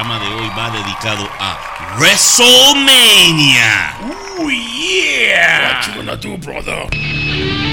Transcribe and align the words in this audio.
programa 0.00 0.18
de 0.18 0.34
hoy 0.34 0.48
va 0.56 0.70
dedicado 0.70 1.28
a 1.38 1.58
WrestleMania. 1.98 3.94
Oh 4.38 4.48
yeah! 4.48 5.74
What 5.74 5.88
you 5.88 5.94
gonna 5.94 6.16
do, 6.16 6.38
brother? 6.38 7.69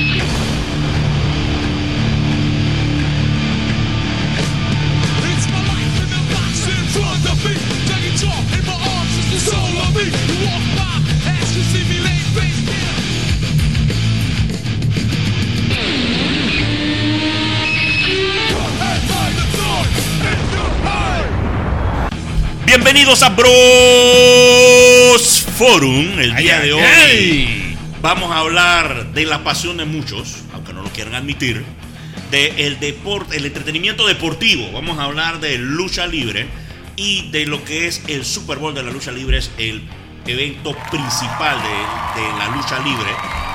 Bienvenidos 22.77 23.23
a 23.23 23.29
Bros 23.29 23.47
Forum. 25.57 26.19
El 26.19 26.35
día 26.35 26.59
de 26.59 26.73
hoy 26.73 27.75
vamos 28.03 28.31
a 28.31 28.37
hablar 28.37 29.13
de 29.13 29.25
la 29.25 29.43
pasión 29.43 29.77
de 29.77 29.85
muchos, 29.85 30.43
aunque 30.53 30.73
no 30.73 30.83
lo 30.83 30.89
quieran 30.89 31.15
admitir, 31.15 31.65
de 32.29 32.67
el 32.67 32.79
deporte, 32.79 33.37
el 33.37 33.47
entretenimiento 33.47 34.05
deportivo. 34.05 34.71
Vamos 34.73 34.99
a 34.99 35.05
hablar 35.05 35.39
de 35.39 35.57
lucha 35.57 36.05
libre 36.05 36.45
y 36.95 37.31
de 37.31 37.47
lo 37.47 37.65
que 37.65 37.87
es 37.87 38.03
el 38.07 38.23
Super 38.23 38.59
Bowl 38.59 38.75
de 38.75 38.83
la 38.83 38.91
lucha 38.91 39.11
libre, 39.11 39.39
es 39.39 39.49
el 39.57 39.81
evento 40.27 40.77
principal 40.91 41.57
de, 41.63 42.21
de 42.21 42.27
la 42.37 42.47
lucha 42.55 42.77
libre 42.85 43.09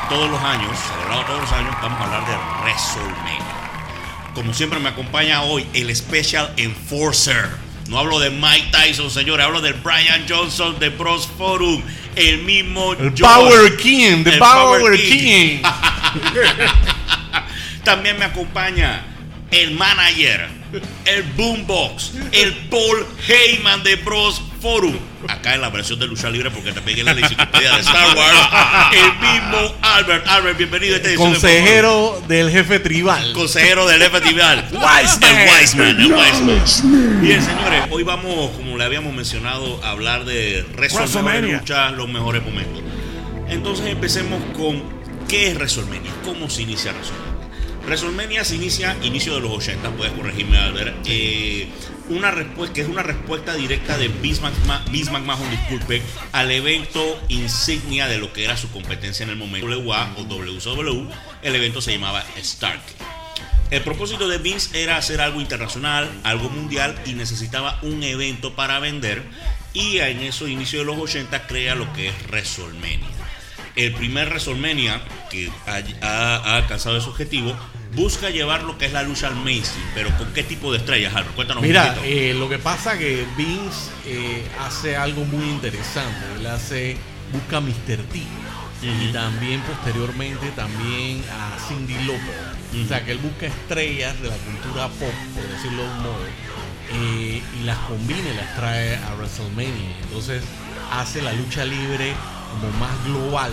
todos 0.08 0.28
los 0.32 0.42
años, 0.42 0.76
celebrado 0.76 1.22
todos 1.26 1.42
los 1.42 1.52
años. 1.52 1.72
Vamos 1.80 2.00
a 2.00 2.04
hablar 2.06 2.26
de 2.26 2.34
WrestleMania. 2.64 4.32
Como 4.34 4.52
siempre 4.52 4.80
me 4.80 4.88
acompaña 4.88 5.42
hoy 5.42 5.64
el 5.74 5.94
Special 5.94 6.52
Enforcer. 6.56 7.61
No 7.88 7.98
hablo 7.98 8.18
de 8.18 8.30
Mike 8.30 8.68
Tyson, 8.70 9.10
señores, 9.10 9.44
hablo 9.44 9.60
del 9.60 9.74
Brian 9.74 10.24
Johnson 10.28 10.78
de 10.78 10.88
Bros 10.88 11.28
Forum, 11.36 11.82
el 12.16 12.38
mismo 12.38 12.92
El 12.92 13.12
George. 13.14 13.22
Power 13.22 13.76
King, 13.76 14.24
the 14.24 14.30
El 14.30 14.38
Power, 14.38 15.00
King. 15.00 15.62
También 17.84 18.18
me 18.18 18.24
acompaña 18.24 19.04
el 19.50 19.72
manager, 19.72 20.48
el 21.04 21.22
Boombox, 21.34 22.12
el 22.32 22.52
Paul 22.70 23.06
Heyman 23.26 23.82
de 23.82 23.96
Bros 23.96 24.40
Forum. 24.62 24.94
Acá 25.28 25.56
en 25.56 25.60
la 25.60 25.70
versión 25.70 25.98
de 25.98 26.06
lucha 26.06 26.30
libre, 26.30 26.48
porque 26.52 26.70
te 26.70 26.80
pegué 26.80 27.02
la 27.02 27.10
enciclopedia 27.10 27.72
de 27.72 27.80
Star 27.80 28.16
Wars. 28.16 28.92
El 28.92 29.12
mismo 29.18 29.74
Albert. 29.82 30.24
Albert, 30.28 30.56
bienvenido 30.56 30.94
a 30.94 30.96
esta 30.98 31.08
edición 31.08 31.32
de. 31.32 31.38
Consejero 31.40 32.22
del 32.28 32.50
jefe 32.50 32.78
tribal. 32.78 33.32
consejero 33.32 33.88
del 33.88 34.02
festival. 34.02 34.68
Wiseman. 34.72 35.36
El 35.36 35.48
Wiseman, 35.50 36.00
el 36.00 36.12
Wiseman. 36.12 37.20
Bien, 37.20 37.42
señores, 37.42 37.82
hoy 37.90 38.04
vamos, 38.04 38.52
como 38.56 38.78
le 38.78 38.84
habíamos 38.84 39.12
mencionado, 39.12 39.82
a 39.82 39.90
hablar 39.90 40.24
de 40.24 40.64
WrestleMania. 40.76 41.58
lucha, 41.58 41.90
los 41.90 42.08
mejores 42.08 42.44
momentos. 42.44 42.84
Entonces 43.48 43.86
empecemos 43.86 44.40
con 44.56 44.80
¿qué 45.26 45.48
es 45.48 45.56
WrestleMania? 45.56 46.12
¿Cómo 46.24 46.48
se 46.48 46.62
inicia 46.62 46.92
WrestleMania? 46.92 47.32
WrestleMania 47.84 48.44
se 48.44 48.54
inicia 48.54 48.96
inicio 49.02 49.34
de 49.34 49.40
los 49.40 49.50
80, 49.50 49.90
puedes 49.90 50.12
corregirme 50.12 50.56
Albert. 50.56 50.94
Eh, 51.04 51.68
una 52.12 52.30
respuesta 52.30 52.74
que 52.74 52.82
es 52.82 52.88
una 52.88 53.02
respuesta 53.02 53.54
directa 53.54 53.96
de 53.98 54.08
McMahon, 54.08 54.84
Vince 54.90 55.10
McMahon, 55.10 55.50
disculpe, 55.50 56.02
al 56.32 56.50
evento 56.50 57.20
insignia 57.28 58.06
de 58.06 58.18
lo 58.18 58.32
que 58.32 58.44
era 58.44 58.56
su 58.56 58.70
competencia 58.70 59.24
en 59.24 59.30
el 59.30 59.36
momento 59.36 59.66
WA 59.66 60.14
o 60.18 60.24
WCW. 60.24 61.08
El 61.42 61.56
evento 61.56 61.80
se 61.80 61.92
llamaba 61.92 62.24
Stark. 62.36 62.82
El 63.70 63.80
propósito 63.82 64.28
de 64.28 64.38
Vince 64.38 64.82
era 64.82 64.98
hacer 64.98 65.20
algo 65.20 65.40
internacional, 65.40 66.10
algo 66.24 66.50
mundial 66.50 66.94
y 67.06 67.14
necesitaba 67.14 67.78
un 67.82 68.02
evento 68.02 68.54
para 68.54 68.78
vender. 68.78 69.22
Y 69.72 69.98
en 69.98 70.20
eso, 70.20 70.46
inicio 70.46 70.80
de 70.80 70.84
los 70.84 70.98
80, 70.98 71.46
crea 71.46 71.74
lo 71.74 71.90
que 71.94 72.08
es 72.08 72.14
WrestleMania. 72.28 73.08
El 73.74 73.94
primer 73.94 74.28
WrestleMania 74.28 75.00
que 75.30 75.50
ha 75.66 76.56
alcanzado 76.56 76.98
ese 76.98 77.08
objetivo 77.08 77.56
busca 77.94 78.30
llevar 78.30 78.62
lo 78.62 78.78
que 78.78 78.86
es 78.86 78.92
la 78.92 79.02
lucha 79.02 79.28
al 79.28 79.36
mainstream. 79.36 79.86
Pero 79.94 80.16
¿con 80.18 80.32
qué 80.32 80.42
tipo 80.42 80.72
de 80.72 80.78
estrellas, 80.78 81.14
Albert? 81.14 81.34
Cuéntanos 81.34 81.62
Mira, 81.62 81.82
un 81.82 81.88
poquito. 81.96 82.04
eh, 82.06 82.34
lo 82.34 82.48
que 82.48 82.58
pasa 82.58 82.98
que 82.98 83.26
Vince 83.36 83.90
eh, 84.06 84.46
hace 84.60 84.96
algo 84.96 85.24
muy 85.24 85.44
interesante. 85.48 86.18
Él 86.38 86.46
hace, 86.46 86.96
busca 87.32 87.58
a 87.58 87.60
Mr. 87.60 88.02
T. 88.12 88.22
Y 88.82 89.12
también 89.12 89.60
posteriormente 89.60 90.48
también 90.56 91.22
a 91.30 91.56
Cindy 91.68 91.94
Lauper. 92.04 92.82
O 92.84 92.88
sea 92.88 93.04
que 93.04 93.12
él 93.12 93.18
busca 93.18 93.46
estrellas 93.46 94.20
de 94.20 94.28
la 94.28 94.36
cultura 94.38 94.88
pop, 94.88 95.12
por 95.36 95.44
decirlo 95.54 95.82
de 95.84 95.88
un 95.88 95.98
modo. 96.02 96.24
eh, 96.92 97.42
y 97.60 97.62
las 97.64 97.78
combina 97.78 98.18
y 98.28 98.36
las 98.36 98.56
trae 98.56 98.96
a 98.96 99.14
WrestleMania. 99.14 99.96
Entonces 100.02 100.42
hace 100.90 101.22
la 101.22 101.32
lucha 101.32 101.64
libre 101.64 102.12
como 102.50 102.72
más 102.78 102.90
global 103.04 103.52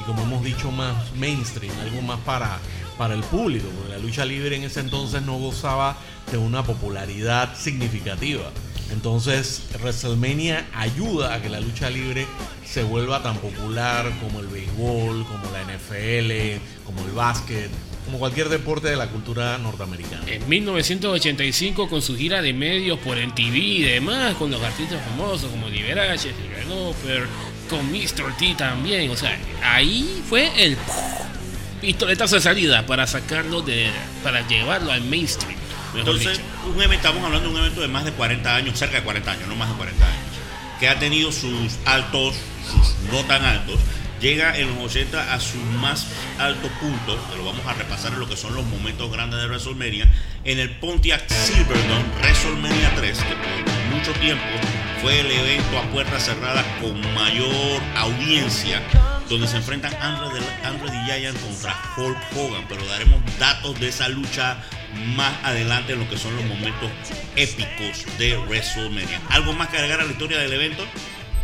y 0.00 0.04
como 0.04 0.22
hemos 0.22 0.42
dicho 0.42 0.70
más 0.72 1.12
mainstream, 1.16 1.72
algo 1.80 2.00
más 2.00 2.18
para, 2.20 2.58
para 2.98 3.14
el 3.14 3.22
público, 3.22 3.68
porque 3.76 3.92
la 3.92 3.98
lucha 3.98 4.24
libre 4.24 4.56
en 4.56 4.64
ese 4.64 4.80
entonces 4.80 5.22
no 5.22 5.38
gozaba 5.38 5.96
de 6.30 6.38
una 6.38 6.62
popularidad 6.64 7.56
significativa. 7.56 8.50
Entonces 8.92 9.62
WrestleMania 9.80 10.66
ayuda 10.74 11.34
a 11.34 11.42
que 11.42 11.48
la 11.48 11.60
lucha 11.60 11.88
libre 11.88 12.26
se 12.64 12.82
vuelva 12.82 13.22
tan 13.22 13.36
popular 13.38 14.10
como 14.20 14.40
el 14.40 14.46
béisbol, 14.46 15.24
como 15.24 15.50
la 15.50 15.62
NFL, 15.62 16.60
como 16.84 17.04
el 17.06 17.12
básquet, 17.12 17.70
como 18.04 18.18
cualquier 18.18 18.48
deporte 18.48 18.88
de 18.88 18.96
la 18.96 19.08
cultura 19.08 19.56
norteamericana. 19.58 20.24
En 20.26 20.46
1985 20.48 21.88
con 21.88 22.02
su 22.02 22.16
gira 22.16 22.42
de 22.42 22.52
medios 22.52 22.98
por 22.98 23.16
MTV 23.16 23.56
y 23.56 23.82
demás, 23.82 24.34
con 24.34 24.50
los 24.50 24.62
artistas 24.62 25.00
famosos 25.04 25.50
como 25.50 25.68
Liberace, 25.68 26.32
Silver 26.34 26.66
Lauper, 26.66 27.26
con 27.70 27.90
Mr. 27.90 28.36
T 28.38 28.54
también, 28.56 29.10
o 29.10 29.16
sea, 29.16 29.38
ahí 29.62 30.22
fue 30.28 30.50
el 30.62 30.76
pistoletazo 31.82 32.36
de 32.36 32.40
salida 32.40 32.86
para 32.86 33.08
sacarlo 33.08 33.60
de, 33.60 33.90
para 34.22 34.46
llevarlo 34.46 34.92
al 34.92 35.02
mainstream. 35.02 35.58
Entonces, 35.96 36.40
un 36.64 36.80
evento, 36.80 36.94
estamos 36.94 37.24
hablando 37.24 37.48
de 37.48 37.54
un 37.54 37.60
evento 37.60 37.80
de 37.80 37.88
más 37.88 38.04
de 38.04 38.12
40 38.12 38.54
años, 38.54 38.78
cerca 38.78 38.98
de 38.98 39.02
40 39.02 39.30
años, 39.30 39.48
no 39.48 39.56
más 39.56 39.68
de 39.68 39.74
40 39.74 40.06
años, 40.06 40.24
que 40.78 40.88
ha 40.88 40.98
tenido 40.98 41.32
sus 41.32 41.76
altos, 41.84 42.36
sus 42.70 42.94
no 43.12 43.24
tan 43.26 43.44
altos, 43.44 43.80
llega 44.20 44.56
en 44.56 44.68
los 44.68 44.78
80 44.78 45.34
a 45.34 45.40
su 45.40 45.58
más 45.58 46.06
alto 46.38 46.68
punto, 46.80 47.18
que 47.28 47.36
lo 47.36 47.44
vamos 47.44 47.66
a 47.66 47.74
repasar 47.74 48.12
en 48.12 48.20
lo 48.20 48.28
que 48.28 48.36
son 48.36 48.54
los 48.54 48.64
momentos 48.64 49.10
grandes 49.10 49.40
de 49.40 49.48
WrestleMania, 49.48 50.08
en 50.44 50.60
el 50.60 50.70
Pontiac 50.76 51.28
Silverdome 51.28 52.04
WrestleMania 52.20 52.94
3, 52.94 53.18
que 53.18 53.34
por 53.34 53.96
mucho 53.98 54.12
tiempo 54.20 54.44
fue 55.02 55.18
el 55.18 55.30
evento 55.32 55.78
a 55.78 55.82
puerta 55.90 56.20
cerrada 56.20 56.64
con 56.80 56.98
mayor 57.14 57.82
audiencia, 57.96 58.80
donde 59.32 59.48
se 59.48 59.56
enfrentan 59.56 59.94
Andre, 60.02 60.40
the 60.90 61.06
Giant 61.06 61.40
contra 61.40 61.74
Hulk 61.96 62.18
Hogan, 62.36 62.66
pero 62.68 62.84
daremos 62.84 63.18
datos 63.38 63.80
de 63.80 63.88
esa 63.88 64.08
lucha 64.08 64.58
más 65.16 65.32
adelante 65.42 65.94
en 65.94 66.00
lo 66.00 66.10
que 66.10 66.18
son 66.18 66.36
los 66.36 66.44
momentos 66.44 66.90
épicos 67.34 68.04
de 68.18 68.36
WrestleMania. 68.36 69.20
¿Algo 69.30 69.54
más 69.54 69.68
que 69.68 69.78
agregar 69.78 70.00
a 70.00 70.04
la 70.04 70.12
historia 70.12 70.38
del 70.38 70.52
evento? 70.52 70.84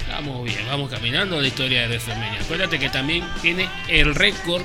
Vamos 0.06 0.44
bien, 0.44 0.66
vamos 0.66 0.90
caminando 0.90 1.38
a 1.38 1.40
la 1.40 1.48
historia 1.48 1.82
de 1.82 1.88
WrestleMania. 1.88 2.40
Acuérdate 2.42 2.78
que 2.78 2.90
también 2.90 3.24
tiene 3.40 3.70
el 3.88 4.14
récord 4.14 4.62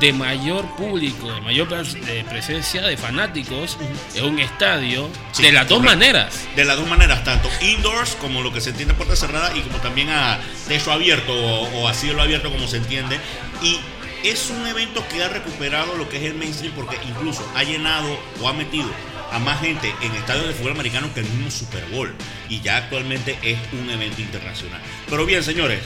de 0.00 0.12
mayor 0.14 0.64
público, 0.76 1.30
de 1.30 1.40
mayor 1.42 1.68
de 1.68 2.24
presencia 2.24 2.82
de 2.82 2.96
fanáticos 2.96 3.76
en 4.14 4.24
un 4.24 4.38
estadio 4.38 5.08
Sí, 5.32 5.42
de 5.42 5.52
las 5.52 5.68
dos 5.68 5.82
maneras. 5.82 6.48
De 6.56 6.64
las 6.64 6.78
dos 6.78 6.88
maneras, 6.88 7.22
tanto 7.22 7.48
indoors 7.60 8.16
como 8.16 8.42
lo 8.42 8.52
que 8.52 8.60
se 8.60 8.70
entiende 8.70 8.94
puerta 8.94 9.14
cerrada 9.14 9.54
y 9.56 9.60
como 9.60 9.78
también 9.78 10.08
a 10.08 10.38
techo 10.66 10.90
abierto 10.90 11.32
o, 11.32 11.82
o 11.82 11.88
a 11.88 11.94
cielo 11.94 12.22
abierto 12.22 12.50
como 12.50 12.66
se 12.66 12.78
entiende. 12.78 13.18
Y 13.62 13.78
es 14.24 14.50
un 14.50 14.66
evento 14.66 15.04
que 15.08 15.22
ha 15.22 15.28
recuperado 15.28 15.96
lo 15.96 16.08
que 16.08 16.16
es 16.16 16.24
el 16.24 16.34
mainstream 16.34 16.72
porque 16.74 16.96
incluso 17.06 17.46
ha 17.54 17.62
llenado 17.62 18.18
o 18.40 18.48
ha 18.48 18.52
metido 18.52 18.88
a 19.32 19.38
más 19.38 19.60
gente 19.60 19.94
en 20.02 20.12
estadios 20.12 20.48
de 20.48 20.54
fútbol 20.54 20.72
americano 20.72 21.12
que 21.14 21.20
el 21.20 21.26
mismo 21.26 21.50
Super 21.50 21.84
Bowl. 21.92 22.14
Y 22.48 22.60
ya 22.60 22.78
actualmente 22.78 23.38
es 23.42 23.58
un 23.72 23.88
evento 23.90 24.20
internacional. 24.22 24.80
Pero 25.08 25.26
bien, 25.26 25.42
señores, 25.42 25.80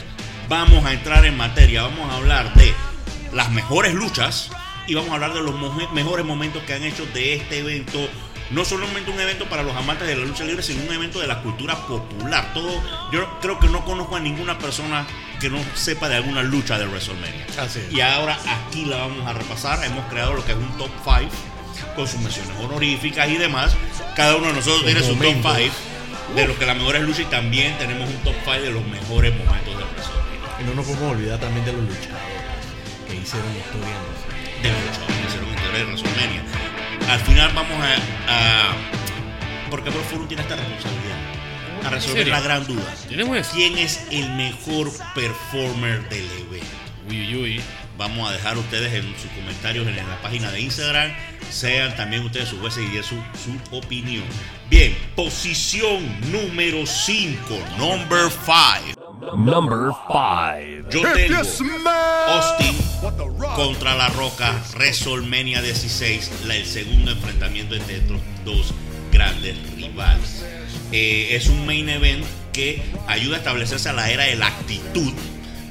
vamos 0.47 0.85
a 0.85 0.93
entrar 0.93 1.25
en 1.25 1.37
materia. 1.37 1.83
Vamos 1.83 2.11
a 2.11 2.17
hablar 2.17 2.53
de 2.55 2.73
las 3.33 3.51
mejores 3.51 3.93
luchas 3.93 4.51
y 4.87 4.93
vamos 4.93 5.11
a 5.11 5.15
hablar 5.15 5.33
de 5.33 5.41
los 5.41 5.55
mejores 5.93 6.25
momentos 6.25 6.63
que 6.63 6.73
han 6.73 6.83
hecho 6.83 7.05
de 7.07 7.35
este 7.35 7.59
evento. 7.59 7.99
No 8.51 8.63
solamente 8.63 9.09
un 9.09 9.19
evento 9.19 9.45
para 9.49 9.63
los 9.63 9.75
amantes 9.75 10.07
de 10.07 10.15
la 10.15 10.23
lucha 10.23 10.43
libre, 10.43 10.61
sino 10.61 10.83
un 10.83 10.93
evento 10.93 11.19
de 11.19 11.25
la 11.25 11.41
cultura 11.41 11.75
popular. 11.87 12.53
Todo, 12.53 12.79
yo 13.11 13.39
creo 13.41 13.59
que 13.59 13.67
no 13.67 13.83
conozco 13.83 14.15
a 14.15 14.19
ninguna 14.19 14.59
persona 14.59 15.07
que 15.39 15.49
no 15.49 15.57
sepa 15.73 16.09
de 16.09 16.17
alguna 16.17 16.43
lucha 16.43 16.77
de 16.77 16.85
WrestleMania. 16.85 17.47
Así 17.59 17.79
es. 17.79 17.91
Y 17.91 18.01
ahora 18.01 18.37
aquí 18.45 18.85
la 18.85 18.97
vamos 18.97 19.25
a 19.25 19.33
repasar. 19.33 19.83
Hemos 19.83 20.05
creado 20.11 20.35
lo 20.35 20.45
que 20.45 20.51
es 20.51 20.57
un 20.57 20.77
top 20.77 20.91
5 21.03 21.31
con 21.95 22.07
sus 22.07 22.19
menciones 22.19 22.55
honoríficas 22.63 23.27
y 23.29 23.37
demás. 23.37 23.75
Cada 24.15 24.35
uno 24.35 24.47
de 24.47 24.53
nosotros 24.53 24.85
tiene 24.85 25.01
su 25.01 25.15
top 25.15 25.23
momentos. 25.23 25.51
5 25.57 26.35
de 26.35 26.47
lo 26.47 26.59
que 26.59 26.65
las 26.65 26.77
mejores 26.77 27.01
luchas 27.01 27.21
y 27.21 27.25
también 27.25 27.75
tenemos 27.79 28.07
un 28.07 28.17
top 28.17 28.35
5 28.43 28.61
de 28.61 28.69
los 28.69 28.85
mejores 28.85 29.35
momentos 29.35 29.75
de 29.75 29.83
WrestleMania. 29.83 30.61
Y 30.61 30.63
no 30.65 30.75
nos 30.75 30.85
podemos 30.85 31.13
olvidar 31.13 31.39
también 31.39 31.65
de 31.65 31.73
los 31.73 31.81
luchadores 31.81 32.34
hicieron 33.25 33.49
historia. 33.55 33.95
en 34.63 34.71
ese- 34.71 34.99
de 35.01 35.07
que 35.07 35.27
hicieron 35.27 35.49
historia 35.49 35.79
de 35.79 35.85
WrestleMania. 35.85 36.43
Al 37.09 37.19
final 37.19 37.51
vamos 37.53 37.77
a, 38.27 38.69
a 38.71 38.75
porque 39.69 39.89
Bob 39.89 40.03
Forum 40.05 40.27
tiene 40.27 40.43
esta 40.43 40.55
responsabilidad. 40.55 41.17
A 41.85 41.89
resolver 41.89 42.27
la 42.27 42.39
gran 42.41 42.65
duda. 42.65 42.95
Tenemos 43.07 43.37
eso. 43.37 43.51
¿Quién 43.53 43.77
es 43.77 44.07
el 44.11 44.29
mejor 44.31 44.91
performer 45.13 46.07
del 46.09 46.25
evento? 46.31 46.65
Uy, 47.09 47.21
uy, 47.21 47.35
uy. 47.35 47.61
Vamos 47.97 48.27
a 48.29 48.33
dejar 48.33 48.57
ustedes 48.57 48.91
en 48.93 49.03
sus 49.21 49.29
comentarios 49.31 49.87
en 49.87 49.95
la 49.95 50.21
página 50.21 50.51
de 50.51 50.61
Instagram. 50.61 51.13
Sean 51.49 51.95
también 51.95 52.25
ustedes 52.25 52.49
sus 52.49 52.59
jueces 52.59 52.83
y 52.89 52.93
den 52.93 53.03
su, 53.03 53.15
su 53.43 53.75
opinión. 53.77 54.23
Bien, 54.69 54.97
posición 55.15 56.03
número 56.31 56.85
5, 56.85 57.57
number 57.77 58.29
5. 58.31 59.04
Number 59.33 59.91
five. 60.07 60.85
Yo 60.91 61.01
tengo 61.13 61.37
Austin 62.27 62.75
contra 63.55 63.95
La 63.95 64.09
Roca, 64.09 64.53
WrestleMania 64.75 65.61
16, 65.61 66.31
la- 66.45 66.55
el 66.55 66.65
segundo 66.65 67.11
enfrentamiento 67.11 67.75
entre 67.75 67.97
estos 67.97 68.19
dos 68.45 68.73
grandes 69.11 69.55
rivales. 69.75 70.45
Eh, 70.91 71.29
es 71.35 71.47
un 71.47 71.65
main 71.65 71.89
event 71.89 72.23
que 72.53 72.81
ayuda 73.07 73.35
a 73.37 73.39
establecerse 73.39 73.89
a 73.89 73.93
la 73.93 74.09
era 74.11 74.25
de 74.25 74.35
la 74.35 74.47
actitud. 74.47 75.13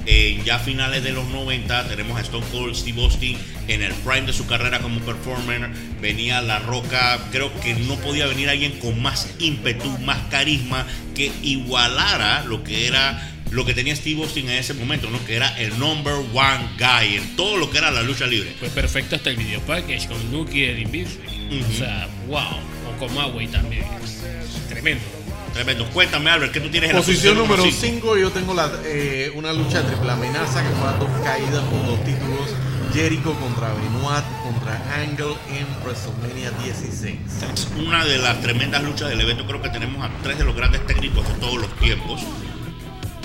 Eh, 0.06 0.42
ya 0.44 0.56
a 0.56 0.58
finales 0.58 1.02
de 1.02 1.12
los 1.12 1.26
90 1.28 1.88
tenemos 1.88 2.18
a 2.18 2.20
Stone 2.20 2.44
Cold 2.52 2.74
Steve 2.74 3.02
Austin 3.02 3.38
en 3.68 3.80
el 3.82 3.92
prime 3.94 4.22
de 4.26 4.34
su 4.34 4.46
carrera 4.46 4.80
como 4.80 5.00
performer. 5.00 5.70
Venía 6.00 6.42
La 6.42 6.58
Roca, 6.58 7.18
creo 7.32 7.50
que 7.60 7.74
no 7.74 7.94
podía 7.96 8.26
venir 8.26 8.50
alguien 8.50 8.78
con 8.80 9.00
más 9.00 9.30
ímpetu, 9.38 9.88
más 10.00 10.18
carisma, 10.30 10.84
que 11.14 11.32
igualara 11.42 12.44
lo 12.44 12.62
que 12.64 12.86
era 12.86 13.30
lo 13.54 13.64
que 13.64 13.72
tenía 13.72 13.94
Steve 13.94 14.20
Austin 14.20 14.48
en 14.48 14.58
ese 14.58 14.74
momento, 14.74 15.08
¿no? 15.10 15.24
Que 15.24 15.36
era 15.36 15.56
el 15.60 15.78
number 15.78 16.14
one 16.14 16.68
guy 16.76 17.16
en 17.16 17.36
todo 17.36 17.56
lo 17.56 17.70
que 17.70 17.78
era 17.78 17.92
la 17.92 18.02
lucha 18.02 18.26
libre. 18.26 18.52
Fue 18.58 18.68
perfecto 18.68 19.14
hasta 19.14 19.30
el 19.30 19.36
video 19.36 19.60
package 19.60 20.08
con 20.08 20.32
Nuki 20.32 20.60
de 20.60 20.80
Invincible. 20.80 21.28
Ujú. 21.60 21.72
O 21.72 21.78
sea, 21.78 22.08
wow. 22.26 22.58
O 22.92 22.98
con 22.98 23.14
Maway 23.14 23.46
también. 23.46 23.84
Tremendo. 24.68 25.04
Tremendo. 25.52 25.88
Cuéntame, 25.90 26.30
Albert, 26.30 26.52
¿qué 26.52 26.60
tú 26.60 26.68
tienes 26.68 26.90
en 26.90 26.96
Posición 26.96 27.36
la 27.36 27.42
número 27.42 27.62
cinco? 27.62 28.14
5, 28.14 28.16
yo 28.18 28.30
tengo 28.32 28.54
la, 28.54 28.72
eh, 28.86 29.30
una 29.36 29.52
lucha 29.52 29.86
triple 29.86 30.10
amenaza 30.10 30.60
que 30.64 30.70
fue 30.70 30.88
a 30.88 30.92
dos 30.94 31.10
caídas 31.22 31.62
por 31.64 31.86
dos 31.86 32.04
títulos. 32.04 32.50
Jericho 32.92 33.34
contra 33.40 33.72
Benoit 33.74 34.24
contra 34.42 34.80
Angle 35.00 35.36
en 35.50 35.66
WrestleMania 35.84 36.50
16. 36.64 37.16
Es 37.52 37.68
una 37.76 38.04
de 38.04 38.18
las 38.18 38.40
tremendas 38.40 38.82
luchas 38.82 39.10
del 39.10 39.20
evento. 39.20 39.46
Creo 39.46 39.62
que 39.62 39.68
tenemos 39.68 40.04
a 40.04 40.10
tres 40.22 40.38
de 40.38 40.44
los 40.44 40.56
grandes 40.56 40.84
técnicos 40.86 41.26
de 41.26 41.34
todos 41.34 41.60
los 41.60 41.76
tiempos. 41.78 42.20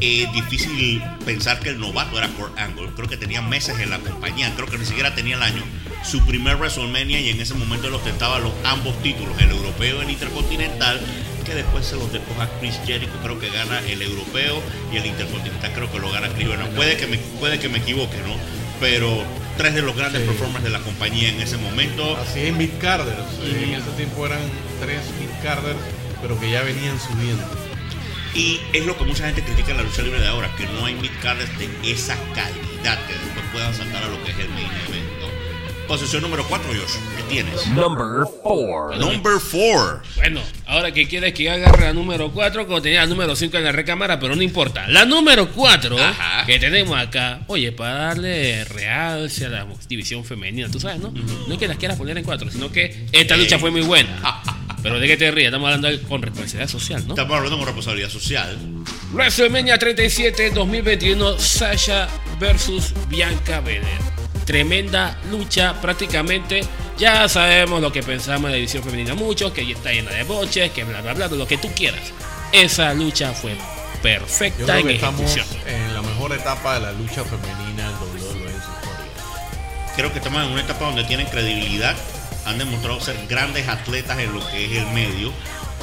Eh, 0.02 0.28
difícil 0.34 1.02
pensar 1.26 1.60
que 1.60 1.70
el 1.70 1.80
novato 1.80 2.18
era 2.18 2.28
Kurt 2.30 2.58
Angle. 2.58 2.90
Creo 2.96 3.10
que 3.10 3.18
tenía 3.18 3.42
meses 3.42 3.80
en 3.80 3.90
la 3.90 4.00
compañía. 4.00 4.52
Creo 4.56 4.68
que 4.68 4.78
ni 4.78 4.86
siquiera 4.86 5.14
tenía 5.14 5.36
el 5.36 5.44
año. 5.44 5.62
Su 6.04 6.26
primer 6.26 6.56
WrestleMania 6.56 7.20
y 7.20 7.30
en 7.30 7.42
ese 7.42 7.54
momento 7.54 7.88
él 7.88 7.94
ostentaba 7.94 8.40
los 8.40 8.54
ambos 8.64 8.98
títulos, 9.04 9.36
el 9.42 9.50
europeo 9.52 10.00
y 10.02 10.06
el 10.06 10.10
intercontinental, 10.12 11.02
que 11.46 11.54
después 11.54 11.86
se 11.86 11.96
los 11.98 12.12
dejó 12.14 12.42
a 12.42 12.48
Chris 12.60 12.80
Jericho. 12.86 13.12
Creo 13.22 13.38
que 13.40 13.50
gana 13.50 13.80
el 13.90 14.02
europeo 14.02 14.62
y 14.94 14.98
el 14.98 15.06
intercontinental 15.06 15.74
creo 15.74 15.92
que 15.92 16.00
lo 16.00 16.10
gana 16.12 16.30
Chris. 16.30 16.48
Puede 16.78 16.96
que 16.96 17.08
me, 17.08 17.18
puede 17.18 17.60
que 17.60 17.68
me 17.68 17.80
equivoque, 17.80 18.18
¿no? 18.26 18.36
Pero 18.80 19.22
tres 19.58 19.74
de 19.76 19.82
los 19.82 19.98
grandes 19.98 20.22
Sí. 20.22 20.28
performers 20.30 20.64
de 20.64 20.70
la 20.70 20.80
compañía 20.80 21.28
en 21.28 21.42
ese 21.42 21.58
momento. 21.58 22.16
Así 22.16 22.40
es 22.40 22.56
Mid 22.56 22.70
Carders. 22.80 23.20
eh, 23.44 23.64
En 23.68 23.74
ese 23.74 23.90
tiempo 23.98 24.26
eran 24.26 24.40
tres 24.80 25.02
Mid 25.20 25.28
Carders, 25.44 25.78
pero 26.22 26.40
que 26.40 26.50
ya 26.50 26.62
venían 26.62 26.98
subiendo. 26.98 27.44
Y 28.34 28.60
es 28.74 28.86
lo 28.86 28.98
que 28.98 29.04
mucha 29.06 29.26
gente 29.26 29.42
critica 29.44 29.72
en 29.72 29.78
la 29.78 29.84
lucha 29.84 30.02
libre 30.02 30.20
de 30.20 30.28
ahora, 30.28 30.54
que 30.56 30.66
no 30.68 30.86
hay 30.86 30.94
mid-carders 30.96 31.50
de 31.58 31.70
esa 31.92 32.16
calidad 32.36 33.00
que 33.08 33.14
después 33.14 33.46
puedan 33.52 33.74
saltar 33.74 34.04
a 34.04 34.08
lo 34.08 34.24
que 34.24 34.32
es 34.32 34.40
el 34.40 34.50
main 34.50 34.68
event. 34.88 35.06
¿no? 35.22 35.88
Posición 35.88 36.22
número 36.22 36.46
4, 36.48 36.70
Josh, 36.70 36.98
¿qué 37.18 37.24
tienes? 37.24 37.66
Number 37.70 38.24
four. 38.44 38.96
Number 38.98 39.34
4. 39.52 40.02
Bueno, 40.18 40.40
ahora 40.68 40.92
que 40.92 41.08
quieres 41.08 41.34
que 41.34 41.50
agarre 41.50 41.86
la 41.86 41.94
número 41.94 42.32
4, 42.32 42.68
como 42.68 42.80
tenía 42.80 43.02
la 43.02 43.08
número 43.08 43.36
5 43.36 43.58
en 43.58 43.64
la 43.64 43.72
recámara, 43.72 44.20
pero 44.20 44.36
no 44.36 44.44
importa. 44.44 44.88
La 44.88 45.06
número 45.06 45.50
4 45.50 45.98
Ajá. 45.98 46.46
que 46.46 46.60
tenemos 46.60 46.96
acá, 46.96 47.40
oye, 47.48 47.72
para 47.72 47.96
darle 47.96 48.64
realce 48.66 49.48
a 49.48 49.50
la 49.50 49.66
división 49.88 50.24
femenina, 50.24 50.70
tú 50.70 50.80
sabes, 50.80 51.00
¿no? 51.00 51.12
No 51.12 51.54
es 51.54 51.60
que 51.60 51.68
las 51.68 51.78
quieras 51.78 51.98
poner 51.98 52.16
en 52.20 52.24
4, 52.24 52.52
sino 52.52 52.72
que 52.72 53.08
esta 53.12 53.36
lucha 53.36 53.58
fue 53.58 53.72
muy 53.72 53.82
buena. 53.82 54.16
Pero 54.82 55.00
de 55.00 55.08
qué 55.08 55.18
te 55.18 55.30
ríes, 55.32 55.48
estamos 55.48 55.74
hablando 55.74 56.08
con 56.08 56.22
responsabilidad 56.22 56.70
social, 56.70 57.06
¿no? 57.06 57.14
Estamos 57.14 57.36
hablando 57.36 57.58
con 57.58 57.66
responsabilidad 57.66 58.10
social. 58.10 58.58
WrestleMania 59.12 59.78
37 59.78 60.52
2021 60.52 61.38
Sasha 61.38 62.08
versus 62.40 62.94
Bianca 63.10 63.60
Belair. 63.60 64.00
Tremenda 64.46 65.18
lucha 65.30 65.80
prácticamente. 65.82 66.62
Ya 66.98 67.28
sabemos 67.30 67.82
lo 67.82 67.92
que 67.92 68.04
pensamos 68.04 68.44
de 68.44 68.50
la 68.52 68.56
división 68.56 68.84
femenina 68.84 69.16
mucho, 69.16 69.52
que 69.54 69.66
ya 69.66 69.74
está 69.76 69.92
llena 69.92 70.12
de 70.12 70.24
boches, 70.24 70.72
que 70.72 70.84
bla 70.86 71.02
bla 71.02 71.14
bla, 71.14 71.28
lo 71.28 71.46
que 71.48 71.58
tú 71.58 71.70
quieras. 71.76 72.02
Esa 72.52 72.94
lucha 72.94 73.32
fue 73.34 73.52
Yo 73.56 74.02
perfecta 74.02 74.64
creo 74.66 74.78
en 74.80 74.88
que 74.88 74.96
estamos 74.96 75.22
ejecución. 75.22 75.48
en 75.68 75.94
la 75.94 76.02
mejor 76.02 76.32
etapa 76.34 76.76
de 76.76 76.80
la 76.86 76.92
lucha 76.94 77.24
femenina 77.26 77.86
en 77.86 77.96
WWE 77.96 78.46
en 78.48 78.54
su 78.54 78.72
historia. 78.72 79.94
Creo 79.96 80.12
que 80.12 80.18
estamos 80.20 80.44
en 80.46 80.52
una 80.52 80.62
etapa 80.62 80.86
donde 80.86 81.04
tienen 81.04 81.28
credibilidad, 81.28 81.96
han 82.50 82.58
demostrado 82.58 83.00
ser 83.00 83.16
grandes 83.28 83.68
atletas 83.68 84.20
en 84.20 84.34
lo 84.34 84.48
que 84.50 84.66
es 84.66 84.72
el 84.84 84.88
medio. 84.88 85.32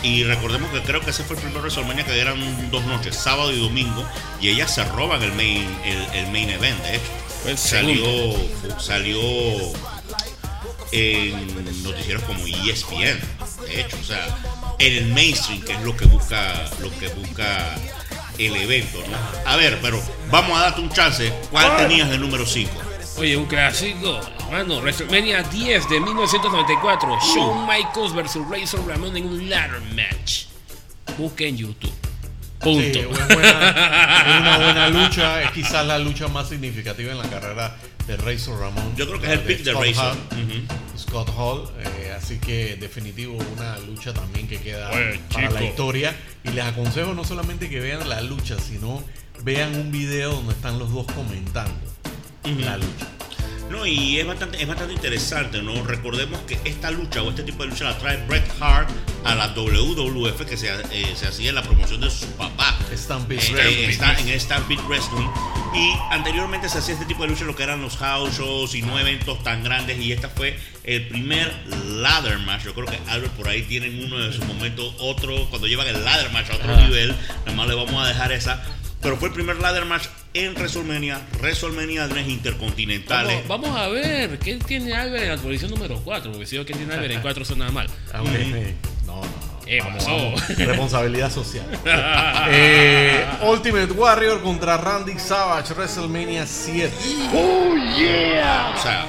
Y 0.02 0.24
recordemos 0.24 0.70
que 0.70 0.82
creo 0.82 1.00
que 1.00 1.10
ese 1.10 1.24
fue 1.24 1.36
el 1.36 1.42
primer 1.42 1.60
WrestleMania 1.62 2.04
que 2.04 2.20
eran 2.20 2.70
dos 2.70 2.84
noches, 2.84 3.16
sábado 3.16 3.52
y 3.52 3.60
domingo, 3.60 4.04
y 4.40 4.48
ellas 4.48 4.74
se 4.74 4.84
roban 4.84 5.22
el 5.22 5.32
main, 5.32 5.66
el, 5.84 6.18
el 6.18 6.30
main 6.30 6.50
event, 6.50 6.80
de 6.82 6.96
hecho. 6.96 7.10
El 7.46 7.58
salió, 7.58 8.04
salió 8.78 9.20
en 10.92 11.82
noticieros 11.82 12.22
como 12.24 12.40
ESPN, 12.46 13.20
de 13.66 13.80
hecho, 13.80 13.96
o 14.00 14.04
sea, 14.04 14.26
en 14.78 14.92
el 14.92 15.06
mainstream, 15.12 15.62
que 15.62 15.72
es 15.72 15.80
lo 15.82 15.96
que 15.96 16.06
busca, 16.06 16.64
lo 16.80 16.90
que 16.98 17.08
busca 17.08 17.74
el 18.38 18.56
evento, 18.56 18.98
¿no? 19.08 19.50
A 19.50 19.56
ver, 19.56 19.78
pero 19.80 20.02
vamos 20.30 20.58
a 20.58 20.62
darte 20.62 20.80
un 20.80 20.90
chance. 20.90 21.32
¿Cuál 21.50 21.76
tenías 21.76 22.10
de 22.10 22.18
número 22.18 22.44
5? 22.46 22.70
Oye, 23.18 23.36
un 23.36 23.46
clásico, 23.46 24.20
hermano. 24.50 24.80
WrestleMania 24.80 25.42
10 25.42 25.88
de 25.88 26.00
1994. 26.00 27.18
Shawn 27.34 27.66
Michaels 27.66 28.14
versus 28.14 28.42
Razor 28.48 28.86
Ramon 28.86 29.16
en 29.16 29.26
un 29.26 29.48
ladder 29.50 29.80
match. 29.94 30.44
Busca 31.18 31.44
en 31.44 31.56
YouTube. 31.56 31.92
Punto. 32.60 32.80
Sí, 32.82 32.98
es, 32.98 33.06
buena- 33.28 34.20
es 34.26 34.40
una 34.40 34.58
buena 34.64 34.88
lucha. 34.88 35.42
Es 35.42 35.50
quizás 35.52 35.86
la 35.86 35.98
lucha 35.98 36.28
más 36.28 36.48
significativa 36.48 37.12
en 37.12 37.18
la 37.18 37.28
carrera 37.28 37.76
de 38.06 38.16
Razor 38.16 38.60
Ramón. 38.60 38.94
Yo 38.96 39.06
creo 39.06 39.20
que 39.20 39.26
es 39.26 39.32
el 39.32 39.40
pick 39.40 39.58
de 39.62 39.72
Scott 39.72 39.84
Razor. 39.84 40.04
Hall. 40.06 40.66
Scott 40.98 41.30
Hall. 41.36 41.68
eh, 41.84 42.14
así 42.16 42.38
que 42.38 42.76
definitivo 42.76 43.36
una 43.56 43.78
lucha 43.80 44.12
también 44.14 44.48
que 44.48 44.58
queda 44.60 44.90
Oye, 44.90 45.20
para 45.32 45.50
la 45.50 45.62
historia. 45.64 46.16
Y 46.44 46.50
les 46.50 46.64
aconsejo 46.64 47.14
no 47.14 47.24
solamente 47.24 47.68
que 47.68 47.80
vean 47.80 48.08
la 48.08 48.20
lucha, 48.22 48.56
sino 48.58 49.02
vean 49.42 49.74
un 49.76 49.92
video 49.92 50.32
donde 50.32 50.52
están 50.54 50.78
los 50.78 50.92
dos 50.92 51.06
comentando 51.14 51.74
la 52.44 52.76
lucha. 52.78 53.06
No, 53.70 53.84
y 53.84 54.18
es 54.20 54.26
bastante, 54.26 54.62
es 54.62 54.68
bastante 54.68 54.94
interesante, 54.94 55.60
¿no? 55.60 55.82
Recordemos 55.84 56.40
que 56.42 56.58
esta 56.64 56.90
lucha 56.90 57.22
o 57.22 57.30
este 57.30 57.42
tipo 57.42 57.64
de 57.64 57.70
lucha 57.70 57.84
la 57.84 57.98
trae 57.98 58.16
Bret 58.26 58.48
Hart 58.60 58.88
a 59.24 59.34
la 59.34 59.48
WWF 59.54 60.44
que 60.46 60.56
se, 60.56 60.68
eh, 60.92 61.14
se 61.16 61.26
hacía 61.26 61.48
en 61.48 61.56
la 61.56 61.62
promoción 61.62 62.00
de 62.00 62.08
su 62.10 62.26
papá. 62.36 62.78
Stampede 62.96 63.40
Eh, 63.44 63.86
Wrestling. 63.86 64.28
en 64.28 64.40
Stampede 64.40 64.82
Wrestling. 64.82 65.26
Y 65.74 65.92
anteriormente 66.10 66.68
se 66.68 66.78
hacía 66.78 66.94
este 66.94 67.06
tipo 67.06 67.22
de 67.24 67.28
lucha, 67.30 67.44
lo 67.44 67.56
que 67.56 67.64
eran 67.64 67.82
los 67.82 67.96
house 67.96 68.38
shows 68.38 68.74
y 68.76 68.82
no 68.82 68.98
eventos 69.00 69.42
tan 69.42 69.64
grandes. 69.64 69.98
Y 69.98 70.12
esta 70.12 70.28
fue 70.28 70.58
el 70.84 71.08
primer 71.08 71.52
ladder 71.86 72.38
match. 72.38 72.64
Yo 72.64 72.72
creo 72.74 72.86
que 72.86 72.98
Albert 73.08 73.32
por 73.32 73.48
ahí 73.48 73.62
tienen 73.62 74.02
uno 74.04 74.16
de 74.18 74.32
sus 74.32 74.44
momentos, 74.46 74.94
otro, 75.00 75.48
cuando 75.50 75.66
llevan 75.66 75.88
el 75.88 76.04
ladder 76.04 76.30
match 76.30 76.50
a 76.50 76.54
otro 76.54 76.72
Ah. 76.72 76.80
nivel. 76.82 77.14
Nada 77.44 77.52
más 77.56 77.66
le 77.66 77.74
vamos 77.74 78.02
a 78.02 78.06
dejar 78.06 78.30
esa. 78.32 78.62
Pero 79.02 79.16
fue 79.18 79.28
el 79.28 79.34
primer 79.34 79.56
ladder 79.58 79.84
match 79.84 80.06
en 80.38 80.54
WrestleMania, 80.54 81.20
WrestleMania 81.40 82.08
3 82.08 82.28
intercontinentales. 82.28 83.46
Vamos, 83.48 83.68
vamos 83.70 83.80
a 83.80 83.88
ver, 83.88 84.38
¿qué 84.38 84.56
tiene 84.56 84.94
Albert 84.94 85.24
en 85.24 85.28
la 85.30 85.36
posición 85.36 85.70
número 85.70 86.00
4? 86.04 86.30
Porque 86.30 86.46
si 86.46 86.56
yo 86.56 86.64
que 86.66 86.74
tiene 86.74 86.94
Albert 86.94 87.14
en 87.14 87.20
4 87.22 87.44
suena 87.44 87.70
mal. 87.70 87.88
Ah, 88.12 88.22
ok. 88.22 88.28
No, 89.06 89.14
no, 89.16 89.20
no. 89.22 89.56
Eh, 89.66 89.80
Vamos, 89.82 90.06
vamos. 90.06 90.48
Responsabilidad 90.58 91.30
social. 91.30 91.66
Eh, 92.48 93.24
Ultimate 93.42 93.90
Warrior 93.92 94.40
contra 94.40 94.76
Randy 94.76 95.18
Savage, 95.18 95.74
WrestleMania 95.74 96.46
7. 96.46 96.92
O 97.34 98.80
sea, 98.80 99.04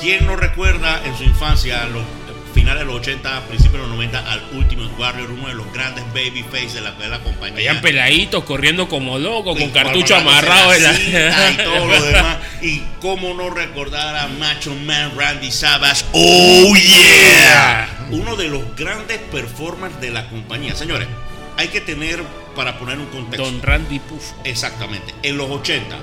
¿quién 0.00 0.26
no 0.26 0.36
recuerda 0.36 1.04
en 1.04 1.16
su 1.16 1.24
infancia, 1.24 1.84
los 1.86 2.04
finales 2.52 2.80
de 2.80 2.86
los 2.86 2.96
80, 2.96 3.48
principios 3.48 3.82
de 3.82 3.88
los 3.88 3.90
90, 3.90 4.32
al 4.32 4.42
Ultimate 4.52 4.92
Warrior, 4.98 5.30
uno 5.30 5.48
de 5.48 5.54
los 5.54 5.72
grandes 5.72 6.04
babyface 6.12 6.74
de 6.74 6.80
la, 6.80 6.92
de 6.92 7.08
la 7.08 7.20
compañía? 7.20 7.70
Habían 7.70 7.80
peladitos 7.80 8.44
corriendo 8.44 8.88
como 8.88 9.18
locos, 9.18 9.58
con 9.58 9.70
cartucho 9.70 10.16
amarrado 10.16 10.74
en 10.74 10.82
la. 10.82 10.94
cinta 10.94 11.50
y 11.50 11.56
todo 11.64 11.86
lo 11.86 12.02
demás. 12.02 12.38
Y 12.60 12.82
cómo 13.00 13.34
no 13.34 13.50
recordar 13.50 14.16
a 14.16 14.28
Macho 14.28 14.74
Man 14.74 15.12
Randy 15.16 15.50
Savage. 15.50 16.04
¡Oh, 16.12 16.74
yeah! 16.76 17.88
Uno 18.10 18.36
de 18.36 18.48
los 18.48 18.76
grandes 18.76 19.18
performers 19.18 20.00
de 20.00 20.10
la 20.10 20.28
compañía. 20.28 20.74
Señores, 20.74 21.08
hay 21.56 21.68
que 21.68 21.80
tener, 21.80 22.22
para 22.54 22.78
poner 22.78 22.98
un 22.98 23.06
contexto. 23.06 23.44
Don 23.44 23.62
Randy 23.62 23.98
Puff. 23.98 24.32
Exactamente. 24.44 25.14
En 25.22 25.36
los 25.36 25.50
80, 25.50 25.96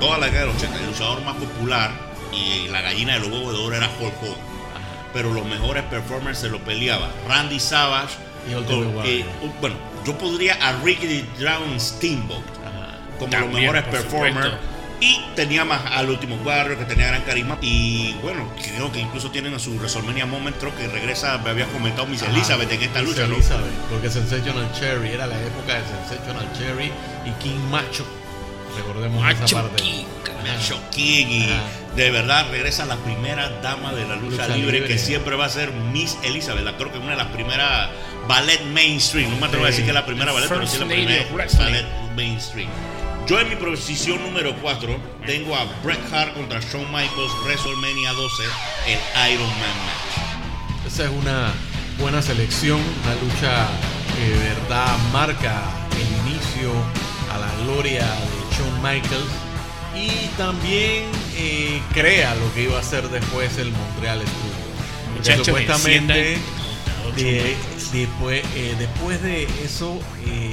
toda 0.00 0.18
la 0.18 0.26
década 0.26 0.46
de 0.46 0.52
los 0.52 0.56
80, 0.56 0.80
el 0.80 0.86
luchador 0.86 1.22
más 1.22 1.36
popular 1.36 1.90
y 2.32 2.68
la 2.68 2.80
gallina 2.80 3.14
de 3.14 3.20
los 3.20 3.28
huevos 3.28 3.52
de 3.52 3.58
oro 3.58 3.76
era 3.76 3.90
Hulk 4.00 4.22
Hogan. 4.22 4.51
Pero 5.12 5.32
los 5.32 5.44
mejores 5.46 5.82
performers 5.84 6.38
se 6.38 6.48
lo 6.48 6.58
peleaba 6.60 7.10
Randy 7.28 7.60
Savage 7.60 8.14
Y 8.50 8.54
con, 8.64 8.94
eh, 9.04 9.24
bueno, 9.60 9.76
yo 10.06 10.16
podría 10.18 10.54
a 10.54 10.72
Ricky 10.82 11.24
Dragon 11.38 11.78
Steamboat 11.78 12.40
Ajá. 12.66 12.96
como 13.18 13.30
También, 13.30 13.52
los 13.52 13.60
mejores 13.60 13.82
performers. 13.84 14.34
supuesto. 14.46 14.58
Y 15.00 15.20
tenía 15.34 15.64
más 15.64 15.80
al 15.90 16.10
último 16.10 16.36
Warrior 16.44 16.78
que 16.78 16.84
tenía 16.84 17.08
gran 17.08 17.22
carisma. 17.22 17.58
Y 17.60 18.14
bueno, 18.22 18.48
creo 18.62 18.92
que 18.92 19.00
incluso 19.00 19.32
tienen 19.32 19.52
a 19.52 19.58
su 19.58 19.72
WrestleMania 19.74 20.26
Moment. 20.26 20.56
Creo 20.58 20.72
que 20.76 20.86
regresa, 20.86 21.38
me 21.38 21.50
había 21.50 21.66
comentado 21.66 22.06
Miss 22.06 22.22
Ajá. 22.22 22.30
Elizabeth 22.30 22.70
en 22.70 22.82
esta 22.82 23.00
Miss 23.00 23.08
lucha, 23.10 23.26
¿no? 23.26 23.34
Elizabeth, 23.34 23.72
porque 23.90 24.08
Sensational 24.08 24.70
Cherry 24.72 25.10
era 25.10 25.26
la 25.26 25.36
época 25.40 25.74
de 25.74 25.82
Sensational 26.08 26.48
Cherry 26.56 26.92
y 27.26 27.30
King 27.42 27.58
Macho. 27.68 28.06
Recordemos 28.76 29.20
Macho 29.22 29.44
esa 29.44 29.62
parte. 29.62 29.82
King. 29.82 30.04
Macho 30.44 30.80
King 30.90 31.26
y 31.28 31.44
Ajá. 31.44 31.62
de 31.96 32.10
verdad 32.10 32.46
regresa 32.50 32.84
la 32.86 32.96
primera 32.96 33.48
dama 33.60 33.92
de 33.92 34.04
la 34.06 34.16
lucha, 34.16 34.42
Lucha 34.42 34.56
libre, 34.56 34.72
libre. 34.80 34.88
que 34.88 34.98
siempre 34.98 35.36
va 35.36 35.44
a 35.46 35.48
ser 35.48 35.70
Miss 35.72 36.18
Elizabeth. 36.24 36.64
La, 36.64 36.76
creo 36.76 36.90
que 36.92 36.98
una 36.98 37.10
de 37.12 37.16
las 37.16 37.28
primeras 37.28 37.90
ballet 38.26 38.60
mainstream. 38.72 39.30
No 39.30 39.36
me 39.36 39.46
atrevo 39.46 39.64
a 39.64 39.68
decir 39.68 39.84
que 39.84 39.90
es 39.90 39.94
la 39.94 40.06
primera 40.06 40.32
ballet, 40.32 40.48
pero 40.48 40.66
sí 40.66 40.78
la 40.78 40.86
primera 40.86 41.24
ballet 41.58 41.86
mainstream. 42.16 42.68
Yo 43.26 43.38
en 43.38 43.48
mi 43.48 43.54
posición 43.56 44.20
número 44.24 44.52
4 44.60 44.96
tengo 45.26 45.54
a 45.54 45.64
Bret 45.84 46.00
Hart 46.12 46.34
contra 46.34 46.58
Shawn 46.60 46.86
Michaels 46.90 47.32
WrestleMania 47.44 48.12
12, 48.14 48.42
el 48.88 49.32
Iron 49.32 49.46
Man 49.48 49.76
match. 49.86 50.86
Esa 50.92 51.04
es 51.04 51.10
una 51.10 51.52
buena 51.98 52.20
selección, 52.20 52.80
una 53.04 53.14
lucha 53.14 53.68
que 54.16 54.28
de 54.28 54.38
verdad 54.54 54.98
marca 55.12 55.62
el 55.92 56.28
inicio 56.32 56.72
a 57.32 57.38
la 57.38 57.64
gloria 57.64 58.02
de 58.02 58.31
Shawn 58.52 58.82
Michaels 58.82 59.30
y 59.94 60.28
también 60.36 61.04
eh, 61.36 61.80
crea 61.92 62.34
lo 62.34 62.52
que 62.54 62.62
iba 62.64 62.78
a 62.78 62.82
ser 62.82 63.08
después 63.08 63.56
el 63.58 63.70
Montreal 63.72 64.20
Studio. 64.20 65.12
Porque 65.14 65.32
supuestamente 65.44 66.38
de- 67.16 67.56
después, 67.92 68.42
eh, 68.56 68.74
después 68.78 69.22
de 69.22 69.44
eso 69.64 70.00
eh, 70.26 70.50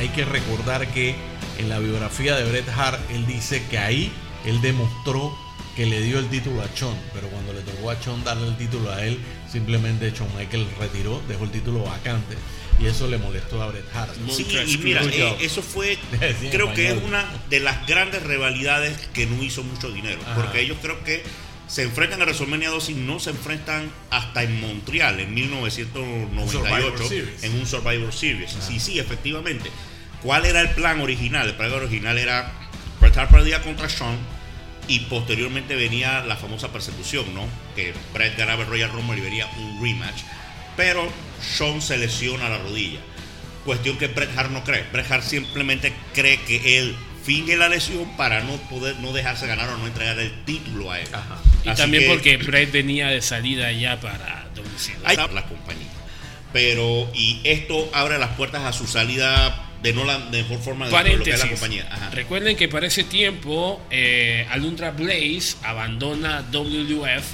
hay 0.00 0.08
que 0.08 0.24
recordar 0.24 0.86
que 0.88 1.14
en 1.58 1.68
la 1.68 1.78
biografía 1.78 2.34
de 2.36 2.44
Bret 2.50 2.68
Hart 2.76 2.98
él 3.10 3.26
dice 3.26 3.62
que 3.70 3.78
ahí 3.78 4.10
él 4.46 4.60
demostró 4.62 5.36
que 5.76 5.86
le 5.86 6.00
dio 6.02 6.18
el 6.18 6.28
título 6.28 6.60
a 6.62 6.66
Shawn, 6.74 6.96
pero 7.14 7.28
cuando 7.28 7.52
le 7.52 7.60
tocó 7.60 7.90
a 7.90 7.94
Shawn 7.94 8.24
darle 8.24 8.48
el 8.48 8.56
título 8.56 8.90
a 8.90 9.04
él, 9.04 9.18
simplemente 9.50 10.10
Shawn 10.10 10.28
Michael 10.36 10.66
retiró, 10.78 11.20
dejó 11.28 11.44
el 11.44 11.50
título 11.50 11.82
vacante 11.84 12.36
y 12.82 12.86
eso 12.86 13.06
le 13.08 13.18
molestó 13.18 13.62
a 13.62 13.68
Bret 13.68 13.84
Hart. 13.94 14.12
Sí, 14.30 14.46
y 14.66 14.78
mira, 14.78 15.02
eh, 15.04 15.36
eso 15.40 15.62
fue, 15.62 15.98
creo 16.50 16.72
que 16.74 16.88
es 16.88 17.02
una 17.02 17.24
de 17.48 17.60
las 17.60 17.86
grandes 17.86 18.22
rivalidades 18.22 18.96
que 19.12 19.26
no 19.26 19.42
hizo 19.42 19.62
mucho 19.62 19.90
dinero, 19.90 20.20
Ajá. 20.24 20.34
porque 20.34 20.60
ellos 20.60 20.78
creo 20.82 21.02
que 21.04 21.22
se 21.68 21.84
enfrentan 21.84 22.20
a 22.20 22.24
WrestleMania 22.24 22.70
2 22.70 22.90
y 22.90 22.94
no 22.94 23.18
se 23.18 23.30
enfrentan 23.30 23.90
hasta 24.10 24.42
en 24.42 24.60
Montreal 24.60 25.20
en 25.20 25.32
1998 25.32 26.50
Survivor 26.50 27.08
Series. 27.08 27.44
en 27.44 27.54
un 27.54 27.66
Survivor 27.66 28.12
Series. 28.12 28.56
Sí, 28.60 28.78
sí, 28.78 28.98
efectivamente. 28.98 29.70
¿Cuál 30.22 30.44
era 30.44 30.60
el 30.60 30.70
plan 30.70 31.00
original? 31.00 31.48
El 31.48 31.54
plan 31.54 31.72
original 31.72 32.18
era 32.18 32.52
Bret 33.00 33.16
Hart 33.16 33.30
perdía 33.30 33.62
contra 33.62 33.88
Shawn 33.88 34.16
y 34.86 35.00
posteriormente 35.00 35.74
venía 35.74 36.24
la 36.24 36.36
famosa 36.36 36.72
persecución, 36.72 37.34
¿no? 37.34 37.46
Que 37.74 37.94
Bret 38.12 38.36
ganaba 38.36 38.62
el 38.64 38.68
Royal 38.68 38.90
Rumble 38.90 39.18
y 39.18 39.20
venía 39.22 39.46
un 39.58 39.82
rematch. 39.82 40.22
Pero 40.76 41.08
Shawn 41.42 41.82
se 41.82 41.98
lesiona 41.98 42.48
la 42.48 42.58
rodilla. 42.58 43.00
Cuestión 43.64 43.96
que 43.98 44.08
Bret 44.08 44.36
Hart 44.36 44.50
no 44.50 44.64
cree. 44.64 44.84
Bret 44.92 45.10
Hart 45.10 45.24
simplemente 45.24 45.92
cree 46.12 46.40
que 46.40 46.78
él 46.78 46.96
finge 47.24 47.56
la 47.56 47.68
lesión 47.68 48.16
para 48.16 48.42
no 48.42 48.56
poder 48.68 48.96
no 48.96 49.12
dejarse 49.12 49.46
ganar 49.46 49.68
o 49.68 49.78
no 49.78 49.86
entregar 49.86 50.18
el 50.18 50.44
título 50.44 50.90
a 50.90 51.00
él. 51.00 51.08
Ajá. 51.12 51.38
Y 51.64 51.68
Así 51.68 51.82
también 51.82 52.04
que 52.04 52.08
porque 52.08 52.36
Bret 52.38 52.72
venía 52.72 53.08
de 53.08 53.22
salida 53.22 53.70
ya 53.70 54.00
para 54.00 54.42
está 55.06 55.28
la 55.28 55.46
compañía. 55.46 55.88
Pero, 56.52 57.10
y 57.14 57.40
esto 57.44 57.90
abre 57.94 58.18
las 58.18 58.30
puertas 58.30 58.62
a 58.62 58.72
su 58.72 58.86
salida 58.86 59.71
de 59.82 59.92
no 59.92 60.04
la 60.04 60.18
mejor 60.18 60.60
forma 60.60 60.86
de 60.88 61.16
lo 61.16 61.24
que 61.24 61.30
es 61.30 61.38
la 61.40 61.48
compañía. 61.48 61.88
Ajá. 61.90 62.10
Recuerden 62.10 62.56
que 62.56 62.68
para 62.68 62.86
ese 62.86 63.04
tiempo 63.04 63.82
eh, 63.90 64.46
Alundra 64.50 64.92
Blaze 64.92 65.56
abandona 65.62 66.44
WWF 66.52 67.24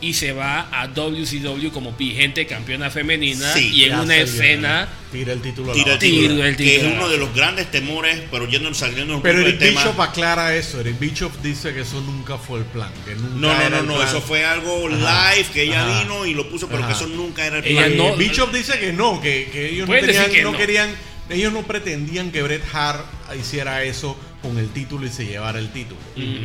y 0.00 0.14
se 0.14 0.32
va 0.32 0.68
a 0.72 0.88
WCW 0.88 1.68
como 1.72 1.92
vigente 1.92 2.46
campeona 2.46 2.90
femenina 2.90 3.52
Sí, 3.52 3.70
y 3.72 3.84
en 3.84 3.94
una 4.00 4.16
escena 4.16 4.88
Tira 5.12 5.32
el 5.34 5.42
título 5.42 5.72
a 5.72 5.76
la 5.76 5.82
Tira 5.84 5.92
el. 5.94 5.98
Tira 6.00 6.22
título, 6.22 6.44
el 6.44 6.56
que 6.56 6.64
es 6.76 6.80
título. 6.82 6.96
uno 6.96 7.08
de 7.10 7.18
los 7.18 7.34
grandes 7.34 7.70
temores, 7.70 8.22
pero 8.30 8.48
yendo 8.48 8.72
saliendo 8.72 9.14
un 9.16 9.22
Pero 9.22 9.38
poco 9.38 9.48
Eric 9.48 9.60
del 9.60 9.68
tema. 9.68 9.82
Bishop 9.84 10.00
aclara 10.00 10.56
eso. 10.56 10.80
Eric 10.80 10.98
Bishop 10.98 11.42
dice 11.42 11.74
que 11.74 11.80
eso 11.82 12.00
nunca 12.00 12.38
fue 12.38 12.60
el 12.60 12.64
plan. 12.64 12.90
Que 13.04 13.14
nunca 13.14 13.28
No, 13.36 13.52
no, 13.54 13.70
no, 13.70 13.82
no, 13.82 13.94
plan. 13.96 14.08
eso 14.08 14.20
fue 14.22 14.44
algo 14.44 14.88
Ajá. 14.88 15.34
live 15.36 15.48
que 15.52 15.62
ella 15.64 15.84
Ajá. 15.86 16.00
vino 16.02 16.24
y 16.24 16.32
lo 16.34 16.48
puso, 16.48 16.66
pero 16.66 16.78
Ajá. 16.80 16.88
que 16.88 16.94
eso 16.94 17.06
nunca 17.08 17.46
era 17.46 17.58
el 17.58 17.64
plan. 17.64 17.94
No- 17.96 18.16
Bishop 18.16 18.50
dice 18.52 18.78
que 18.80 18.92
no, 18.94 19.20
que, 19.20 19.50
que 19.52 19.68
ellos 19.68 19.86
no, 19.86 19.94
tenían- 19.94 20.30
que 20.30 20.42
no 20.42 20.52
no. 20.52 20.56
querían, 20.58 20.90
ellos 21.28 21.52
no 21.52 21.62
pretendían 21.62 22.30
que 22.30 22.42
Bret 22.42 22.62
Hart 22.72 23.04
hiciera 23.38 23.82
eso 23.84 24.16
con 24.42 24.58
el 24.58 24.68
título 24.70 25.06
y 25.06 25.08
se 25.08 25.24
llevara 25.24 25.60
el 25.60 25.70
título. 25.70 26.00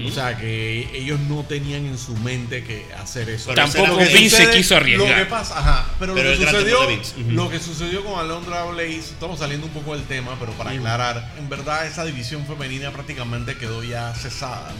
O 0.08 0.12
sea, 0.12 0.38
que 0.38 0.88
ellos 0.94 1.20
no 1.22 1.44
tenían 1.44 1.86
en 1.88 1.98
su 1.98 2.16
mente 2.18 2.64
que 2.64 2.86
hacer 2.94 3.28
eso. 3.30 3.50
Pero 3.54 3.68
tampoco 3.68 3.98
Vince 3.98 4.30
sucede- 4.30 4.56
quiso 4.56 4.76
arriesgar. 4.78 5.10
Lo 5.10 5.16
que 5.16 5.26
pasa, 5.26 5.58
ajá, 5.60 5.86
pero, 6.00 6.14
Pero 6.14 6.32
lo, 6.32 6.38
que 6.38 6.46
sucedió, 6.46 6.88
Vince. 6.88 7.20
Ujú. 7.20 7.32
lo 7.32 7.50
que 7.50 7.60
sucedió 7.60 8.04
con 8.06 8.20
Alondra 8.20 8.66
Blaze, 8.66 8.98
estamos 9.00 9.40
saliendo 9.40 9.66
un 9.66 9.74
poco 9.74 9.96
del 9.96 10.06
tema, 10.06 10.36
pero 10.40 10.52
para 10.54 10.70
aclarar, 10.72 11.34
en 11.40 11.50
verdad 11.50 11.88
esa 11.88 12.06
división 12.06 12.46
femenina 12.46 12.92
prácticamente 12.92 13.56
quedó 13.58 13.84
ya 13.84 14.14
cesada, 14.14 14.72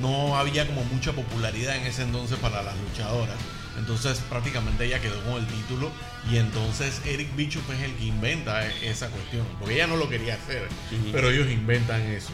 no 0.00 0.36
había 0.36 0.66
como 0.66 0.82
mucha 0.84 1.12
popularidad 1.12 1.76
en 1.76 1.84
ese 1.86 2.02
entonces 2.02 2.36
para 2.38 2.62
las 2.64 2.74
luchadoras. 2.78 3.36
Entonces 3.80 4.18
prácticamente 4.28 4.84
ella 4.84 5.00
quedó 5.00 5.20
con 5.24 5.34
el 5.42 5.46
título 5.46 5.90
y 6.30 6.36
entonces 6.36 7.00
Eric 7.06 7.34
Bishop 7.34 7.62
es 7.72 7.80
el 7.82 7.92
que 7.94 8.04
inventa 8.04 8.64
e- 8.66 8.90
esa 8.90 9.08
cuestión, 9.08 9.44
porque 9.58 9.74
ella 9.74 9.86
no 9.88 9.96
lo 9.96 10.08
quería 10.08 10.34
hacer, 10.34 10.68
pero 11.12 11.30
ellos 11.30 11.50
inventan 11.50 12.00
eso. 12.02 12.30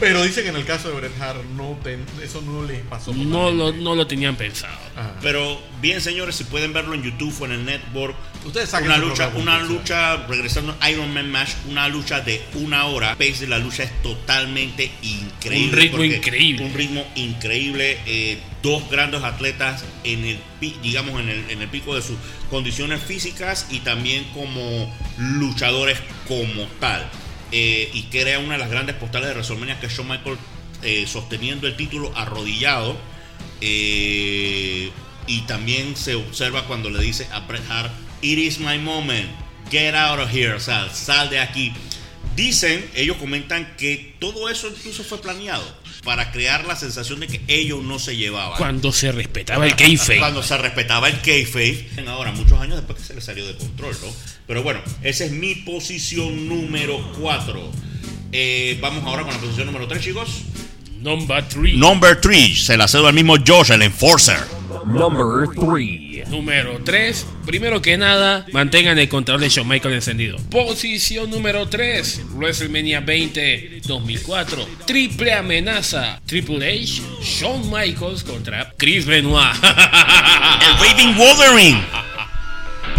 Pero 0.00 0.22
dice 0.24 0.42
que 0.42 0.48
en 0.48 0.56
el 0.56 0.64
caso 0.64 0.88
de 0.88 0.94
Bret 0.94 1.20
Hart 1.20 1.44
no 1.56 1.78
ten- 1.84 2.04
eso 2.22 2.40
no 2.42 2.64
les 2.64 2.80
pasó. 2.82 3.12
no 3.14 3.50
lo, 3.50 3.72
no 3.72 3.94
lo 3.94 4.06
tenían 4.06 4.34
pensado. 4.36 4.74
Ajá. 4.96 5.14
Pero 5.22 5.60
bien, 5.82 6.00
señores, 6.00 6.34
si 6.36 6.44
pueden 6.44 6.72
verlo 6.72 6.94
en 6.94 7.02
YouTube 7.02 7.34
o 7.40 7.44
en 7.44 7.52
el 7.52 7.64
network, 7.64 8.16
Ustedes 8.44 8.72
una 8.72 8.96
lucha, 8.96 9.30
una 9.36 9.58
lucha, 9.60 10.26
regresando 10.26 10.74
a 10.80 10.90
Iron 10.90 11.12
Man 11.12 11.30
Match, 11.30 11.50
una 11.68 11.88
lucha 11.88 12.20
de 12.20 12.40
una 12.54 12.86
hora. 12.86 13.10
Pace 13.18 13.40
de 13.40 13.48
la 13.48 13.58
lucha 13.58 13.82
es 13.82 14.02
totalmente 14.02 14.90
increíble. 15.02 15.66
Un 15.68 15.72
ritmo 15.72 16.04
increíble. 16.04 16.64
Un 16.64 16.72
ritmo 16.74 17.06
increíble. 17.16 17.98
eh, 18.06 18.38
dos 18.62 18.90
grandes 18.90 19.22
atletas 19.22 19.84
en 20.04 20.22
el, 20.24 20.38
digamos, 20.82 21.18
en 21.20 21.30
el, 21.30 21.50
en 21.50 21.62
el 21.62 21.68
pico 21.68 21.94
de 21.94 22.02
sus 22.02 22.16
condiciones 22.50 23.02
físicas 23.02 23.66
y 23.70 23.78
también 23.80 24.24
como 24.34 24.94
luchadores 25.18 25.98
como 26.28 26.64
tal. 26.78 27.08
Eh, 27.52 27.90
y 27.92 28.04
crea 28.04 28.38
una 28.38 28.52
de 28.52 28.58
las 28.58 28.70
grandes 28.70 28.96
postales 28.96 29.28
de 29.28 29.34
WrestleMania 29.34 29.80
que 29.80 29.86
es 29.86 29.92
Shawn 29.92 30.08
Michaels 30.08 30.38
eh, 30.82 31.06
sosteniendo 31.06 31.66
el 31.66 31.76
título 31.76 32.12
arrodillado. 32.16 32.96
Eh, 33.60 34.90
y 35.26 35.40
también 35.42 35.96
se 35.96 36.14
observa 36.14 36.66
cuando 36.66 36.90
le 36.90 37.02
dice 37.02 37.26
a 37.32 37.40
Bret 37.40 37.62
Hart, 37.68 37.92
It 38.22 38.38
is 38.38 38.58
my 38.58 38.78
moment, 38.78 39.28
get 39.70 39.94
out 39.94 40.18
of 40.18 40.32
here, 40.32 40.58
sea, 40.60 40.88
sal 40.92 41.30
de 41.30 41.38
aquí. 41.38 41.72
Dicen, 42.36 42.88
ellos 42.94 43.16
comentan 43.16 43.76
que 43.76 44.14
todo 44.18 44.48
eso 44.48 44.68
incluso 44.68 45.04
fue 45.04 45.20
planeado 45.20 45.79
para 46.04 46.32
crear 46.32 46.64
la 46.64 46.76
sensación 46.76 47.20
de 47.20 47.26
que 47.26 47.40
ellos 47.48 47.82
no 47.82 47.98
se 47.98 48.16
llevaban. 48.16 48.56
Cuando 48.56 48.92
se 48.92 49.12
respetaba 49.12 49.66
el 49.66 49.76
kayfabe. 49.76 50.18
Cuando 50.18 50.42
se 50.42 50.56
respetaba 50.56 51.08
el 51.08 51.20
kayfabe. 51.20 51.88
Ahora, 52.06 52.32
muchos 52.32 52.58
años 52.60 52.76
después 52.76 52.98
que 52.98 53.04
se 53.04 53.14
le 53.14 53.20
salió 53.20 53.46
de 53.46 53.56
control, 53.56 53.96
¿no? 54.02 54.08
Pero 54.46 54.62
bueno, 54.62 54.80
esa 55.02 55.24
es 55.24 55.32
mi 55.32 55.54
posición 55.56 56.48
número 56.48 57.12
4. 57.20 57.72
vamos 58.80 59.04
ahora 59.04 59.22
con 59.22 59.32
la 59.32 59.40
posición 59.40 59.66
número 59.66 59.86
3, 59.86 60.02
chicos. 60.02 60.42
Number 61.00 61.46
3. 61.46 61.74
Number 61.76 62.20
3, 62.20 62.64
se 62.64 62.76
la 62.76 62.88
cedo 62.88 63.06
al 63.06 63.14
mismo 63.14 63.36
Josh, 63.46 63.70
el 63.70 63.82
enforcer. 63.82 64.38
Number 64.86 65.48
three. 65.54 66.09
Número 66.30 66.80
3. 66.84 67.26
Primero 67.44 67.82
que 67.82 67.96
nada, 67.96 68.46
mantengan 68.52 68.98
el 68.98 69.08
control 69.08 69.40
de 69.40 69.48
Shawn 69.48 69.66
Michaels 69.66 69.96
encendido. 69.96 70.38
Posición 70.50 71.28
número 71.28 71.68
3. 71.68 72.22
WrestleMania 72.34 73.00
20 73.00 73.80
2004. 73.84 74.68
Triple 74.86 75.32
amenaza. 75.34 76.20
Triple 76.26 76.66
H, 76.66 77.02
Shawn 77.22 77.70
Michaels 77.70 78.22
contra 78.22 78.72
Chris 78.76 79.06
Benoit. 79.06 79.54
El 79.62 80.86
Raving 80.86 81.16
Wolverine. 81.16 81.82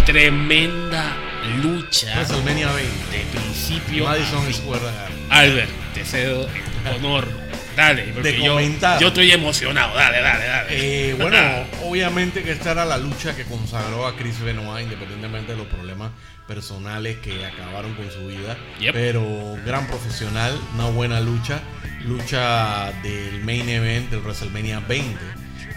Tremenda 0.04 1.16
lucha 1.62 2.14
WrestleMania 2.14 2.70
20. 2.72 3.16
de 3.16 3.24
principio 3.32 4.08
a 4.08 4.10
Madison. 4.10 4.44
Albert, 5.30 5.70
te 5.94 6.04
cedo 6.04 6.48
el 6.84 6.96
honor. 6.96 7.41
Dale, 7.76 8.04
porque 8.14 8.32
De 8.32 8.42
yo, 8.42 8.52
comentar. 8.52 9.00
yo 9.00 9.08
estoy 9.08 9.30
emocionado. 9.30 9.94
Dale, 9.94 10.20
dale, 10.20 10.44
dale. 10.46 10.68
Eh, 10.70 11.14
bueno, 11.14 11.38
obviamente 11.84 12.42
que 12.42 12.52
esta 12.52 12.72
era 12.72 12.84
la 12.84 12.98
lucha 12.98 13.34
que 13.36 13.44
consagró 13.44 14.06
a 14.06 14.16
Chris 14.16 14.40
Benoit, 14.40 14.84
independientemente 14.84 15.52
de 15.52 15.58
los 15.58 15.66
problemas 15.66 16.10
personales 16.46 17.18
que 17.18 17.44
acabaron 17.46 17.94
con 17.94 18.10
su 18.10 18.26
vida. 18.26 18.56
Yep. 18.80 18.92
Pero 18.92 19.56
gran 19.64 19.86
profesional, 19.86 20.58
una 20.74 20.88
buena 20.90 21.20
lucha. 21.20 21.60
Lucha 22.04 22.90
del 23.02 23.44
main 23.44 23.68
event 23.68 24.10
del 24.10 24.20
WrestleMania 24.20 24.80
20. 24.80 25.18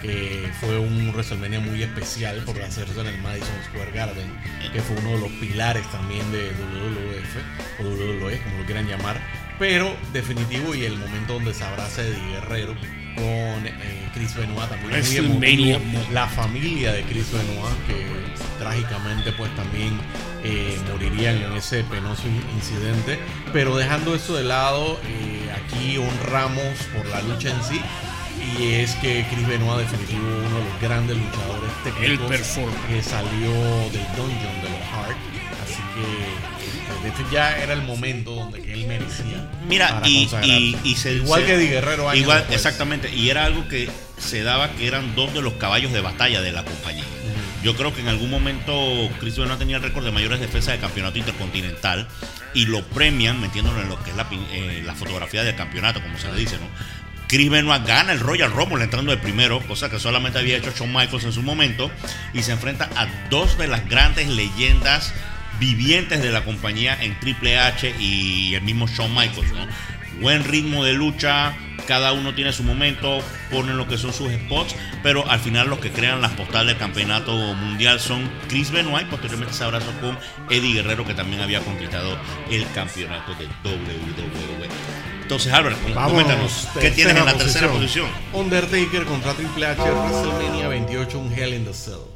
que 0.02 0.50
fue 0.60 0.78
un 0.78 1.10
WrestleMania 1.14 1.60
muy 1.60 1.82
especial 1.82 2.38
por 2.46 2.62
hacerse 2.62 3.00
en 3.00 3.08
el 3.08 3.18
Madison 3.22 3.56
Square 3.70 3.92
Garden, 3.92 4.28
que 4.72 4.80
fue 4.82 4.96
uno 4.98 5.12
de 5.12 5.20
los 5.20 5.32
pilares 5.40 5.84
también 5.92 6.30
de 6.32 6.50
WWF 6.50 7.80
o 7.80 7.84
WWE, 7.84 8.40
como 8.40 8.58
lo 8.60 8.66
quieran 8.66 8.88
llamar, 8.88 9.20
pero 9.60 9.96
definitivo 10.14 10.76
y 10.76 10.86
el 10.86 10.98
momento 10.98 11.34
donde 11.34 11.54
se 11.54 11.64
abraza 11.64 12.02
Eddie 12.02 12.32
Guerrero 12.34 12.74
con 13.16 13.24
eh, 13.66 14.10
Chris 14.14 14.36
Benoit 14.36 14.68
también 14.70 14.82
muy 14.84 14.92
WrestleMania 14.92 15.76
emotivo. 15.78 16.14
la 16.14 16.28
familia 16.28 16.92
de 16.94 17.04
Chris 17.04 17.32
Benoit 17.32 17.76
que 17.88 18.06
trágicamente 18.60 19.32
pues 19.34 19.54
también 19.56 19.98
eh, 20.44 20.78
morirían 20.92 21.38
en 21.42 21.54
ese 21.54 21.84
penoso 21.86 22.28
in- 22.28 22.44
incidente. 22.56 23.18
Pero 23.54 23.76
dejando 23.78 24.14
eso 24.16 24.36
de 24.36 24.44
lado 24.44 25.00
eh, 25.08 25.50
aquí 25.64 25.98
honramos 25.98 26.78
por 26.96 27.06
la 27.08 27.22
lucha 27.22 27.50
en 27.52 27.64
sí 27.64 27.82
y 28.60 28.74
es 28.74 28.94
que 28.96 29.26
Chris 29.32 29.48
Benoit 29.48 29.88
definitivo 29.88 30.22
uno 30.28 30.58
de 30.60 30.66
los 30.66 30.82
grandes 30.82 31.18
luchadores 31.18 31.72
técnicos 31.86 32.28
que 32.90 33.02
salió 33.02 33.52
del 33.92 34.06
dungeon 34.18 34.62
de 34.62 34.70
los 34.70 34.82
Hart 34.94 35.18
así 35.64 35.82
que 35.96 36.55
hecho 37.10 37.26
ya 37.32 37.58
era 37.58 37.74
el 37.74 37.82
momento 37.82 38.32
donde 38.36 38.62
que 38.62 38.74
él 38.74 38.86
merecía 38.88 39.50
Mira, 39.68 40.02
y, 40.06 40.22
consagrarse. 40.28 40.54
y, 40.60 40.78
y 40.84 40.96
se- 40.96 41.14
igual 41.14 41.42
se- 41.42 41.48
que 41.48 41.54
Eddie 41.56 41.70
Guerrero 41.70 42.10
años 42.10 42.22
Igual, 42.22 42.38
después. 42.40 42.58
exactamente. 42.58 43.14
Y 43.16 43.30
era 43.30 43.46
algo 43.46 43.68
que 43.68 43.90
se 44.18 44.44
daba 44.44 44.70
que 44.72 44.88
eran 44.88 45.16
dos 45.16 45.34
de 45.34 45.42
los 45.42 45.54
caballos 45.54 45.92
de 45.94 46.02
batalla 46.02 46.42
de 46.42 46.52
la 46.52 46.64
compañía. 46.64 47.04
Yo 47.64 47.76
creo 47.76 47.94
que 47.96 48.02
en 48.02 48.08
algún 48.10 48.30
momento 48.30 48.72
Chris 49.20 49.38
Benoit 49.38 49.58
tenía 49.58 49.78
el 49.78 49.82
récord 49.84 50.06
de 50.06 50.12
mayores 50.12 50.40
defensas 50.40 50.76
de 50.76 50.80
campeonato 50.80 51.18
intercontinental 51.18 52.08
y 52.54 52.68
lo 52.68 52.84
premian 52.84 53.42
metiéndolo 53.42 53.82
en 53.82 53.90
lo 53.90 54.02
que 54.04 54.12
es 54.12 54.16
la, 54.16 54.28
eh, 54.52 54.84
la 54.86 54.94
fotografía 54.94 55.44
del 55.44 55.56
campeonato, 55.56 56.00
como 56.02 56.16
se 56.20 56.32
le 56.32 56.38
dice, 56.38 56.58
¿no? 56.58 56.68
Chris 57.28 57.50
Benoit 57.50 57.84
gana 57.84 58.12
el 58.12 58.20
Royal 58.20 58.52
Rumble 58.52 58.84
entrando 58.84 59.10
de 59.12 59.18
primero, 59.18 59.60
cosa 59.62 59.90
que 59.90 59.98
solamente 59.98 60.38
había 60.38 60.58
hecho 60.58 60.72
Shawn 60.78 60.94
Michaels 60.94 61.24
en 61.24 61.34
su 61.34 61.42
momento, 61.42 61.90
y 62.36 62.44
se 62.44 62.52
enfrenta 62.52 62.88
a 62.96 63.08
dos 63.32 63.58
de 63.58 63.66
las 63.66 63.90
grandes 63.90 64.28
leyendas 64.30 65.12
vivientes 65.60 66.22
de 66.22 66.32
la 66.32 66.44
compañía 66.44 66.98
en 67.02 67.20
Triple 67.20 67.58
H 67.58 67.96
y 68.00 68.56
el 68.56 68.62
mismo 68.62 68.88
Shawn 68.88 69.14
Michaels, 69.14 69.52
¿no? 69.52 69.68
Buen 70.22 70.44
ritmo 70.46 70.86
de 70.86 70.94
lucha, 70.94 71.56
cada 71.88 72.14
uno 72.14 72.34
tiene 72.34 72.54
su 72.54 72.64
momento, 72.64 73.20
ponen 73.52 73.78
lo 73.78 73.88
que 73.88 73.98
son 73.98 74.14
sus 74.14 74.32
spots, 74.32 74.76
pero 75.04 75.30
al 75.30 75.40
final 75.40 75.68
los 75.68 75.80
que 75.80 75.92
crean 75.92 76.22
las 76.22 76.32
postales 76.32 76.68
del 76.68 76.78
campeonato 76.78 77.34
mundial 77.34 78.00
son 78.00 78.30
Chris 78.48 78.72
Benoit, 78.72 79.08
posteriormente 79.08 79.54
se 79.54 79.64
abrazó 79.64 79.92
con 80.00 80.18
Eddie 80.50 80.76
Guerrero 80.76 81.06
que 81.06 81.14
también 81.14 81.42
había 81.42 81.60
conquistado 81.60 82.18
el 82.50 82.66
campeonato 82.74 83.34
de 83.36 83.46
WWE. 83.70 84.70
Entonces, 85.22 85.52
Albert, 85.52 85.78
coméntanos, 85.94 86.68
¿qué 86.80 86.92
tienes 86.92 87.16
en 87.16 87.26
la 87.26 87.34
tercera 87.34 87.68
posición? 87.68 88.08
Undertaker 88.32 89.06
contra 89.06 89.34
Triple 89.34 89.66
H, 89.66 89.82
WrestleMania 89.82 90.68
28, 90.68 91.20
un 91.20 91.34
Hell 91.34 91.54
in 91.54 91.66
the 91.66 91.74
Cell. 91.74 92.15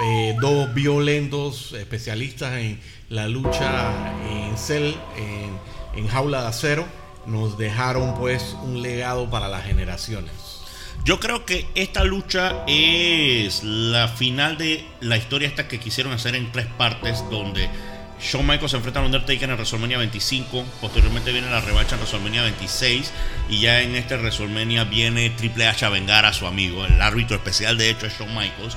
Eh, 0.00 0.36
dos 0.40 0.72
violentos 0.74 1.72
especialistas 1.72 2.54
en 2.54 2.78
la 3.08 3.26
lucha 3.26 3.92
en 4.30 4.56
cel, 4.56 4.94
en, 5.16 6.06
jaula 6.06 6.42
de 6.42 6.48
acero, 6.48 6.86
nos 7.26 7.58
dejaron 7.58 8.14
pues 8.14 8.56
un 8.62 8.80
legado 8.80 9.28
para 9.28 9.48
las 9.48 9.64
generaciones. 9.64 10.30
Yo 11.04 11.18
creo 11.18 11.44
que 11.44 11.66
esta 11.74 12.04
lucha 12.04 12.64
es 12.68 13.64
la 13.64 14.06
final 14.06 14.56
de 14.56 14.86
la 15.00 15.16
historia 15.16 15.48
esta 15.48 15.66
que 15.66 15.80
quisieron 15.80 16.12
hacer 16.12 16.36
en 16.36 16.52
tres 16.52 16.66
partes, 16.66 17.24
donde 17.28 17.68
Shawn 18.20 18.46
Michaels 18.46 18.70
se 18.70 18.76
enfrenta 18.76 19.00
a 19.00 19.04
Undertaker 19.04 19.48
en 19.48 19.56
WrestleMania 19.56 19.98
25, 19.98 20.64
posteriormente 20.80 21.32
viene 21.32 21.50
la 21.50 21.60
revancha 21.60 21.96
en 21.96 22.02
WrestleMania 22.02 22.42
26 22.42 23.12
y 23.48 23.60
ya 23.60 23.80
en 23.80 23.96
este 23.96 24.16
WrestleMania 24.16 24.84
viene 24.84 25.30
Triple 25.30 25.66
H 25.66 25.84
a 25.84 25.88
vengar 25.88 26.24
a 26.24 26.32
su 26.32 26.46
amigo, 26.46 26.84
el 26.84 27.00
árbitro 27.00 27.36
especial 27.36 27.78
de 27.78 27.90
hecho 27.90 28.06
es 28.06 28.16
Shawn 28.16 28.34
Michaels. 28.34 28.76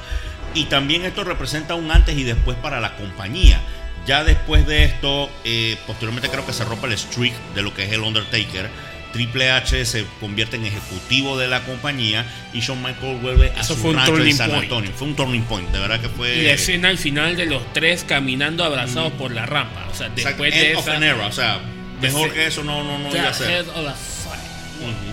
Y 0.53 0.65
también 0.65 1.03
esto 1.05 1.23
representa 1.23 1.75
un 1.75 1.91
antes 1.91 2.17
y 2.17 2.23
después 2.23 2.57
para 2.57 2.79
la 2.81 2.95
compañía. 2.95 3.59
Ya 4.05 4.23
después 4.23 4.65
de 4.67 4.83
esto, 4.85 5.29
eh, 5.43 5.77
posteriormente 5.87 6.29
creo 6.29 6.45
que 6.45 6.53
se 6.53 6.65
rompe 6.65 6.87
el 6.87 6.97
streak 6.97 7.33
de 7.55 7.61
lo 7.61 7.73
que 7.73 7.85
es 7.85 7.91
el 7.91 8.01
Undertaker. 8.01 8.69
Triple 9.13 9.51
H 9.51 9.85
se 9.85 10.05
convierte 10.21 10.55
en 10.55 10.65
ejecutivo 10.65 11.37
de 11.37 11.47
la 11.49 11.61
compañía 11.65 12.25
y 12.53 12.61
Shawn 12.61 12.81
Michaels 12.81 13.21
vuelve 13.21 13.51
a 13.55 13.59
Eso 13.61 13.75
su 13.75 13.81
fue 13.81 13.89
un 13.91 13.97
rancho 13.97 14.17
en 14.17 14.33
San 14.35 14.49
point. 14.49 14.63
Antonio. 14.63 14.91
Fue 14.95 15.07
un 15.07 15.15
turning 15.15 15.43
point, 15.43 15.69
de 15.69 15.79
verdad 15.79 15.99
que 15.99 16.07
fue. 16.09 16.35
Y 16.37 16.41
la 16.43 16.53
escena 16.53 16.87
al 16.89 16.97
final 16.97 17.35
de 17.35 17.45
los 17.45 17.61
tres 17.73 18.05
caminando 18.05 18.63
abrazados 18.63 19.11
por 19.13 19.31
la 19.31 19.45
rampa. 19.45 19.85
O 19.91 19.93
sea, 19.95 20.09
después 20.09 20.53
de 20.53 20.69
end 20.69 20.77
of 20.77 20.87
esa. 20.87 20.95
an 20.97 21.03
era, 21.03 21.27
o 21.27 21.31
sea, 21.31 21.59
mejor 22.01 22.27
Ese- 22.27 22.35
que 22.35 22.47
eso 22.47 22.63
no, 22.63 22.83
no, 22.83 22.99
no 22.99 23.09
iba 23.15 23.27
a 23.29 23.33
ser. 23.33 23.49
head 23.51 23.67
of 23.67 23.75
the 23.85 23.93
fight. 24.29 24.41
Ujú. 24.81 25.11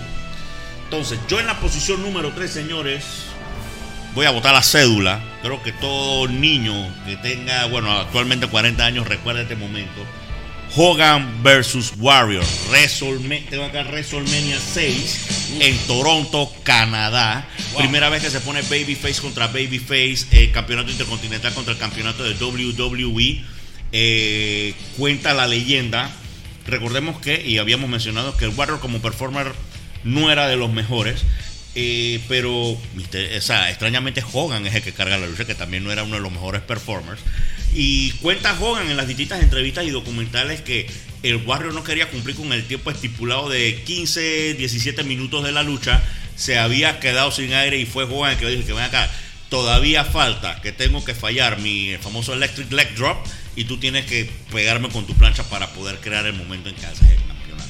Entonces, 0.85 1.19
yo 1.27 1.39
en 1.39 1.47
la 1.47 1.59
posición 1.59 2.01
número 2.01 2.31
3, 2.33 2.49
señores, 2.51 3.25
voy 4.15 4.25
a 4.25 4.31
votar 4.31 4.53
la 4.53 4.61
cédula. 4.63 5.21
Creo 5.41 5.61
que 5.63 5.71
todo 5.71 6.27
niño 6.27 6.73
que 7.05 7.15
tenga, 7.17 7.65
bueno, 7.65 7.91
actualmente 7.91 8.47
40 8.47 8.85
años 8.85 9.07
recuerda 9.07 9.41
este 9.41 9.55
momento. 9.55 10.05
Hogan 10.75 11.41
versus 11.41 11.93
Warrior. 11.97 12.43
Resolme- 12.71 13.43
tengo 13.49 13.63
acá 13.65 13.81
WrestleMania 13.83 14.57
6 14.59 15.57
en 15.61 15.77
Toronto, 15.87 16.51
Canadá. 16.63 17.47
Primera 17.75 18.09
vez 18.09 18.21
que 18.21 18.29
se 18.29 18.39
pone 18.39 18.61
Babyface 18.61 19.19
contra 19.21 19.47
Babyface, 19.47 20.27
el 20.31 20.51
campeonato 20.51 20.91
intercontinental 20.91 21.53
contra 21.55 21.73
el 21.73 21.79
campeonato 21.79 22.23
de 22.23 22.35
WWE. 22.35 23.43
Eh, 23.91 24.75
cuenta 24.97 25.33
la 25.33 25.47
leyenda. 25.47 26.11
Recordemos 26.67 27.19
que, 27.19 27.41
y 27.43 27.57
habíamos 27.57 27.89
mencionado 27.89 28.37
que 28.37 28.45
el 28.45 28.51
Warrior 28.51 28.79
como 28.79 28.99
performer 29.01 29.53
no 30.03 30.31
era 30.31 30.47
de 30.47 30.55
los 30.55 30.71
mejores. 30.71 31.23
Eh, 31.81 32.21
pero 32.27 32.53
o 32.53 33.41
sea, 33.41 33.69
extrañamente 33.69 34.21
Hogan 34.33 34.65
es 34.65 34.75
el 34.75 34.81
que 34.81 34.91
carga 34.91 35.17
la 35.17 35.27
lucha, 35.27 35.45
que 35.45 35.55
también 35.55 35.83
no 35.83 35.91
era 35.91 36.03
uno 36.03 36.15
de 36.15 36.21
los 36.21 36.31
mejores 36.31 36.61
performers. 36.61 37.21
Y 37.73 38.11
cuenta 38.13 38.57
Hogan 38.59 38.89
en 38.89 38.97
las 38.97 39.07
distintas 39.07 39.41
entrevistas 39.41 39.85
y 39.85 39.91
documentales 39.91 40.61
que 40.61 40.87
el 41.23 41.37
Warrior 41.37 41.73
no 41.73 41.83
quería 41.83 42.09
cumplir 42.09 42.35
con 42.35 42.51
el 42.51 42.65
tiempo 42.65 42.91
estipulado 42.91 43.47
de 43.47 43.81
15, 43.85 44.55
17 44.55 45.03
minutos 45.03 45.43
de 45.43 45.51
la 45.51 45.63
lucha. 45.63 46.03
Se 46.35 46.57
había 46.57 46.99
quedado 46.99 47.31
sin 47.31 47.53
aire 47.53 47.77
y 47.77 47.85
fue 47.85 48.03
Hogan 48.03 48.31
el 48.31 48.37
que 48.37 48.49
dijo 48.49 48.65
que 48.65 48.73
ven 48.73 48.83
acá. 48.83 49.09
Todavía 49.49 50.03
falta 50.03 50.61
que 50.61 50.71
tengo 50.71 51.03
que 51.05 51.15
fallar 51.15 51.59
mi 51.59 51.95
famoso 52.01 52.33
electric 52.33 52.71
leg 52.71 52.93
drop 52.95 53.25
y 53.55 53.63
tú 53.63 53.77
tienes 53.77 54.05
que 54.05 54.29
pegarme 54.51 54.89
con 54.89 55.07
tu 55.07 55.15
plancha 55.15 55.43
para 55.43 55.69
poder 55.69 55.99
crear 55.99 56.25
el 56.25 56.33
momento 56.33 56.69
en 56.69 56.75
que 56.75 56.85
haces 56.85 57.09
el 57.09 57.17
campeonato. 57.25 57.69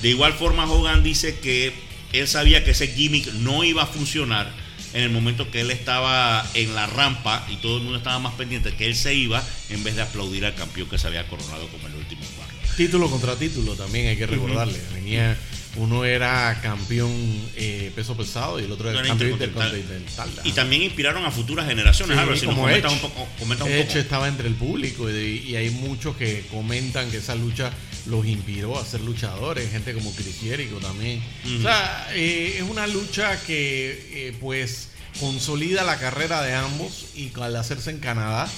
De 0.00 0.08
igual 0.08 0.32
forma, 0.32 0.70
Hogan 0.70 1.02
dice 1.02 1.38
que 1.38 1.91
él 2.12 2.28
sabía 2.28 2.64
que 2.64 2.72
ese 2.72 2.88
gimmick 2.88 3.32
no 3.34 3.64
iba 3.64 3.82
a 3.82 3.86
funcionar 3.86 4.50
en 4.94 5.02
el 5.02 5.10
momento 5.10 5.50
que 5.50 5.60
él 5.60 5.70
estaba 5.70 6.46
en 6.54 6.74
la 6.74 6.86
rampa 6.86 7.46
y 7.50 7.56
todo 7.56 7.78
el 7.78 7.82
mundo 7.82 7.98
estaba 7.98 8.18
más 8.18 8.34
pendiente 8.34 8.74
que 8.74 8.86
él 8.86 8.94
se 8.94 9.14
iba 9.14 9.42
en 9.70 9.82
vez 9.84 9.96
de 9.96 10.02
aplaudir 10.02 10.44
al 10.44 10.54
campeón 10.54 10.88
que 10.88 10.98
se 10.98 11.06
había 11.06 11.26
coronado 11.28 11.66
como 11.68 11.86
el 11.86 11.94
último 11.94 12.22
cuarto. 12.36 12.52
Título 12.76 13.10
contra 13.10 13.36
título 13.36 13.74
también 13.74 14.08
hay 14.08 14.16
que 14.16 14.26
recordarle. 14.26 14.78
Venía, 14.94 15.36
uno 15.76 16.04
era 16.04 16.58
campeón 16.62 17.12
eh, 17.56 17.90
peso 17.94 18.16
pesado 18.16 18.60
y 18.60 18.64
el 18.64 18.72
otro 18.72 18.90
era 18.90 19.02
campeón 19.02 19.32
intercontinental. 19.32 19.78
intercontinental. 19.78 20.46
Y 20.46 20.52
también 20.52 20.82
inspiraron 20.82 21.24
a 21.24 21.30
futuras 21.30 21.66
generaciones. 21.66 22.18
Sí, 22.34 22.40
si 22.40 22.46
como 22.46 22.64
un 22.64 22.80
poco, 22.80 23.28
un 23.40 23.48
poco. 23.48 23.66
estaba 23.66 24.28
entre 24.28 24.48
el 24.48 24.54
público 24.54 25.10
y 25.10 25.54
hay 25.56 25.70
muchos 25.70 26.16
que 26.16 26.44
comentan 26.50 27.10
que 27.10 27.18
esa 27.18 27.34
lucha 27.34 27.72
los 28.06 28.26
inspiró 28.26 28.78
a 28.78 28.84
ser 28.84 29.00
luchadores, 29.00 29.70
gente 29.70 29.94
como 29.94 30.12
Chris 30.14 30.38
Jericho 30.40 30.78
también. 30.78 31.22
O 31.58 31.62
sea, 31.62 32.08
eh, 32.12 32.56
es 32.58 32.62
una 32.62 32.86
lucha 32.86 33.40
que 33.42 34.28
eh, 34.28 34.36
pues 34.40 34.88
consolida 35.20 35.84
la 35.84 35.98
carrera 35.98 36.42
de 36.42 36.54
ambos 36.54 37.06
y 37.14 37.30
al 37.40 37.56
hacerse 37.56 37.90
en 37.90 37.98
Canadá 37.98 38.48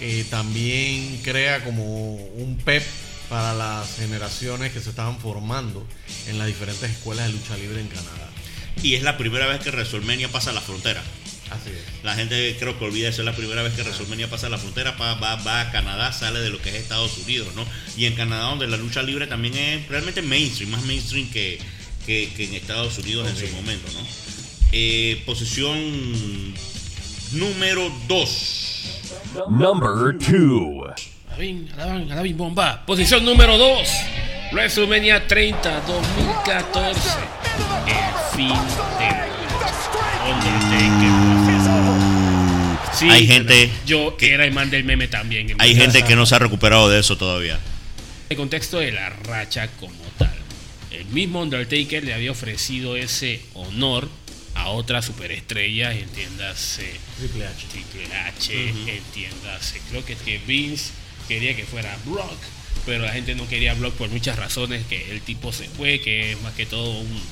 eh, 0.00 0.24
también 0.30 1.20
crea 1.22 1.64
como 1.64 2.14
un 2.14 2.56
pep 2.64 2.82
para 3.28 3.54
las 3.54 3.96
generaciones 3.96 4.72
que 4.72 4.80
se 4.80 4.90
estaban 4.90 5.18
formando 5.18 5.86
en 6.28 6.38
las 6.38 6.46
diferentes 6.46 6.90
escuelas 6.90 7.26
de 7.26 7.32
lucha 7.32 7.56
libre 7.56 7.80
en 7.80 7.88
Canadá. 7.88 8.30
Y 8.82 8.94
es 8.94 9.02
la 9.02 9.16
primera 9.16 9.46
vez 9.46 9.60
que 9.60 9.70
WrestleMania 9.70 10.28
pasa 10.28 10.52
la 10.52 10.60
frontera. 10.60 11.02
Así 11.50 11.70
es. 11.70 12.04
La 12.04 12.14
gente 12.14 12.56
creo 12.58 12.78
que 12.78 12.84
olvida 12.84 13.08
eso, 13.08 13.20
es 13.22 13.26
la 13.26 13.34
primera 13.36 13.62
vez 13.62 13.74
que 13.74 13.82
WrestleMania 13.82 14.28
pasa 14.28 14.48
la 14.48 14.58
frontera, 14.58 14.92
va, 14.92 15.14
va 15.14 15.60
a 15.60 15.70
Canadá, 15.70 16.12
sale 16.12 16.40
de 16.40 16.50
lo 16.50 16.58
que 16.60 16.70
es 16.70 16.76
Estados 16.76 17.16
Unidos, 17.18 17.48
¿no? 17.54 17.64
Y 17.96 18.06
en 18.06 18.14
Canadá 18.14 18.44
donde 18.44 18.66
la 18.66 18.76
lucha 18.76 19.02
libre 19.02 19.26
también 19.26 19.54
es 19.56 19.88
realmente 19.88 20.22
mainstream, 20.22 20.70
más 20.70 20.82
mainstream 20.84 21.30
que, 21.30 21.58
que- 22.06 22.32
que 22.36 22.44
en 22.44 22.54
Estados 22.54 22.98
Unidos 22.98 23.28
en 23.28 23.36
su 23.36 23.54
momento, 23.54 23.86
¿no? 23.92 24.00
Eh, 24.72 25.22
posición 25.26 25.78
número 27.32 27.90
2. 28.08 29.00
Number 29.50 30.18
two. 30.18 30.84
Alabín, 31.28 31.68
alabín, 31.78 32.12
alabín, 32.12 32.36
bomba. 32.36 32.84
Posición 32.86 33.24
número 33.24 33.56
2. 33.58 33.88
WrestleMania 34.52 35.26
30, 35.26 35.80
2014. 35.86 37.00
El 37.86 38.36
fin 38.36 38.48
de 38.98 39.34
Undertaker. 40.26 41.33
Sí, 42.98 43.08
Hay 43.10 43.26
gente 43.26 43.70
Yo 43.86 44.16
que- 44.16 44.32
era 44.32 44.44
el 44.44 44.52
man 44.52 44.70
del 44.70 44.84
meme 44.84 45.08
también. 45.08 45.50
en 45.50 45.60
Hay 45.60 45.74
gente 45.74 46.02
que 46.04 46.14
no 46.16 46.26
se 46.26 46.34
ha 46.34 46.38
recuperado 46.38 46.88
de 46.88 47.00
eso 47.00 47.16
todavía. 47.16 47.58
el 48.30 48.36
contexto 48.36 48.78
de 48.78 48.92
la 48.92 49.10
racha 49.10 49.68
como 49.78 49.94
tal. 50.18 50.34
El 50.90 51.04
mismo 51.06 51.40
Undertaker 51.42 52.02
le 52.04 52.14
había 52.14 52.30
ofrecido 52.30 52.96
ese 52.96 53.40
honor 53.54 54.08
a 54.08 54.24
a 54.56 54.68
otra 54.68 55.02
superestrella, 55.02 55.92
entiéndase 55.92 56.88
Triple 57.18 57.44
H. 57.44 57.66
Triple 57.72 58.06
H, 58.16 58.68
entiéndase. 58.86 59.80
Creo 59.90 60.04
que, 60.04 60.14
que 60.14 60.38
Vince 60.46 60.90
quería 61.26 61.56
que 61.56 61.64
fuera 61.64 61.96
Brock, 62.04 62.38
pero 62.86 63.04
la 63.04 63.12
gente 63.12 63.34
no 63.34 63.48
quería 63.48 63.74
Brock 63.74 63.94
por 63.94 64.08
muchas 64.10 64.36
razones, 64.38 64.86
que 64.86 65.10
el 65.10 65.20
tipo 65.22 65.52
se 65.52 65.68
fue, 65.68 66.00
que 66.00 66.32
es 66.32 66.40
más 66.42 66.54
que 66.54 66.66
todo 66.66 66.88
un, 67.00 67.22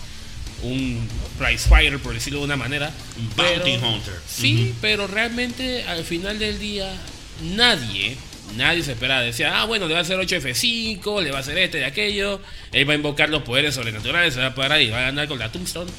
un 0.63 1.09
prize 1.39 1.69
fighter, 1.69 1.99
por 1.99 2.15
decirlo 2.15 2.41
de 2.41 2.45
una 2.47 2.57
manera. 2.57 2.93
Un 3.19 3.29
bounty 3.37 3.73
Pero- 3.77 3.89
hunter. 3.89 4.15
Sí, 4.27 4.75
pero 4.81 5.07
realmente 5.07 5.85
al 5.85 6.05
final 6.05 6.39
del 6.39 6.59
día 6.59 6.93
nadie, 7.43 8.17
nadie 8.57 8.83
se 8.83 8.93
esperaba. 8.93 9.23
Decía, 9.23 9.61
ah, 9.61 9.65
bueno, 9.65 9.87
le 9.89 9.95
va 9.95 10.01
a 10.01 10.03
hacer 10.03 10.19
8F5, 10.19 11.23
le 11.23 11.31
va 11.31 11.39
a 11.39 11.41
hacer 11.41 11.59
este 11.59 11.81
y 11.81 11.85
aquello, 11.85 12.41
él 12.73 12.89
va 12.89 12.93
a 12.93 12.97
invocar 12.97 13.29
los 13.29 13.43
poderes 13.43 13.75
sobrenaturales, 13.75 14.35
se 14.35 14.41
va 14.41 14.47
a 14.47 14.55
parar 14.55 14.81
y 14.81 14.91
va 14.91 14.99
a 14.99 15.03
ganar 15.03 15.29
con 15.29 15.39
la 15.39 15.51
Tombstone. 15.51 15.91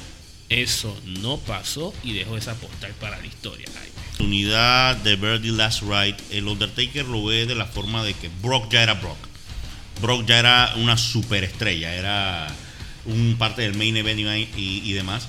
Eso 0.49 0.95
no 1.05 1.37
pasó 1.39 1.93
y 2.03 2.13
dejó 2.13 2.37
esa 2.37 2.53
postal 2.55 2.91
para 2.99 3.19
la 3.19 3.25
historia. 3.25 3.65
Ay, 3.81 3.89
Unidad 4.25 4.95
de 4.97 5.15
Verdi 5.15 5.49
Last 5.51 5.81
Ride, 5.81 6.15
el 6.31 6.47
Undertaker 6.47 7.05
lo 7.05 7.25
ve 7.25 7.45
de 7.45 7.55
la 7.55 7.65
forma 7.65 8.03
de 8.03 8.13
que 8.13 8.29
Brock 8.41 8.71
ya 8.71 8.83
era 8.83 8.93
Brock. 8.93 9.17
Brock 10.01 10.25
ya 10.27 10.39
era 10.39 10.73
una 10.77 10.97
superestrella, 10.97 11.95
era 11.95 12.47
un 13.05 13.35
parte 13.37 13.61
del 13.61 13.73
main 13.75 13.95
event 13.97 14.19
y, 14.19 14.93
demás. 14.93 15.27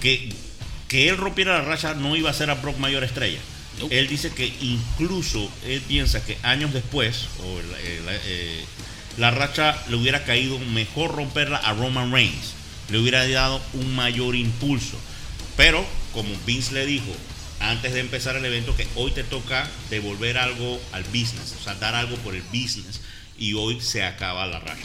Que, 0.00 0.32
que 0.88 1.08
él 1.08 1.16
rompiera 1.16 1.58
la 1.58 1.64
racha 1.64 1.94
no 1.94 2.16
iba 2.16 2.30
a 2.30 2.34
ser 2.34 2.50
a 2.50 2.54
Brock 2.54 2.78
mayor 2.78 3.04
estrella. 3.04 3.38
Nope. 3.80 3.98
Él 3.98 4.08
dice 4.08 4.30
que 4.30 4.46
incluso 4.60 5.50
él 5.66 5.80
piensa 5.82 6.24
que 6.24 6.36
años 6.42 6.72
después, 6.72 7.26
o 7.44 7.60
la, 7.62 8.10
la- 8.12 8.20
eh, 8.24 8.64
la 9.18 9.30
racha 9.30 9.76
le 9.88 9.96
hubiera 9.96 10.24
caído 10.24 10.58
mejor 10.58 11.14
romperla 11.14 11.58
a 11.58 11.72
Roman 11.72 12.12
Reigns. 12.12 12.54
Le 12.90 12.98
hubiera 12.98 13.26
dado 13.28 13.60
un 13.74 13.94
mayor 13.94 14.34
impulso. 14.36 14.96
Pero, 15.56 15.84
como 16.12 16.28
Vince 16.46 16.72
le 16.72 16.86
dijo 16.86 17.12
antes 17.60 17.92
de 17.92 18.00
empezar 18.00 18.36
el 18.36 18.44
evento, 18.44 18.76
que 18.76 18.86
hoy 18.94 19.10
te 19.10 19.24
toca 19.24 19.68
devolver 19.90 20.38
algo 20.38 20.80
al 20.92 21.02
business, 21.04 21.54
o 21.60 21.64
sea, 21.64 21.74
dar 21.74 21.96
algo 21.96 22.16
por 22.18 22.34
el 22.36 22.42
business. 22.52 23.00
Y 23.36 23.54
hoy 23.54 23.80
se 23.80 24.04
acaba 24.04 24.46
la 24.46 24.60
racha. 24.60 24.84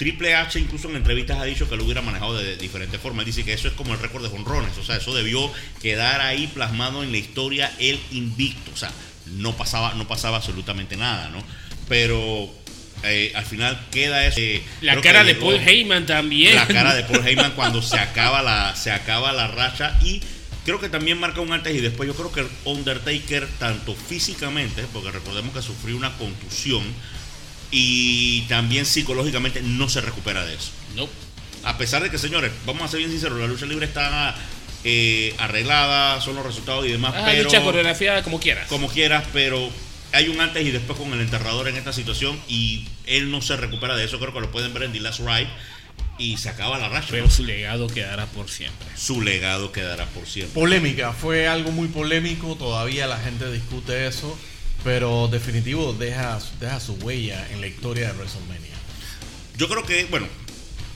Triple 0.00 0.34
H 0.34 0.58
incluso 0.58 0.88
en 0.88 0.96
entrevistas 0.96 1.38
ha 1.38 1.44
dicho 1.44 1.68
que 1.68 1.76
lo 1.76 1.84
hubiera 1.84 2.00
manejado 2.00 2.34
de 2.38 2.56
diferentes 2.56 2.98
formas. 2.98 3.26
Dice 3.26 3.44
que 3.44 3.52
eso 3.52 3.68
es 3.68 3.74
como 3.74 3.92
el 3.92 4.00
récord 4.00 4.22
de 4.22 4.30
jonrones. 4.30 4.76
O 4.78 4.82
sea, 4.82 4.96
eso 4.96 5.14
debió 5.14 5.52
quedar 5.82 6.22
ahí 6.22 6.46
plasmado 6.46 7.02
en 7.02 7.12
la 7.12 7.18
historia 7.18 7.70
el 7.78 8.00
invicto. 8.10 8.70
O 8.72 8.76
sea, 8.78 8.90
no 9.36 9.54
pasaba, 9.54 9.92
no 9.94 10.08
pasaba 10.08 10.38
absolutamente 10.38 10.96
nada, 10.96 11.28
¿no? 11.28 11.44
Pero 11.86 12.50
eh, 13.02 13.30
al 13.34 13.44
final 13.44 13.78
queda 13.90 14.24
eso. 14.24 14.40
eh, 14.40 14.62
La 14.80 14.98
cara 15.02 15.22
de 15.22 15.34
Paul 15.34 15.56
Heyman 15.56 16.06
también. 16.06 16.54
la 16.56 16.66
cara 16.66 16.94
de 16.94 17.02
Paul 17.04 17.26
Heyman 17.26 17.52
cuando 17.52 17.82
se 17.82 17.98
acaba 17.98 18.40
la 18.40 18.74
se 18.76 18.90
acaba 18.92 19.32
la 19.34 19.48
racha 19.48 19.98
y 20.02 20.22
creo 20.64 20.80
que 20.80 20.88
también 20.88 21.20
marca 21.20 21.42
un 21.42 21.52
antes 21.52 21.74
y 21.74 21.80
después 21.80 22.06
yo 22.06 22.14
creo 22.14 22.32
que 22.32 22.46
Undertaker 22.64 23.46
tanto 23.58 23.94
físicamente 23.94 24.84
porque 24.94 25.10
recordemos 25.10 25.52
que 25.54 25.60
sufrió 25.60 25.94
una 25.96 26.16
contusión 26.16 26.82
y 27.70 28.42
también 28.42 28.84
psicológicamente 28.86 29.62
no 29.62 29.88
se 29.88 30.00
recupera 30.00 30.44
de 30.44 30.54
eso 30.54 30.70
No. 30.96 31.08
a 31.64 31.78
pesar 31.78 32.02
de 32.02 32.10
que 32.10 32.18
señores 32.18 32.50
vamos 32.66 32.82
a 32.82 32.88
ser 32.88 32.98
bien 32.98 33.10
sinceros 33.10 33.38
la 33.38 33.46
lucha 33.46 33.66
libre 33.66 33.86
está 33.86 34.34
eh, 34.84 35.34
arreglada 35.38 36.20
son 36.20 36.34
los 36.36 36.44
resultados 36.44 36.86
y 36.86 36.90
demás 36.90 37.12
Ah, 37.16 37.22
pero 37.26 37.44
lucha 37.44 37.62
coreografiada 37.62 38.22
como 38.22 38.40
quieras. 38.40 38.66
como 38.68 38.88
quieras, 38.88 39.24
pero 39.32 39.70
hay 40.12 40.28
un 40.28 40.40
antes 40.40 40.66
y 40.66 40.70
después 40.70 40.98
con 40.98 41.12
el 41.12 41.20
enterrador 41.20 41.68
en 41.68 41.76
esta 41.76 41.92
situación 41.92 42.40
y 42.48 42.86
él 43.06 43.30
no 43.30 43.42
se 43.42 43.56
recupera 43.56 43.94
de 43.94 44.04
eso. 44.06 44.18
Creo 44.18 44.32
que 44.32 44.40
lo 44.40 44.50
pueden 44.50 44.72
ver 44.74 44.82
en 44.84 44.92
The 44.92 44.98
Last 45.00 45.20
Ride 45.20 45.48
y 46.18 46.36
se 46.38 46.48
acaba 46.48 46.78
la 46.78 46.88
racha. 46.88 47.06
Pero 47.10 47.26
¿no? 47.26 47.30
su 47.30 47.44
legado 47.44 47.86
quedará 47.86 48.26
por 48.26 48.48
siempre. 48.50 48.88
Su 48.96 49.22
legado 49.22 49.70
quedará 49.70 50.06
por 50.06 50.26
siempre. 50.26 50.54
Polémica, 50.54 51.12
fue 51.12 51.46
algo 51.46 51.70
muy 51.70 51.86
polémico, 51.88 52.56
todavía 52.56 53.06
la 53.06 53.18
gente 53.18 53.52
discute 53.52 54.06
eso, 54.08 54.36
pero 54.84 55.28
definitivo 55.28 55.92
deja, 55.92 56.38
deja 56.60 56.80
su 56.80 56.94
huella 56.94 57.46
en 57.52 57.60
la 57.60 57.66
historia 57.66 58.08
de 58.08 58.18
WrestleMania. 58.18 58.70
Yo 59.56 59.68
creo 59.68 59.84
que, 59.84 60.04
bueno, 60.06 60.26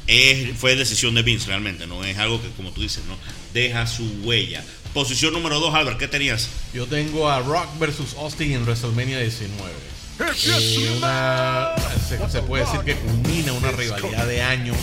es- 0.06 0.56
fue 0.58 0.74
decisión 0.76 1.14
de 1.14 1.22
Vince 1.22 1.46
realmente, 1.48 1.86
no 1.86 2.02
es 2.04 2.16
algo 2.18 2.40
que, 2.40 2.48
como 2.50 2.70
tú 2.72 2.80
dices, 2.82 3.04
no 3.06 3.16
deja 3.52 3.86
su 3.86 4.04
huella. 4.24 4.64
Posición 4.94 5.32
número 5.32 5.58
2, 5.60 5.74
Albert, 5.74 5.98
¿qué 5.98 6.08
tenías? 6.08 6.48
Yo 6.72 6.86
tengo 6.86 7.28
a 7.28 7.40
Rock 7.40 7.78
versus 7.78 8.14
Austin 8.14 8.52
en 8.52 8.62
WrestleMania 8.64 9.18
19. 9.20 9.72
Eh, 10.20 10.94
una- 10.96 11.74
se, 12.08 12.18
se 12.30 12.42
puede 12.42 12.64
decir 12.64 12.80
que 12.80 12.94
culmina 12.94 13.52
una 13.52 13.72
rivalidad 13.72 14.26
de 14.26 14.42
años 14.42 14.76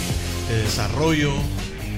de 0.50 0.58
desarrollo 0.64 1.34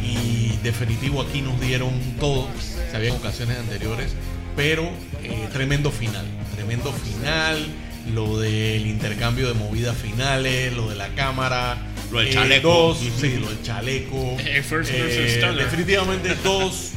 y 0.04 0.58
definitivo 0.64 1.22
aquí 1.22 1.42
nos 1.42 1.60
dieron 1.60 2.00
todo. 2.20 2.48
Se 2.92 2.96
había 2.98 3.10
en 3.10 3.16
ocasiones 3.16 3.58
anteriores, 3.58 4.12
pero 4.56 4.90
eh, 5.24 5.48
tremendo 5.52 5.92
final. 5.92 6.26
Tremendo 6.56 6.92
final. 6.94 7.68
Lo 8.14 8.38
del 8.38 8.86
intercambio 8.86 9.48
de 9.48 9.54
movidas 9.54 9.96
finales, 9.98 10.74
lo 10.74 10.90
de 10.90 10.96
la 10.96 11.10
cámara. 11.16 11.78
Lo 12.12 12.20
del 12.20 12.28
eh, 12.30 12.34
chaleco. 12.34 12.68
dos, 12.68 13.00
sí, 13.00 13.38
lo 13.40 13.50
del 13.50 13.62
chaleco. 13.64 14.38
Eh, 14.46 14.62
first 14.62 14.92
Eh, 14.94 15.40
definitivamente 15.58 16.36
dos 16.44 16.92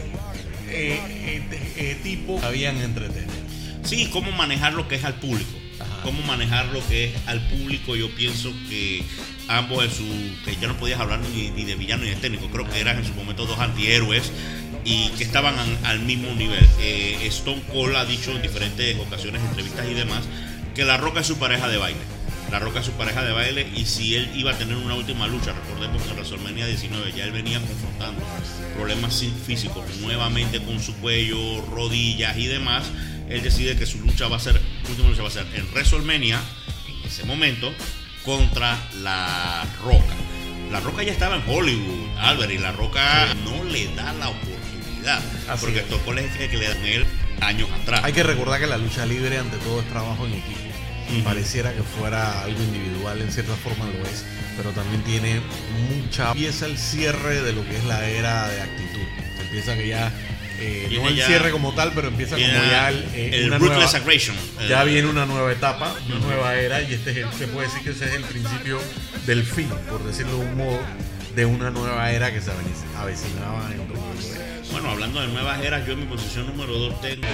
eh, 0.68 0.98
eh, 1.08 1.42
eh, 1.76 1.96
tipos 2.02 2.40
que 2.40 2.46
habían 2.46 2.76
entretenido. 2.80 3.32
Sí, 3.84 4.08
cómo 4.12 4.32
manejar 4.32 4.74
lo 4.74 4.88
que 4.88 4.96
es 4.96 5.04
al 5.04 5.14
público. 5.14 5.50
Ajá. 5.78 6.02
Cómo 6.02 6.20
manejar 6.22 6.66
lo 6.66 6.86
que 6.88 7.06
es 7.06 7.12
al 7.26 7.46
público. 7.48 7.94
Yo 7.94 8.10
pienso 8.10 8.52
que 8.68 9.04
ambos 9.48 9.84
en 9.84 9.90
su. 9.90 10.04
que 10.44 10.56
ya 10.60 10.66
no 10.66 10.76
podías 10.76 10.98
hablar 10.98 11.20
ni, 11.20 11.50
ni 11.50 11.64
de 11.64 11.76
villano 11.76 12.02
ni 12.04 12.10
de 12.10 12.16
técnico. 12.16 12.48
Creo 12.48 12.68
que 12.68 12.80
eran 12.80 12.98
en 12.98 13.04
su 13.04 13.14
momento 13.14 13.46
dos 13.46 13.58
antihéroes 13.60 14.32
y 14.86 15.08
que 15.18 15.24
estaban 15.24 15.56
al, 15.84 16.00
mismo 16.00 16.32
nivel. 16.34 16.66
Eh, 16.80 17.18
Stone 17.24 17.62
Cold 17.72 17.96
ha 17.96 18.04
dicho 18.04 18.30
en 18.30 18.40
diferentes 18.40 18.96
ocasiones, 19.00 19.42
entrevistas 19.42 19.86
y 19.90 19.94
demás, 19.94 20.24
que 20.74 20.84
La 20.84 20.96
Roca 20.96 21.20
es 21.20 21.26
su 21.26 21.38
pareja 21.38 21.68
de 21.68 21.76
baile. 21.76 22.00
La 22.52 22.60
Roca 22.60 22.78
es 22.78 22.86
su 22.86 22.92
pareja 22.92 23.24
de 23.24 23.32
baile 23.32 23.68
y 23.74 23.86
si 23.86 24.14
él 24.14 24.30
iba 24.36 24.52
a 24.52 24.58
tener 24.58 24.76
una 24.76 24.94
última 24.94 25.26
lucha, 25.26 25.52
recordemos 25.52 26.00
que 26.00 26.10
en 26.10 26.14
WrestleMania 26.14 26.66
19 26.66 27.12
ya 27.12 27.24
él 27.24 27.32
venía 27.32 27.60
confrontando 27.60 28.24
problemas 28.76 29.24
físicos 29.44 29.84
nuevamente 30.00 30.62
con 30.62 30.80
su 30.80 30.94
cuello, 30.98 31.60
rodillas 31.62 32.36
y 32.38 32.46
demás, 32.46 32.84
él 33.28 33.42
decide 33.42 33.76
que 33.76 33.86
su 33.86 33.98
lucha 33.98 34.28
va 34.28 34.36
a 34.36 34.40
ser, 34.40 34.60
última 34.88 35.08
lucha 35.08 35.22
va 35.22 35.28
a 35.28 35.32
ser 35.32 35.46
en 35.54 35.66
WrestleMania, 35.72 36.40
en 36.88 37.08
ese 37.08 37.24
momento, 37.24 37.72
contra 38.24 38.78
La 39.02 39.66
Roca. 39.82 40.14
La 40.70 40.78
Roca 40.78 41.02
ya 41.02 41.12
estaba 41.12 41.36
en 41.36 41.42
Hollywood, 41.48 42.18
Albert, 42.18 42.52
y 42.52 42.58
La 42.58 42.70
Roca 42.70 43.34
no 43.44 43.64
le 43.64 43.92
da 43.94 44.12
la 44.12 44.28
oportunidad, 44.28 44.55
Así 45.14 45.60
porque 45.60 45.78
es. 45.80 45.84
El 46.40 46.50
que 46.50 46.56
le 46.56 46.68
da 46.68 46.74
a 46.74 46.86
él 46.88 47.06
años 47.40 47.68
atrás. 47.82 48.00
Hay 48.04 48.12
que 48.12 48.22
recordar 48.22 48.60
que 48.60 48.66
la 48.66 48.76
lucha 48.78 49.06
libre 49.06 49.38
ante 49.38 49.56
todo 49.58 49.80
es 49.80 49.88
trabajo 49.88 50.26
en 50.26 50.32
equipo. 50.34 50.60
Ujú. 51.12 51.22
Pareciera 51.22 51.72
que 51.72 51.82
fuera 51.82 52.42
algo 52.42 52.60
individual, 52.62 53.20
en 53.20 53.30
cierta 53.30 53.54
forma 53.54 53.84
lo 53.86 54.04
es, 54.08 54.24
pero 54.56 54.70
también 54.70 55.02
tiene 55.04 55.40
mucha... 55.88 56.32
Empieza 56.32 56.66
el 56.66 56.76
cierre 56.78 57.42
de 57.42 57.52
lo 57.52 57.64
que 57.68 57.76
es 57.76 57.84
la 57.84 58.08
era 58.08 58.48
de 58.48 58.60
actitud. 58.62 59.02
Se 59.36 59.42
empieza 59.44 59.74
que 59.76 59.86
ya... 59.88 60.12
eh, 60.58 60.88
no 60.90 61.08
el 61.08 61.14
cierre 61.28 61.50
como 61.52 61.74
tal, 61.74 61.92
pero 61.94 62.08
empieza 62.08 62.34
como 62.34 62.46
ya 62.70 62.88
el, 62.88 63.04
eh, 63.14 63.30
el 63.34 63.46
una 63.48 63.58
nueva- 63.68 63.74
ya 64.68 64.82
Eh, 64.82 64.86
viene 64.86 65.08
una 65.08 65.26
nueva 65.26 65.52
etapa, 65.52 65.94
una 66.08 66.18
nueva 66.18 66.56
era 66.56 66.82
y 66.82 66.94
este 66.94 67.10
es 67.12 67.16
el- 67.18 67.32
se 67.38 67.46
puede 67.48 67.68
decir 67.68 67.82
que 67.84 67.90
ese 67.90 68.06
es 68.06 68.14
el 68.14 68.22
principio 68.24 68.80
del 69.26 69.44
fin, 69.44 69.68
por 69.88 70.02
decirlo 70.04 70.38
de 70.38 70.44
un 70.44 70.56
modo, 70.56 70.80
de 71.36 71.44
una 71.44 71.70
nueva 71.70 72.10
era 72.10 72.32
que 72.32 72.40
se 72.40 72.50
avecin- 72.50 72.96
avecinaba 72.98 73.70
en. 73.72 73.86
Bueno, 74.76 74.90
hablando 74.90 75.22
de 75.22 75.28
nuevas 75.28 75.58
eras, 75.64 75.86
yo 75.86 75.94
en 75.94 76.00
mi 76.00 76.04
posición 76.04 76.48
número 76.48 76.78
2 76.78 77.00
tengo 77.00 77.26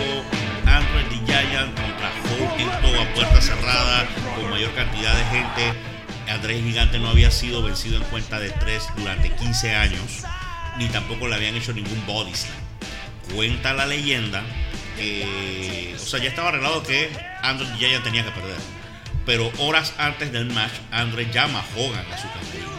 Android 0.64 1.06
the 1.08 1.26
Giant 1.26 1.74
contra 1.74 2.12
Hulk 2.38 3.00
a 3.00 3.14
puerta 3.14 3.40
cerrada, 3.40 4.06
con 4.36 4.48
mayor 4.48 4.72
cantidad 4.76 5.12
de 5.12 5.24
gente. 5.24 5.74
Andrés 6.30 6.62
Gigante 6.62 7.00
no 7.00 7.08
había 7.08 7.32
sido 7.32 7.60
vencido 7.60 7.96
en 7.96 8.04
cuenta 8.04 8.38
de 8.38 8.50
3 8.50 8.90
durante 8.96 9.30
15 9.30 9.74
años, 9.74 10.22
ni 10.78 10.86
tampoco 10.86 11.26
le 11.26 11.34
habían 11.34 11.56
hecho 11.56 11.72
ningún 11.72 12.06
body. 12.06 12.30
Cuenta 13.34 13.72
la 13.72 13.86
leyenda 13.86 14.44
o 15.96 15.98
sea, 15.98 16.20
ya 16.20 16.28
estaba 16.28 16.50
arreglado 16.50 16.84
que 16.84 17.10
Android 17.42 17.70
the 17.70 17.78
Giant 17.78 18.04
tenía 18.04 18.24
que 18.24 18.30
perder. 18.30 18.58
Pero 19.26 19.50
horas 19.58 19.94
antes 19.98 20.30
del 20.30 20.46
match, 20.46 20.74
Andrés 20.92 21.34
llama 21.34 21.58
a 21.58 21.64
Hogan 21.76 22.06
a 22.12 22.18
su 22.18 22.28
camerino. 22.28 22.70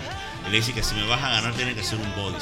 Y 0.48 0.52
le 0.52 0.56
dice 0.56 0.72
que 0.72 0.84
si 0.84 0.96
me 0.96 1.06
vas 1.06 1.22
a 1.22 1.32
ganar 1.32 1.52
tiene 1.52 1.76
que 1.76 1.84
ser 1.84 2.00
un 2.00 2.16
body 2.16 2.40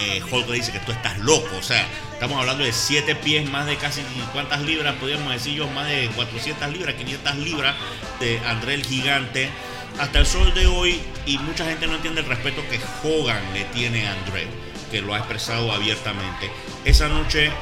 eh, 0.00 0.22
Hulk 0.30 0.46
dice 0.48 0.72
que 0.72 0.80
tú 0.80 0.92
estás 0.92 1.18
loco. 1.18 1.56
O 1.56 1.62
sea, 1.62 1.86
estamos 2.12 2.38
hablando 2.38 2.64
de 2.64 2.72
7 2.72 3.14
pies, 3.16 3.48
más 3.48 3.66
de 3.66 3.76
casi 3.76 4.02
cuántas 4.32 4.62
libras, 4.62 4.94
podríamos 4.96 5.32
decir 5.32 5.54
yo, 5.54 5.68
más 5.68 5.88
de 5.88 6.08
400 6.14 6.72
libras, 6.72 6.94
500 6.94 7.36
libras 7.36 7.74
de 8.20 8.38
André 8.46 8.74
el 8.74 8.84
Gigante. 8.84 9.50
Hasta 9.98 10.18
el 10.18 10.26
sol 10.26 10.52
de 10.54 10.66
hoy, 10.66 11.00
y 11.24 11.38
mucha 11.38 11.64
gente 11.66 11.86
no 11.86 11.94
entiende 11.94 12.22
el 12.22 12.26
respeto 12.26 12.62
que 12.68 12.80
Hogan 13.04 13.40
le 13.52 13.62
tiene 13.66 14.08
a 14.08 14.12
André, 14.12 14.48
que 14.90 15.00
lo 15.00 15.14
ha 15.14 15.18
expresado 15.18 15.70
abiertamente. 15.70 16.50
Esa 16.84 17.08
noche, 17.08 17.52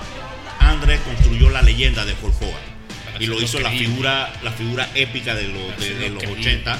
André 0.58 0.98
construyó 1.00 1.50
la 1.50 1.60
leyenda 1.60 2.06
de 2.06 2.14
Hulk 2.14 2.40
Hogan. 2.40 2.72
Y 3.20 3.26
lo 3.26 3.40
hizo 3.40 3.60
la 3.60 3.70
figura, 3.70 4.32
la 4.42 4.50
figura 4.50 4.88
épica 4.94 5.34
de 5.34 5.48
los, 5.48 5.78
de, 5.78 5.94
de 5.94 6.08
los 6.08 6.22
Increíble. 6.22 6.62
80. 6.62 6.78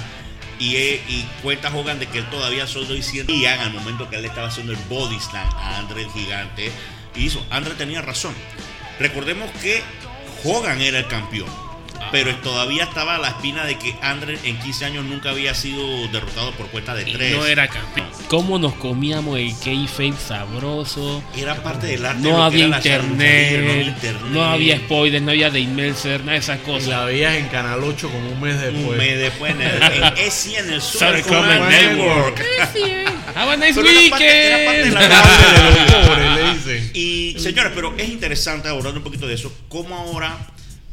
Y, 0.62 0.76
y 0.76 1.28
cuenta 1.42 1.74
Hogan 1.74 1.98
de 1.98 2.06
que 2.06 2.18
él 2.18 2.30
todavía 2.30 2.68
solo 2.68 2.94
hacía 2.96 3.60
al 3.60 3.72
momento 3.72 4.08
que 4.08 4.16
él 4.16 4.24
estaba 4.24 4.46
haciendo 4.46 4.72
el 4.72 4.78
body 4.88 5.18
slam 5.18 5.48
a 5.56 5.78
Andre 5.78 6.02
el 6.02 6.10
gigante. 6.12 6.70
Y 7.16 7.24
hizo, 7.24 7.44
Andre 7.50 7.74
tenía 7.74 8.00
razón. 8.00 8.32
Recordemos 9.00 9.50
que 9.60 9.82
Hogan 10.44 10.80
era 10.80 11.00
el 11.00 11.08
campeón. 11.08 11.48
Pero 12.10 12.34
todavía 12.36 12.84
estaba 12.84 13.14
a 13.16 13.18
la 13.18 13.28
espina 13.28 13.64
de 13.64 13.78
que 13.78 13.94
Andre 14.02 14.38
en 14.44 14.58
15 14.58 14.84
años 14.84 15.04
nunca 15.04 15.30
había 15.30 15.54
sido 15.54 16.08
derrotado 16.08 16.52
por 16.52 16.66
cuenta 16.68 16.94
de 16.94 17.08
Y 17.08 17.12
3. 17.12 17.36
no 17.36 17.46
era 17.46 17.68
campeón. 17.68 18.08
¿Cómo 18.28 18.58
nos 18.58 18.74
comíamos 18.74 19.38
el 19.38 19.52
kayfabe 19.62 20.14
sabroso? 20.16 21.22
Era 21.36 21.62
parte 21.62 21.86
del 21.86 22.04
arte. 22.04 22.22
de 22.22 22.30
No 22.30 22.42
había 22.44 22.66
era 22.66 22.76
la 22.76 22.82
charla 22.82 23.06
internet, 23.12 23.52
no 23.62 23.70
había 23.70 23.82
internet. 23.82 24.22
no 24.32 24.44
había 24.44 24.76
spoilers, 24.78 25.22
no 25.24 25.30
había 25.30 25.50
de 25.50 25.66
Meltzer, 25.66 26.20
nada 26.20 26.32
de 26.32 26.38
esas 26.38 26.58
cosas. 26.60 26.88
la 26.88 27.04
veías 27.04 27.34
en 27.36 27.48
Canal 27.48 27.82
8 27.82 28.08
como 28.10 28.30
un 28.30 28.40
mes 28.40 28.60
después. 28.60 28.84
Un 28.88 28.96
mes 28.96 29.18
después 29.18 29.52
en 29.54 29.62
el, 29.62 29.82
en 29.82 30.04
ESI, 30.18 30.56
en 30.56 30.72
el 30.72 30.82
Super 30.82 31.22
Command 31.22 31.68
Network. 31.70 32.42
Have 33.34 33.52
a 33.52 33.56
nice 33.56 33.74
Pero 33.74 33.88
era 33.88 34.10
parte- 34.10 34.46
era 34.46 34.64
parte 34.66 34.78
de 34.78 34.90
weekend. 34.90 34.94
la 34.94 35.08
Cable 35.08 35.62
de 35.62 35.70
los 35.70 36.06
pobres, 36.06 36.30
le 36.36 36.54
dicen. 36.74 36.90
Y 36.94 37.36
señores, 37.38 37.72
pero 37.74 37.94
es 37.96 38.08
interesante 38.08 38.68
abordando 38.68 38.98
un 39.00 39.04
poquito 39.04 39.26
de 39.26 39.34
eso, 39.34 39.50
cómo 39.68 39.96
ahora 39.96 40.36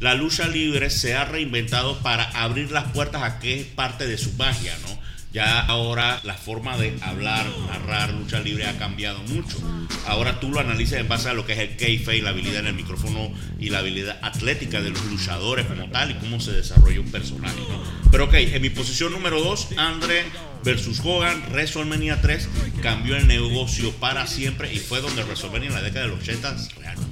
la 0.00 0.14
lucha 0.14 0.48
libre 0.48 0.88
se 0.88 1.14
ha 1.14 1.26
reinventado 1.26 1.98
para 1.98 2.24
abrir 2.42 2.72
las 2.72 2.90
puertas 2.92 3.22
a 3.22 3.38
que 3.38 3.60
es 3.60 3.66
parte 3.66 4.06
de 4.06 4.16
su 4.16 4.32
magia, 4.32 4.76
¿no? 4.88 4.98
Ya 5.32 5.60
ahora 5.60 6.20
la 6.24 6.34
forma 6.34 6.76
de 6.76 6.96
hablar, 7.02 7.46
narrar 7.68 8.12
lucha 8.12 8.40
libre 8.40 8.66
ha 8.66 8.76
cambiado 8.78 9.22
mucho. 9.24 9.58
Ahora 10.06 10.40
tú 10.40 10.50
lo 10.50 10.58
analizas 10.58 10.98
en 10.98 11.08
base 11.08 11.28
a 11.28 11.34
lo 11.34 11.46
que 11.46 11.52
es 11.52 11.58
el 11.60 11.76
kayfabe, 11.76 12.22
la 12.22 12.30
habilidad 12.30 12.60
en 12.60 12.68
el 12.68 12.74
micrófono 12.74 13.30
y 13.60 13.68
la 13.68 13.78
habilidad 13.78 14.18
atlética 14.22 14.80
de 14.80 14.90
los 14.90 15.04
luchadores 15.04 15.66
como 15.66 15.88
tal 15.90 16.10
y 16.10 16.14
cómo 16.14 16.40
se 16.40 16.50
desarrolla 16.50 16.98
un 16.98 17.12
personaje, 17.12 17.60
¿no? 17.68 17.80
Pero 18.10 18.24
ok, 18.24 18.34
en 18.34 18.62
mi 18.62 18.70
posición 18.70 19.12
número 19.12 19.40
2, 19.40 19.68
Andre 19.76 20.24
versus 20.64 21.00
Hogan, 21.04 21.44
WrestleMania 21.50 22.20
3 22.20 22.48
cambió 22.82 23.16
el 23.16 23.28
negocio 23.28 23.92
para 23.92 24.26
siempre 24.26 24.72
y 24.72 24.78
fue 24.78 25.00
donde 25.00 25.22
WrestleMania 25.22 25.68
en 25.68 25.74
la 25.74 25.82
década 25.82 26.06
de 26.06 26.10
los 26.10 26.22
80 26.22 26.56
realmente. 26.80 27.09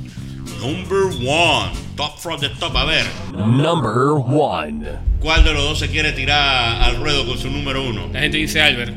Number 0.60 1.06
one, 1.24 1.70
top 1.96 2.18
from 2.18 2.40
the 2.40 2.48
top. 2.58 2.76
A 2.76 2.84
ver, 2.84 3.06
Number 3.32 4.12
one. 4.14 4.84
¿cuál 5.20 5.44
de 5.44 5.52
los 5.52 5.62
dos 5.62 5.78
se 5.78 5.88
quiere 5.88 6.12
tirar 6.12 6.82
al 6.82 6.96
ruedo 6.96 7.26
con 7.26 7.38
su 7.38 7.50
número 7.50 7.82
uno? 7.82 8.08
La 8.12 8.20
gente 8.20 8.38
dice 8.38 8.60
Albert. 8.60 8.94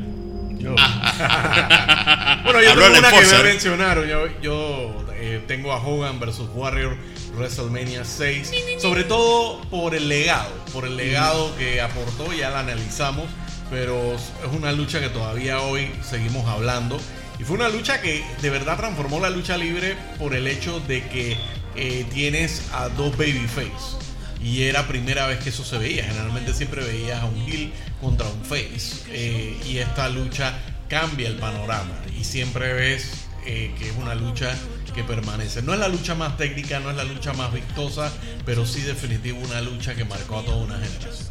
Yo. 0.58 0.76
bueno, 2.44 2.62
yo 2.62 2.74
tengo 2.76 2.88
una 2.88 3.10
que 3.10 3.16
enforcer. 3.16 3.44
me 3.44 3.50
mencionaron. 3.50 4.08
Yo, 4.08 4.28
yo, 4.42 5.06
eh, 5.16 5.42
tengo 5.48 5.72
a 5.72 5.78
Hogan 5.78 6.20
versus 6.20 6.50
Warrior 6.54 6.96
WrestleMania 7.36 8.06
6. 8.06 8.52
Sobre 8.80 9.04
todo 9.04 9.62
por 9.70 9.96
el 9.96 10.08
legado. 10.10 10.52
Por 10.74 10.86
el 10.86 10.98
legado 10.98 11.56
que 11.58 11.82
aportó, 11.82 12.34
ya 12.34 12.50
la 12.50 12.60
analizamos. 12.60 13.26
Pero 13.70 14.16
es 14.16 14.32
una 14.56 14.72
lucha 14.72 15.00
que 15.00 15.10
todavía 15.10 15.62
hoy 15.62 15.92
seguimos 16.04 16.48
hablando. 16.48 17.00
Y 17.42 17.44
fue 17.44 17.56
una 17.56 17.70
lucha 17.70 18.02
que 18.02 18.24
de 18.40 18.50
verdad 18.52 18.78
transformó 18.78 19.20
la 19.20 19.32
lucha 19.32 19.58
libre 19.58 19.98
por 20.20 20.36
el 20.36 20.46
hecho 20.46 20.80
de 20.82 21.04
que 21.08 21.36
eh, 21.76 22.06
tienes 22.14 22.68
a 22.72 22.88
dos 22.90 23.18
babyface. 23.18 23.98
Y 24.44 24.64
era 24.64 24.88
primera 24.88 25.26
vez 25.26 25.40
que 25.40 25.50
eso 25.50 25.66
se 25.66 25.80
veía. 25.80 26.04
Generalmente 26.04 26.54
siempre 26.54 26.84
veías 26.84 27.20
a 27.20 27.26
un 27.26 27.36
heel 27.38 27.74
contra 28.00 28.28
un 28.28 28.46
face. 28.46 29.04
Eh, 29.10 29.60
y 29.68 29.80
esta 29.80 30.08
lucha 30.10 30.54
cambia 30.88 31.30
el 31.30 31.38
panorama. 31.38 31.96
Y 32.16 32.26
siempre 32.26 32.74
ves 32.74 33.26
eh, 33.48 33.74
que 33.80 33.90
es 33.90 33.96
una 33.96 34.14
lucha 34.14 34.56
que 34.94 35.04
permanece. 35.04 35.64
No 35.64 35.74
es 35.74 35.80
la 35.80 35.88
lucha 35.88 36.14
más 36.14 36.38
técnica, 36.38 36.80
no 36.80 36.92
es 36.92 36.96
la 36.96 37.06
lucha 37.06 37.34
más 37.34 37.52
vistosa, 37.52 38.12
pero 38.46 38.68
sí 38.68 38.82
definitivo 38.82 39.40
una 39.40 39.62
lucha 39.62 39.96
que 39.96 40.06
marcó 40.06 40.38
a 40.38 40.46
toda 40.46 40.58
una 40.58 40.76
generación. 40.76 41.28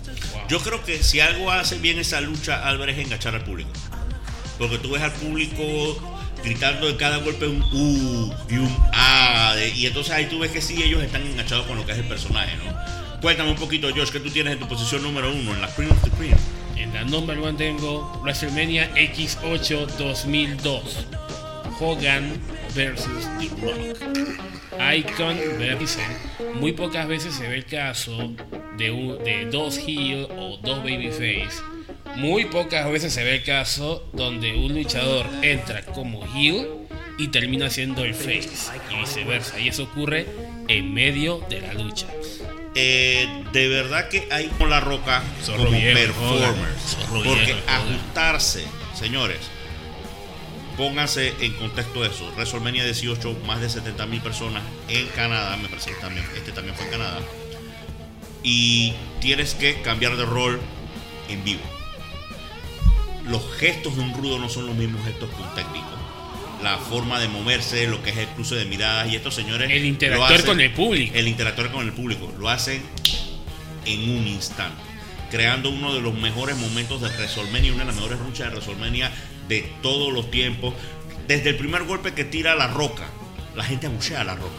Yo 0.48 0.58
creo 0.58 0.82
que 0.84 1.04
si 1.04 1.20
algo 1.20 1.52
hace 1.52 1.78
bien 1.78 2.00
esa 2.00 2.20
lucha, 2.20 2.66
Álvarez, 2.66 2.98
es 2.98 3.04
enganchar 3.04 3.36
al 3.36 3.44
público. 3.44 3.70
Porque 4.60 4.78
tú 4.78 4.90
ves 4.92 5.02
al 5.02 5.12
público 5.12 5.64
gritando 6.44 6.86
de 6.86 6.96
cada 6.96 7.16
golpe 7.18 7.46
un 7.48 7.60
U 7.72 8.32
y 8.48 8.54
un 8.58 8.76
A. 8.92 9.54
de- 9.56 9.70
y 9.70 9.86
entonces 9.86 10.12
ahí 10.12 10.26
tú 10.26 10.38
ves 10.38 10.52
que 10.52 10.60
sí, 10.62 10.80
ellos 10.82 11.02
están 11.02 11.22
enganchados 11.26 11.66
con 11.66 11.76
lo 11.76 11.84
que 11.84 11.92
es 11.92 11.98
el 11.98 12.04
personaje, 12.04 12.52
¿no? 12.58 13.20
Cuéntame 13.20 13.50
un 13.50 13.56
poquito, 13.56 13.88
Josh, 13.94 14.10
que 14.10 14.20
tú 14.20 14.30
tienes 14.30 14.52
en 14.54 14.58
tu 14.60 14.68
posición 14.68 15.02
número 15.02 15.32
uno, 15.32 15.52
en 15.54 15.60
la 15.60 15.74
Queen 15.74 15.90
of 15.90 16.02
the 16.04 16.10
Queen. 16.10 16.36
En 16.76 16.94
la 16.94 17.04
number 17.04 17.38
one 17.38 17.58
tengo 17.58 18.20
WrestleMania 18.22 18.94
X8 18.94 19.86
2002. 19.98 21.06
Hogan 21.78 22.32
versus 22.74 23.24
The 23.38 23.48
Rock. 23.62 23.96
Icon 24.94 25.36
versus. 25.58 25.98
Muy 26.54 26.72
pocas 26.72 27.06
veces 27.08 27.34
se 27.34 27.48
ve 27.48 27.56
el 27.56 27.64
caso 27.66 28.16
de, 28.78 28.90
un- 28.90 29.22
de 29.24 29.46
dos 29.50 29.78
heel 29.78 30.26
o 30.38 30.58
dos 30.62 30.78
babyface. 30.78 31.62
Muy 32.16 32.46
pocas 32.46 32.90
veces 32.90 33.12
se 33.12 33.24
ve 33.24 33.36
el 33.36 33.44
caso 33.44 34.06
donde 34.12 34.54
un 34.54 34.74
luchador 34.74 35.26
entra 35.42 35.82
como 35.82 36.24
heel 36.34 36.68
y 37.18 37.28
termina 37.28 37.70
siendo 37.70 38.04
el 38.04 38.14
face 38.14 38.48
y 38.90 39.00
viceversa. 39.00 39.58
Y 39.58 39.68
eso 39.68 39.84
ocurre 39.84 40.26
en 40.68 40.92
medio 40.92 41.44
de 41.48 41.60
la 41.60 41.74
lucha. 41.74 42.06
Eh, 42.74 43.26
de 43.52 43.68
verdad 43.68 44.08
que 44.08 44.28
hay 44.30 44.46
con 44.58 44.70
la 44.70 44.80
roca 44.80 45.22
Zorro 45.42 45.64
como. 45.64 45.76
Zorro 46.86 47.22
Porque 47.24 47.44
viejo, 47.44 47.60
ajustarse, 47.66 48.64
señores, 48.94 49.38
pónganse 50.76 51.34
en 51.40 51.52
contexto 51.54 52.04
eso. 52.04 52.30
WrestleMania 52.36 52.84
18, 52.84 53.38
más 53.46 53.60
de 53.60 53.68
70 53.68 54.06
mil 54.06 54.20
personas 54.20 54.62
en 54.88 55.06
Canadá, 55.08 55.56
me 55.56 55.68
parece 55.68 55.90
que 55.90 56.00
también, 56.00 56.24
este 56.36 56.52
también 56.52 56.76
fue 56.76 56.86
en 56.86 56.92
Canadá. 56.92 57.20
Y 58.42 58.94
tienes 59.20 59.54
que 59.54 59.82
cambiar 59.82 60.16
de 60.16 60.24
rol 60.24 60.60
en 61.28 61.44
vivo. 61.44 61.79
Los 63.30 63.42
gestos 63.58 63.96
de 63.96 64.02
un 64.02 64.12
rudo 64.14 64.38
no 64.38 64.48
son 64.48 64.66
los 64.66 64.74
mismos 64.76 65.04
gestos 65.04 65.30
que 65.30 65.42
un 65.42 65.54
técnico. 65.54 65.86
La 66.62 66.76
forma 66.78 67.18
de 67.20 67.28
moverse, 67.28 67.86
lo 67.86 68.02
que 68.02 68.10
es 68.10 68.18
el 68.18 68.26
cruce 68.28 68.54
de 68.56 68.64
miradas 68.66 69.08
y 69.10 69.16
estos 69.16 69.34
señores 69.34 69.70
El 69.70 69.84
interactuar 69.86 70.32
hacen- 70.34 70.46
con 70.46 70.60
el 70.60 70.72
público. 70.72 71.14
el 71.16 71.28
interactuar 71.28 71.70
con 71.72 71.86
el 71.86 71.92
público. 71.92 72.30
Lo 72.38 72.48
hacen 72.50 72.82
en 73.86 74.10
un 74.10 74.26
instante, 74.26 74.82
creando 75.30 75.70
uno 75.70 75.94
de 75.94 76.00
los 76.00 76.14
mejores 76.14 76.56
momentos 76.58 77.00
de 77.00 77.08
WrestleMania, 77.08 77.72
una 77.72 77.80
de 77.84 77.86
las 77.86 77.94
mejores 77.96 78.18
luchas 78.20 78.48
de 78.48 78.56
WrestleMania 78.56 79.10
de 79.48 79.72
todos 79.82 80.12
los 80.12 80.30
tiempos. 80.30 80.74
Desde 81.26 81.50
el 81.50 81.56
primer 81.56 81.84
golpe 81.84 82.12
que 82.12 82.24
tira 82.24 82.54
la 82.56 82.66
roca, 82.66 83.04
la 83.54 83.64
gente 83.64 83.86
abuchea 83.86 84.20
a 84.20 84.24
la 84.24 84.34
roca, 84.34 84.50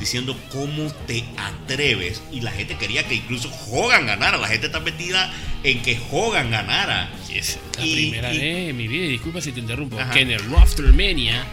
diciendo 0.00 0.36
cómo 0.50 0.90
te 1.06 1.24
atreves. 1.36 2.22
Y 2.32 2.40
la 2.40 2.50
gente 2.50 2.76
quería 2.76 3.06
que 3.06 3.14
incluso 3.16 3.50
Hogan 3.70 4.06
ganara. 4.06 4.38
La 4.38 4.48
gente 4.48 4.66
está 4.66 4.80
metida 4.80 5.32
en 5.62 5.82
que 5.82 5.98
Hogan 6.10 6.50
ganara. 6.50 7.12
Y 7.28 7.38
es 7.38 7.58
la 7.78 7.86
Y- 7.86 7.92
primera 7.94 8.34
y- 8.34 8.38
vez 8.38 8.68
en 8.70 8.76
mi 8.76 8.88
vida, 8.88 9.06
disculpa 9.08 9.40
si 9.40 9.52
te 9.52 9.60
interrumpo, 9.60 9.98
Ajá. 10.00 10.10
que 10.12 10.20
en 10.22 10.30
el 10.32 10.42
WrestleMania, 10.48 11.44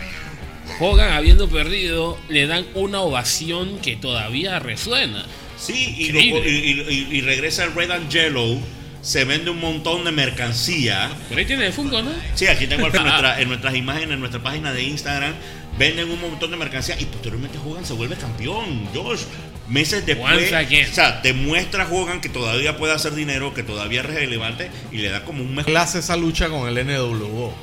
Hogan 0.79 1.13
habiendo 1.13 1.47
perdido, 1.49 2.17
le 2.29 2.47
dan 2.47 2.65
una 2.73 3.01
ovación 3.01 3.79
que 3.79 3.95
todavía 3.95 4.60
resuena. 4.60 5.25
Sí, 5.57 6.10
lo- 6.12 6.19
y- 6.19 7.07
y 7.12 7.21
regresa 7.21 7.63
el 7.63 7.73
Red 7.73 7.91
and 7.91 8.10
Yellow. 8.10 8.62
Se 9.01 9.23
vende 9.23 9.49
un 9.51 9.60
montón 9.60 10.03
de 10.03 10.12
mercancía. 10.12 11.10
Por 11.29 11.38
ahí 11.38 11.45
tiene 11.45 11.67
el 11.67 11.73
Funko, 11.73 12.01
¿no? 12.01 12.12
Sí, 12.36 12.47
aquí 12.47 12.67
tengo 12.67 12.88
en, 12.93 12.93
nuestra- 12.93 13.39
en 13.41 13.47
nuestras 13.47 13.75
imágenes, 13.75 14.12
en 14.12 14.19
nuestra 14.19 14.41
página 14.43 14.73
de 14.73 14.83
Instagram, 14.83 15.33
venden 15.77 16.10
un 16.10 16.19
montón 16.19 16.51
de 16.51 16.57
mercancía 16.57 16.99
y 16.99 17.05
posteriormente 17.05 17.57
Hogan 17.57 17.86
se 17.86 17.93
vuelve 17.93 18.15
campeón, 18.15 18.88
Josh. 18.93 19.21
Meses 19.69 20.05
después, 20.05 20.49
o 20.89 20.93
sea, 20.93 21.19
demuestra 21.21 21.83
a 21.83 21.91
Hogan 21.91 22.21
que 22.21 22.29
todavía 22.29 22.77
puede 22.77 22.93
hacer 22.93 23.13
dinero, 23.15 23.53
que 23.53 23.63
todavía 23.63 23.99
es 23.99 24.05
relevante 24.05 24.71
y 24.93 24.97
le 24.99 25.10
da 25.10 25.25
como 25.25 25.43
un 25.43 25.53
mejor. 25.55 25.69
Él 25.69 25.75
hace 25.77 25.99
esa 25.99 26.15
lucha 26.15 26.47
con 26.47 26.69
el 26.69 26.86
NWO. 26.88 27.53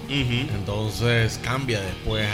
Entonces 0.54 1.40
cambia 1.42 1.80
después 1.80 2.26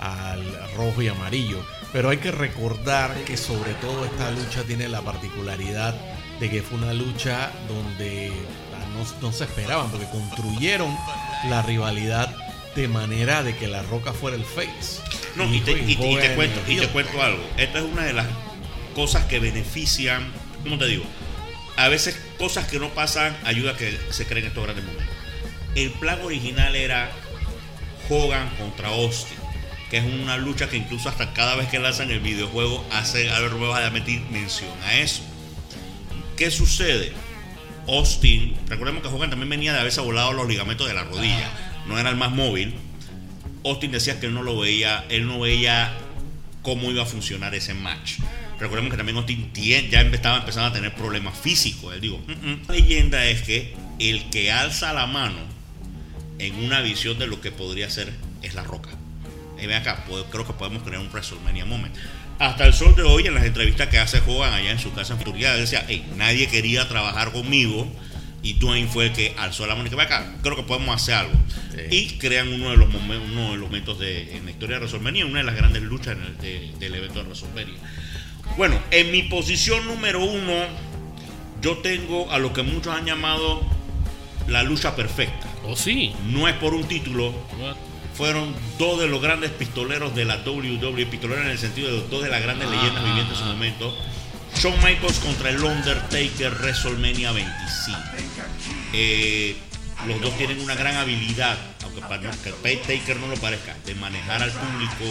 a- 0.00 0.34
al 0.34 0.42
rojo 0.76 1.02
y 1.02 1.08
amarillo. 1.08 1.64
Pero 1.92 2.08
hay 2.10 2.18
que 2.18 2.30
recordar 2.30 3.14
que 3.26 3.36
sobre 3.36 3.72
todo 3.74 4.04
esta 4.04 4.30
lucha 4.30 4.62
tiene 4.64 4.88
la 4.88 5.02
particularidad 5.02 5.94
de 6.40 6.50
que 6.50 6.62
fue 6.62 6.78
una 6.78 6.92
lucha 6.92 7.50
donde 7.68 8.32
ah, 8.74 8.84
no, 8.94 9.28
no 9.28 9.32
se 9.32 9.44
esperaban, 9.44 9.90
porque 9.90 10.06
construyeron 10.06 10.94
la 11.48 11.62
rivalidad 11.62 12.34
de 12.74 12.88
manera 12.88 13.42
de 13.42 13.56
que 13.56 13.68
la 13.68 13.82
roca 13.82 14.12
fuera 14.12 14.36
el 14.36 14.44
face. 14.44 15.00
No, 15.34 15.44
y 15.52 15.60
te, 15.60 15.72
y 15.72 15.74
te- 15.76 15.92
y 15.92 15.96
te 15.96 16.04
Hogan 16.16 16.34
cuento, 16.36 16.60
y 16.68 16.76
te 16.76 16.88
cuento 16.88 17.22
algo. 17.22 17.42
Esta 17.56 17.78
es 17.78 17.84
una 17.84 18.02
de 18.04 18.12
las 18.12 18.26
cosas 18.94 19.24
que 19.24 19.38
benefician, 19.38 20.30
¿cómo 20.62 20.78
te 20.78 20.86
digo? 20.86 21.04
A 21.76 21.88
veces 21.88 22.18
cosas 22.38 22.66
que 22.68 22.78
no 22.78 22.88
pasan 22.90 23.36
ayuda 23.44 23.72
a 23.72 23.76
que 23.76 23.98
se 24.10 24.26
creen 24.26 24.46
estos 24.46 24.62
grandes 24.64 24.84
momentos. 24.84 25.14
El 25.74 25.90
plan 25.92 26.20
original 26.22 26.74
era 26.74 27.10
Hogan 28.08 28.48
contra 28.56 28.88
Austin, 28.88 29.36
que 29.90 29.98
es 29.98 30.04
una 30.04 30.36
lucha 30.38 30.68
que 30.68 30.76
incluso 30.76 31.08
hasta 31.08 31.32
cada 31.34 31.54
vez 31.56 31.68
que 31.68 31.78
lanzan 31.78 32.10
el 32.10 32.20
videojuego 32.20 32.84
hace 32.92 33.30
Albert 33.30 33.54
Ruedas 33.54 33.84
de 33.84 33.90
meter 34.00 34.20
mención 34.30 34.70
a 34.84 34.94
eso. 34.96 35.22
¿Qué 36.36 36.50
sucede? 36.50 37.12
Austin, 37.88 38.54
recordemos 38.68 39.02
que 39.02 39.08
Hogan 39.08 39.30
también 39.30 39.48
venía 39.48 39.72
de 39.72 39.80
haberse 39.80 40.00
volado 40.00 40.32
los 40.32 40.48
ligamentos 40.48 40.86
de 40.88 40.94
la 40.94 41.04
rodilla, 41.04 41.50
no 41.86 41.98
era 41.98 42.10
el 42.10 42.16
más 42.16 42.30
móvil. 42.30 42.74
Austin 43.64 43.92
decía 43.92 44.20
que 44.20 44.26
él 44.26 44.34
no 44.34 44.42
lo 44.42 44.58
veía, 44.58 45.04
él 45.08 45.26
no 45.26 45.40
veía 45.40 45.92
cómo 46.62 46.90
iba 46.90 47.04
a 47.04 47.06
funcionar 47.06 47.54
ese 47.54 47.74
match. 47.74 48.14
Recordemos 48.58 48.90
que 48.90 48.96
también 48.96 49.16
Austin 49.16 49.50
ya 49.54 49.78
estaba 50.00 50.38
empezando 50.38 50.68
a 50.68 50.72
tener 50.72 50.94
problemas 50.94 51.38
físicos. 51.38 51.94
Él 51.94 52.00
digo, 52.00 52.18
"Mm, 52.26 52.32
mm". 52.32 52.60
la 52.68 52.74
leyenda 52.74 53.24
es 53.26 53.42
que 53.42 53.74
el 53.98 54.28
que 54.30 54.50
alza 54.50 54.92
la 54.92 55.06
mano 55.06 55.38
en 56.38 56.54
una 56.64 56.80
visión 56.80 57.18
de 57.18 57.26
lo 57.26 57.40
que 57.40 57.52
podría 57.52 57.88
ser 57.90 58.12
es 58.42 58.54
la 58.54 58.62
roca. 58.62 58.90
Y 59.60 59.66
ven 59.66 59.76
acá, 59.76 60.04
creo 60.30 60.46
que 60.46 60.52
podemos 60.52 60.82
crear 60.82 61.00
un 61.00 61.08
WrestleMania 61.08 61.64
moment. 61.64 61.94
Hasta 62.38 62.66
el 62.66 62.74
sol 62.74 62.94
de 62.94 63.02
hoy, 63.02 63.26
en 63.26 63.34
las 63.34 63.44
entrevistas 63.44 63.88
que 63.88 63.98
hace 63.98 64.20
Hogan 64.26 64.52
allá 64.52 64.70
en 64.70 64.78
su 64.78 64.92
casa 64.92 65.14
en 65.14 65.18
él 65.54 65.60
decía, 65.60 65.84
"Ey, 65.88 66.04
nadie 66.16 66.48
quería 66.48 66.86
trabajar 66.88 67.32
conmigo. 67.32 67.90
Y 68.42 68.52
Dwayne 68.54 68.86
fue 68.86 69.06
el 69.06 69.12
que 69.12 69.34
alzó 69.38 69.66
la 69.66 69.74
mano 69.74 69.88
y 69.88 69.90
que 69.90 70.00
acá, 70.00 70.34
creo 70.42 70.54
que 70.54 70.62
podemos 70.62 70.94
hacer 70.94 71.14
algo. 71.14 71.32
Sí. 71.74 71.96
Y 71.96 72.06
crean 72.18 72.52
uno 72.52 72.70
de 72.70 72.76
los 72.76 72.88
momen- 72.88 73.20
uno 73.32 73.50
de 73.52 73.56
los 73.56 73.66
momentos 73.66 73.98
de, 73.98 74.36
en 74.36 74.44
la 74.44 74.50
historia 74.52 74.76
de 74.76 74.80
WrestleMania, 74.82 75.26
una 75.26 75.38
de 75.40 75.44
las 75.44 75.56
grandes 75.56 75.82
luchas 75.82 76.16
en 76.16 76.22
el- 76.22 76.38
de- 76.38 76.72
del 76.78 76.94
evento 76.94 77.18
de 77.18 77.24
WrestleMania. 77.24 77.74
Bueno, 78.56 78.78
en 78.92 79.10
mi 79.10 79.22
posición 79.22 79.84
número 79.86 80.24
uno, 80.24 80.52
yo 81.60 81.78
tengo 81.78 82.30
a 82.30 82.38
lo 82.38 82.52
que 82.52 82.62
muchos 82.62 82.94
han 82.94 83.04
llamado 83.04 83.62
la 84.46 84.62
lucha 84.62 84.94
perfecta. 84.94 85.48
Oh, 85.64 85.74
sí. 85.74 86.12
No 86.28 86.46
es 86.46 86.54
por 86.54 86.72
un 86.74 86.84
título? 86.86 87.34
Fueron 88.16 88.54
dos 88.78 88.98
de 89.00 89.06
los 89.08 89.20
grandes 89.20 89.50
pistoleros 89.50 90.14
de 90.14 90.24
la 90.24 90.36
WWE, 90.38 91.06
pistoleros 91.06 91.44
en 91.44 91.50
el 91.50 91.58
sentido 91.58 91.88
de 91.92 92.08
dos 92.08 92.22
de 92.22 92.30
las 92.30 92.42
grandes 92.42 92.68
leyendas 92.70 93.02
Ah, 93.04 93.06
vivientes 93.06 93.32
en 93.38 93.44
su 93.44 93.44
momento. 93.44 93.96
Shawn 94.56 94.76
Michaels 94.82 95.18
contra 95.18 95.50
el 95.50 95.62
Undertaker 95.62 96.54
WrestleMania 96.54 97.32
25. 97.32 97.98
Eh, 98.92 99.56
los 100.06 100.20
dos 100.20 100.36
tienen 100.38 100.60
una 100.60 100.74
gran 100.74 100.96
habilidad, 100.96 101.58
aunque 101.84 102.00
para 102.00 102.18
no- 102.22 102.30
que 102.42 102.76
Taker 102.76 103.16
no 103.18 103.26
lo 103.28 103.36
parezca, 103.36 103.74
de 103.84 103.94
manejar 103.96 104.42
al 104.42 104.50
público, 104.52 105.04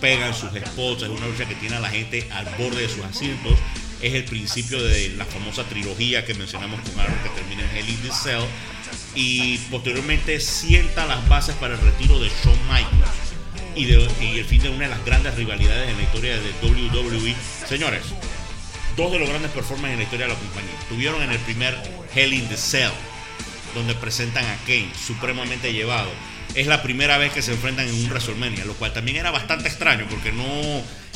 pegan 0.00 0.34
sus 0.34 0.54
esposas, 0.54 1.04
es 1.04 1.16
una 1.16 1.26
lucha 1.26 1.46
que 1.46 1.54
tiene 1.54 1.76
a 1.76 1.80
la 1.80 1.88
gente 1.88 2.28
al 2.32 2.44
borde 2.58 2.82
de 2.82 2.88
sus 2.88 3.04
asientos. 3.04 3.54
Es 4.02 4.12
el 4.12 4.24
principio 4.24 4.82
de 4.82 5.10
la 5.16 5.24
famosa 5.24 5.64
trilogía 5.64 6.26
que 6.26 6.34
mencionamos 6.34 6.80
con 6.82 7.00
Aaron 7.00 7.16
que 7.22 7.30
termina 7.30 7.62
en 7.62 7.76
Hell 7.78 7.88
in 7.88 8.02
the 8.02 8.10
Cell 8.12 8.42
y 9.16 9.58
posteriormente 9.70 10.38
sienta 10.40 11.06
las 11.06 11.26
bases 11.28 11.54
para 11.56 11.74
el 11.74 11.80
retiro 11.80 12.18
de 12.20 12.28
Shawn 12.28 12.58
Michaels 12.68 13.34
y, 13.74 13.84
de- 13.86 14.08
y 14.20 14.38
el 14.38 14.44
fin 14.44 14.62
de 14.62 14.68
una 14.68 14.84
de 14.84 14.90
las 14.90 15.04
grandes 15.04 15.34
rivalidades 15.34 15.88
en 15.90 15.96
la 15.96 16.02
historia 16.02 16.36
de 16.36 16.50
WWE. 16.62 17.34
Señores, 17.68 18.02
dos 18.96 19.10
de 19.12 19.18
los 19.18 19.28
grandes 19.28 19.50
performances 19.50 19.92
en 19.92 19.98
la 19.98 20.04
historia 20.04 20.26
de 20.26 20.32
la 20.34 20.38
compañía. 20.38 20.70
Tuvieron 20.88 21.22
en 21.22 21.30
el 21.32 21.38
primer 21.40 21.76
Hell 22.14 22.32
in 22.32 22.46
the 22.48 22.56
Cell, 22.56 22.90
donde 23.74 23.94
presentan 23.94 24.44
a 24.44 24.56
Kane, 24.66 24.88
supremamente 25.06 25.72
llevado. 25.72 26.10
Es 26.54 26.66
la 26.66 26.82
primera 26.82 27.18
vez 27.18 27.32
que 27.32 27.42
se 27.42 27.52
enfrentan 27.52 27.88
en 27.88 27.94
un 27.94 28.06
WrestleMania, 28.08 28.64
lo 28.64 28.74
cual 28.74 28.92
también 28.92 29.16
era 29.18 29.30
bastante 29.30 29.68
extraño 29.68 30.06
porque 30.08 30.32
no 30.32 30.44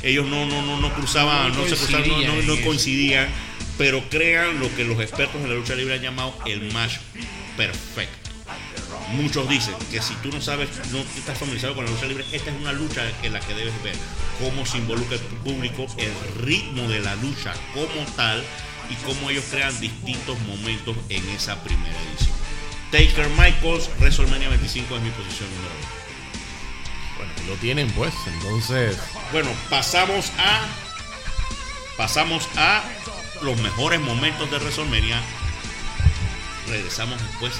ellos 0.03 0.27
no 0.27 0.47
no 0.47 0.61
no, 0.63 0.79
no 0.81 0.93
cruzaban, 0.95 1.53
No 1.53 1.63
no, 1.63 1.69
se 1.69 1.77
cruzaban, 1.77 2.09
no, 2.09 2.15
coincidían 2.17 2.47
no- 2.47 2.61
coincidían, 2.65 3.29
pero 3.79 4.03
crean 4.11 4.59
lo 4.61 4.75
que 4.77 4.85
los 4.85 5.01
expertos 5.01 5.37
en 5.43 5.49
la 5.49 5.55
lucha 5.55 5.75
libre 5.75 5.95
han 5.95 6.03
llamado 6.03 6.37
el 6.47 6.71
match 6.73 6.95
perfecto. 7.66 8.31
Muchos 9.12 9.49
dicen 9.49 9.75
que 9.90 10.01
si 10.01 10.14
tú 10.16 10.31
no 10.33 10.40
sabes, 10.40 10.70
no 10.92 10.99
estás 10.99 11.37
familiarizado 11.37 11.75
con 11.75 11.85
la 11.85 11.90
lucha 11.90 12.07
libre, 12.07 12.25
esta 12.33 12.51
es 12.51 12.57
una 12.57 12.73
lucha 12.73 13.03
en 13.23 13.35
la 13.35 13.40
que 13.40 13.55
debes 13.55 13.83
ver 13.83 13.96
cómo 14.38 14.64
se 14.64 14.79
involucra 14.79 15.16
el 15.16 15.23
público, 15.44 15.87
el 15.99 16.42
ritmo 16.42 16.88
de 16.88 17.01
la 17.01 17.14
lucha 17.16 17.53
como 17.75 18.07
tal 18.16 18.42
y 18.88 18.94
cómo 19.05 19.29
ellos 19.29 19.44
crean 19.51 19.79
distintos 19.79 20.38
momentos 20.40 20.96
en 21.11 21.29
esa 21.29 21.62
primera 21.62 21.96
edición. 22.09 22.37
Taker 22.92 23.29
Michaels, 23.31 23.90
WrestleMania 23.99 24.49
25 24.49 24.96
es 24.96 25.03
mi 25.03 25.11
posición 25.11 25.49
número 25.51 25.75
uno. 25.79 25.88
Bueno, 27.18 27.33
lo 27.46 27.55
tienen 27.61 27.90
pues, 27.90 28.14
entonces. 28.27 28.96
Bueno, 29.33 29.51
pasamos 29.68 30.33
a 30.38 30.66
pasamos 31.99 32.49
a 32.57 32.83
los 33.42 33.61
mejores 33.61 34.01
momentos 34.01 34.51
de 34.51 34.57
WrestleMania. 34.57 35.20
Regresamos 36.71 37.21
después. 37.21 37.53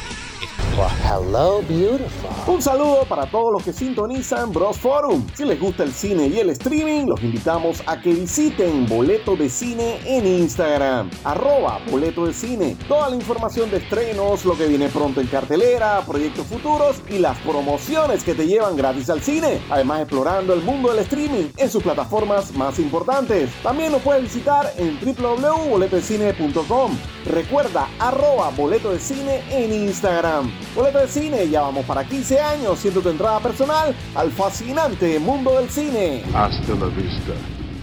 Hello, 1.05 1.61
beautiful. 1.69 2.31
Un 2.47 2.63
saludo 2.63 3.05
para 3.07 3.27
todos 3.31 3.53
los 3.53 3.63
que 3.63 3.75
sintonizan 3.75 4.51
Bros 4.51 4.79
Forum. 4.79 5.27
Si 5.35 5.45
les 5.45 5.61
gusta 5.61 5.83
el 5.83 5.93
cine 5.93 6.29
y 6.29 6.39
el 6.39 6.49
streaming, 6.51 7.05
los 7.07 7.23
invitamos 7.23 7.83
a 7.87 8.01
que 8.01 8.15
visiten 8.15 8.87
Boleto 8.87 9.37
de 9.37 9.51
Cine 9.51 10.01
en 10.07 10.27
Instagram, 10.27 11.11
arroba 11.25 11.81
Boleto 11.91 12.25
de 12.27 12.33
Cine. 12.33 12.79
Toda 12.89 13.11
la 13.11 13.17
información 13.17 13.71
de 13.71 13.77
estrenos, 13.79 14.47
lo 14.47 14.57
que 14.57 14.69
viene 14.69 14.89
pronto 14.89 15.21
en 15.21 15.27
cartelera, 15.27 16.01
proyectos 16.07 16.47
futuros 16.47 17.03
y 17.11 17.19
las 17.19 17.37
promociones 17.41 18.25
que 18.25 18.35
te 18.35 18.47
llevan 18.47 18.77
gratis 18.77 19.11
al 19.11 19.21
cine. 19.21 19.61
Además, 19.69 20.01
explorando 20.01 20.55
el 20.55 20.63
mundo 20.63 20.91
del 20.91 21.01
streaming 21.01 21.51
en 21.59 21.71
sus 21.71 21.83
plataformas 21.83 22.55
más 22.55 22.79
importantes. 22.79 23.51
También 23.63 23.93
nos 23.93 24.01
puedes 24.01 24.23
visitar 24.23 24.73
en 24.79 24.99
www.boletodecine.com. 25.01 26.97
Recuerda, 27.27 27.89
arroba 27.99 28.49
Boleto 28.57 28.91
de 28.93 28.99
Cine 28.99 29.43
en 29.51 29.73
Instagram. 29.73 30.30
Boleto 30.75 30.99
de 30.99 31.09
Cine, 31.09 31.49
ya 31.49 31.63
vamos 31.63 31.85
para 31.85 32.05
15 32.05 32.39
años, 32.41 32.79
siendo 32.79 33.01
tu 33.01 33.09
entrada 33.09 33.41
personal 33.41 33.95
al 34.15 34.31
fascinante 34.31 35.19
mundo 35.19 35.59
del 35.59 35.69
cine. 35.71 36.23
Hasta 36.35 36.75
la 36.75 36.87
vista, 36.87 37.33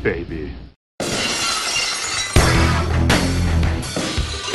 baby. 0.03 0.53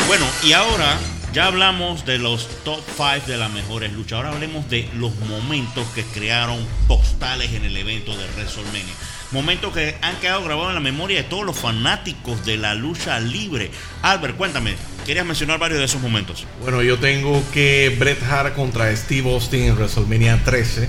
Bueno, 0.07 0.27
y 0.45 0.53
ahora 0.53 0.99
ya 1.33 1.47
hablamos 1.47 2.05
de 2.05 2.19
los 2.19 2.47
top 2.65 2.81
5 2.97 3.27
de 3.27 3.39
las 3.39 3.51
mejores 3.51 3.93
luchas. 3.95 4.19
Ahora 4.19 4.33
hablemos 4.33 4.69
de 4.69 4.89
los 4.95 5.15
momentos 5.21 5.87
que 5.95 6.05
crearon 6.05 6.59
postales 6.87 7.53
en 7.55 7.65
el 7.65 7.77
evento 7.77 8.15
de 8.15 8.27
WrestleMania. 8.37 8.95
Momentos 9.33 9.73
que 9.73 9.97
han 10.03 10.17
quedado 10.17 10.45
grabados 10.45 10.69
en 10.71 10.75
la 10.75 10.81
memoria 10.81 11.17
de 11.19 11.25
todos 11.25 11.45
los 11.45 11.57
fanáticos 11.59 12.45
de 12.45 12.59
la 12.59 12.75
lucha 12.75 13.19
libre. 13.19 13.71
Albert, 14.03 14.37
cuéntame, 14.37 14.75
querías 15.07 15.25
mencionar 15.25 15.59
varios 15.59 15.79
de 15.79 15.87
esos 15.87 16.03
momentos. 16.03 16.47
Bueno, 16.61 16.83
yo 16.83 16.99
tengo 16.99 17.43
que 17.53 17.97
Bret 17.99 18.23
Hart 18.23 18.55
contra 18.55 18.95
Steve 18.95 19.33
Austin 19.33 19.63
en 19.63 19.75
WrestleMania 19.77 20.45
13. 20.45 20.85
Eh, 20.85 20.89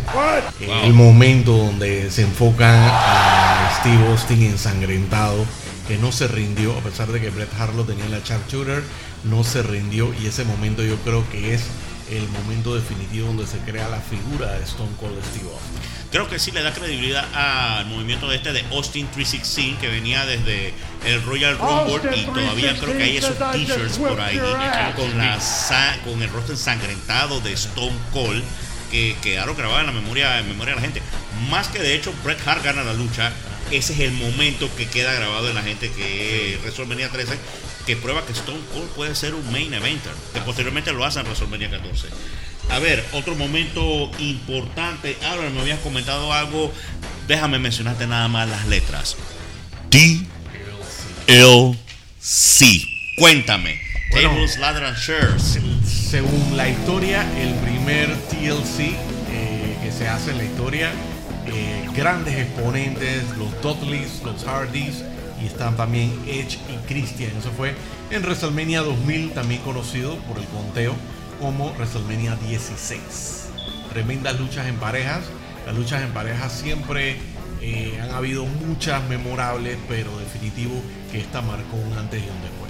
Wow. 0.67 0.84
El 0.84 0.93
momento 0.93 1.56
donde 1.56 2.12
se 2.12 2.23
enfocan 2.23 2.75
a 2.75 3.77
Steve 3.79 4.06
Austin 4.08 4.43
ensangrentado, 4.43 5.45
que 5.88 5.97
no 5.97 6.12
se 6.12 6.27
rindió, 6.27 6.77
a 6.77 6.82
pesar 6.82 7.12
de 7.12 7.21
que 7.21 7.29
Bret 7.29 7.49
Hart 7.58 7.75
lo 7.75 7.86
tenía 7.86 8.06
en 8.06 8.12
la 8.12 8.19
sharpshooter, 8.19 8.84
no 9.23 9.43
se 9.43 9.63
rindió. 9.63 10.13
Y 10.21 10.27
ese 10.27 10.43
momento 10.43 10.84
yo 10.84 10.97
creo 10.97 11.29
que 11.29 11.53
es 11.53 11.63
el 12.17 12.28
momento 12.30 12.76
definitivo 12.76 13.28
donde 13.28 13.47
se 13.47 13.58
crea 13.60 13.89
la 13.89 13.99
figura 13.99 14.52
de 14.54 14.63
Stone 14.63 14.91
Cold 14.99 15.17
Steve 15.26 15.49
Austin. 15.52 15.80
Creo 16.12 16.30
que 16.30 16.38
sí 16.38 16.52
le 16.52 16.62
da 16.62 16.71
credibilidad 16.71 17.26
al 17.34 17.88
movimiento 17.88 18.28
de 18.30 18.36
este 18.36 18.54
de 18.54 18.63
Austin 18.71 19.08
316 19.08 19.78
que 19.80 19.88
venía 19.88 20.26
desde 20.26 20.73
el 21.06 21.23
Royal 21.23 21.58
Rumble 21.58 22.15
y 22.15 22.26
todavía 22.26 22.78
creo 22.80 22.95
que 22.95 23.04
hay 23.04 23.17
esos 23.17 23.38
t-shirts 23.38 23.97
por 23.97 24.21
ahí 24.21 24.38
con, 24.95 25.17
la 25.17 25.39
con 26.04 26.21
el 26.21 26.30
rostro 26.30 26.54
ensangrentado 26.54 27.39
de 27.41 27.54
Stone 27.54 27.97
Cold 28.12 28.43
que 28.91 29.15
quedaron 29.23 29.58
grabados 29.58 29.82
en 29.82 29.88
la 29.88 30.02
memoria, 30.02 30.38
en 30.38 30.47
memoria 30.47 30.76
de 30.76 30.82
la 30.82 30.86
gente. 30.86 31.02
Más 31.49 31.67
que 31.67 31.80
de 31.80 31.95
hecho 31.95 32.13
Bret 32.23 32.39
Hart 32.47 32.63
gana 32.63 32.84
la 32.84 32.93
lucha, 32.93 33.32
ese 33.77 33.93
es 33.93 33.99
el 33.99 34.12
momento 34.12 34.69
que 34.75 34.88
queda 34.88 35.13
grabado 35.13 35.49
en 35.49 35.55
la 35.55 35.63
gente 35.63 35.91
que 35.91 36.53
es 36.53 36.62
WrestleMania 36.62 37.09
13 37.09 37.38
que 37.86 37.95
prueba 37.97 38.25
que 38.25 38.33
Stone 38.33 38.62
Cold 38.71 38.89
puede 38.91 39.13
ser 39.15 39.33
un 39.33 39.51
main 39.51 39.73
eventer, 39.73 40.13
que 40.33 40.39
posteriormente 40.41 40.93
lo 40.93 41.03
hace 41.03 41.19
en 41.19 41.25
WrestleMania 41.25 41.69
14. 41.69 42.07
A 42.69 42.79
ver, 42.79 43.03
otro 43.12 43.36
momento 43.36 44.09
importante. 44.19 45.17
Ahora 45.25 45.49
me 45.49 45.62
habías 45.62 45.79
comentado 45.79 46.31
algo. 46.31 46.71
Déjame 47.27 47.59
mencionarte 47.59 48.07
nada 48.07 48.27
más 48.27 48.47
las 48.47 48.65
letras. 48.67 49.17
T 49.89 50.21
L 51.27 51.77
C. 52.19 52.65
Cuéntame. 53.17 53.79
Bueno. 54.12 54.29
Tables, 54.29 54.58
Ladder 54.60 54.85
and 54.85 54.98
Shares. 54.98 55.60
Según 55.85 56.56
la 56.56 56.69
historia, 56.69 57.27
el 57.39 57.54
primer 57.56 58.15
TLC 58.29 58.95
eh, 59.29 59.77
que 59.83 59.91
se 59.91 60.08
hace 60.08 60.31
en 60.31 60.37
la 60.37 60.43
historia, 60.45 60.91
eh, 61.48 61.83
grandes 61.96 62.35
exponentes, 62.35 63.23
los 63.37 63.62
Dudleys, 63.62 64.21
los 64.23 64.44
Hardys, 64.46 65.04
y 65.41 65.46
están 65.46 65.75
también 65.75 66.12
Edge 66.27 66.58
y 66.69 66.87
Christian. 66.87 67.31
Eso 67.37 67.52
fue 67.52 67.75
en 68.10 68.21
WrestleMania 68.21 68.81
2000, 68.81 69.31
también 69.31 69.62
conocido 69.62 70.15
por 70.19 70.37
el 70.37 70.46
conteo 70.46 70.96
como 71.39 71.71
WrestleMania 71.73 72.35
16. 72.37 73.50
Tremendas 73.91 74.39
luchas 74.39 74.67
en 74.67 74.75
parejas. 74.77 75.21
Las 75.65 75.75
luchas 75.75 76.02
en 76.02 76.12
parejas 76.12 76.52
siempre 76.52 77.17
eh, 77.62 78.00
han 78.02 78.12
habido 78.12 78.46
muchas 78.46 79.04
memorables, 79.08 79.77
pero 79.87 80.17
definitivo 80.19 80.73
que 81.12 81.19
esta 81.19 81.41
marcó 81.41 81.77
un 81.77 81.98
antes 81.98 82.21
y 82.21 82.29
un 82.29 82.41
después. 82.41 82.62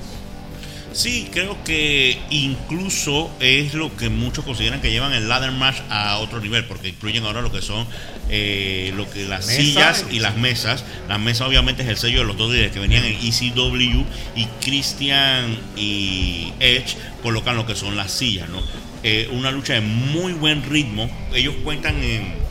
Sí, 0.94 1.28
creo 1.32 1.62
que 1.64 2.20
incluso 2.30 3.32
es 3.40 3.74
lo 3.74 3.96
que 3.98 4.10
muchos 4.10 4.46
consideran 4.46 4.80
que 4.80 4.92
llevan 4.92 5.12
el 5.14 5.28
ladder 5.28 5.52
match 5.52 5.78
a 5.90 6.18
otro 6.20 6.40
nivel, 6.40 6.66
porque 6.66 6.90
incluyen 6.90 7.26
ahora 7.26 7.42
lo 7.42 7.52
que 7.52 7.62
son 7.64 7.86
eh, 8.30 8.94
lo 8.96 9.10
que 9.10 9.26
las 9.26 9.48
Mesa 9.48 9.60
sillas 9.62 10.06
y- 10.12 10.16
y 10.18 10.20
las 10.20 10.38
mesas. 10.38 10.86
Las 11.10 11.20
mesas 11.20 11.48
obviamente 11.48 11.82
es 11.84 11.90
el 11.90 11.98
sello 11.98 12.20
de 12.20 12.26
los 12.26 12.38
dos 12.38 12.52
líderes 12.52 12.72
que 12.72 12.80
venían 12.80 13.04
en 13.06 13.14
ECW 13.16 14.06
y 14.36 14.46
Christian 14.62 15.58
y 15.76 16.54
Edge 16.60 16.96
colocan 17.24 17.56
lo 17.56 17.66
que 17.66 17.76
son 17.76 17.96
las 17.98 18.12
sillas, 18.12 18.48
¿no? 18.50 18.62
Eh, 19.04 19.28
una 19.32 19.52
lucha 19.52 19.74
de 19.74 19.82
muy 19.82 20.34
buen 20.34 20.64
ritmo. 20.64 21.10
Ellos 21.34 21.56
cuentan 21.64 22.02
en 22.04 22.44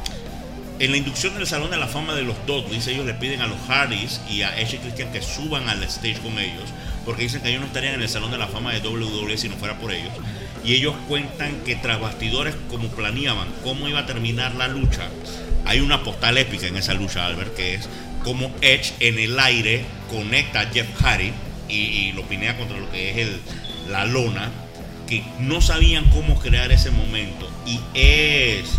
en 0.78 0.90
la 0.90 0.96
inducción 0.96 1.32
del 1.34 1.46
Salón 1.46 1.70
de 1.70 1.76
la 1.76 1.86
Fama 1.86 2.12
de 2.14 2.22
los 2.22 2.34
Dudleys, 2.44 2.88
ellos 2.88 3.06
le 3.06 3.14
piden 3.14 3.40
a 3.40 3.46
los 3.46 3.56
Hardys 3.68 4.20
y 4.28 4.42
a 4.42 4.58
Edge 4.58 4.74
y 4.74 4.78
Christian 4.78 5.12
que 5.12 5.22
suban 5.22 5.68
al 5.68 5.80
stage 5.84 6.18
con 6.18 6.36
ellos, 6.40 6.64
porque 7.04 7.22
dicen 7.22 7.42
que 7.42 7.48
ellos 7.48 7.60
no 7.60 7.66
estarían 7.66 7.94
en 7.94 8.02
el 8.02 8.08
Salón 8.08 8.30
de 8.30 8.38
la 8.38 8.48
Fama 8.48 8.72
de 8.72 8.86
WWE 8.86 9.36
si 9.36 9.48
no 9.48 9.56
fuera 9.56 9.78
por 9.78 9.92
ellos. 9.92 10.12
y 10.64 10.74
ellos 10.74 10.94
cuentan 11.08 11.60
que 11.64 11.76
tras 11.76 12.00
bastidores 12.00 12.54
como 12.70 12.88
planeaban 12.88 13.48
cómo 13.64 13.88
iba 13.88 14.00
a 14.00 14.06
terminar 14.06 14.54
la 14.54 14.68
lucha, 14.68 15.08
hay 15.64 15.80
una 15.80 16.02
postal 16.02 16.38
épica 16.38 16.66
en 16.66 16.76
esa 16.76 16.94
lucha, 16.94 17.26
Albert, 17.26 17.54
que 17.56 17.74
es 17.74 17.88
como 18.22 18.52
Edge 18.60 18.92
en 19.00 19.18
el 19.18 19.38
aire 19.38 19.84
conecta 20.10 20.60
a 20.60 20.66
Jeff 20.66 20.86
Hardy 21.00 21.32
y, 21.68 21.74
y 21.74 22.12
lo 22.12 22.22
pinea 22.22 22.56
contra 22.56 22.78
lo 22.78 22.90
que 22.90 23.10
es 23.10 23.16
el, 23.16 23.40
la 23.90 24.04
lona, 24.06 24.50
que 25.06 25.22
no 25.40 25.60
sabían 25.60 26.08
cómo 26.10 26.38
crear 26.38 26.72
ese 26.72 26.90
momento. 26.90 27.50
Y 27.66 27.80
es 27.94 28.78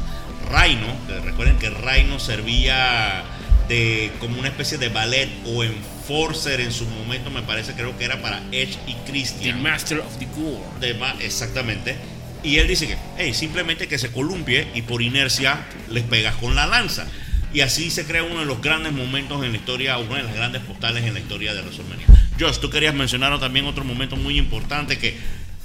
Rhino, 0.49 0.87
que 1.07 1.19
recuerden 1.19 1.57
que 1.57 1.69
Rhino 1.69 2.19
servía 2.19 3.23
de 3.67 4.11
como 4.19 4.39
una 4.39 4.49
especie 4.49 4.77
de 4.77 4.89
ballet 4.89 5.29
o 5.45 5.63
enforcer 6.03 6.59
en 6.59 6.71
su 6.71 6.85
momento, 6.85 7.29
me 7.29 7.43
parece, 7.43 7.73
creo 7.73 7.97
que 7.97 8.03
era 8.03 8.21
para 8.21 8.41
Edge 8.51 8.77
y 8.87 8.93
The 8.93 9.11
Christian. 9.11 9.61
Master 9.61 9.99
of 9.99 10.17
the 10.19 10.27
Gore. 10.35 11.25
exactamente. 11.25 11.95
Y 12.43 12.57
él 12.57 12.67
dice 12.67 12.87
que, 12.87 12.97
hey, 13.17 13.33
simplemente 13.33 13.87
que 13.87 13.97
se 13.97 14.11
columpie 14.11 14.67
y 14.75 14.81
por 14.81 15.01
inercia 15.01 15.65
les 15.89 16.03
pegas 16.03 16.35
con 16.35 16.55
la 16.55 16.67
lanza. 16.67 17.07
Y 17.53 17.61
así 17.61 17.89
se 17.89 18.05
crea 18.05 18.23
uno 18.23 18.39
de 18.39 18.45
los 18.45 18.61
grandes 18.61 18.91
momentos 18.91 19.45
en 19.45 19.51
la 19.51 19.57
historia, 19.57 19.97
una 19.97 20.17
de 20.17 20.23
las 20.23 20.35
grandes 20.35 20.61
postales 20.63 21.05
en 21.05 21.13
la 21.13 21.21
historia 21.21 21.53
de 21.53 21.61
WrestleMania. 21.61 22.07
Josh, 22.37 22.57
tú 22.57 22.69
querías 22.69 22.93
mencionar 22.93 23.39
también 23.39 23.65
otro 23.65 23.85
momento 23.85 24.17
muy 24.17 24.37
importante 24.37 24.97
que 24.97 25.15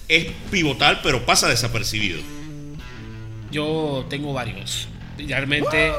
es 0.07 0.27
pivotal, 0.51 1.01
pero 1.03 1.27
pasa 1.27 1.49
desapercibido. 1.49 2.21
Yo 3.51 4.07
tengo 4.09 4.33
varios. 4.33 4.87
Realmente 5.19 5.93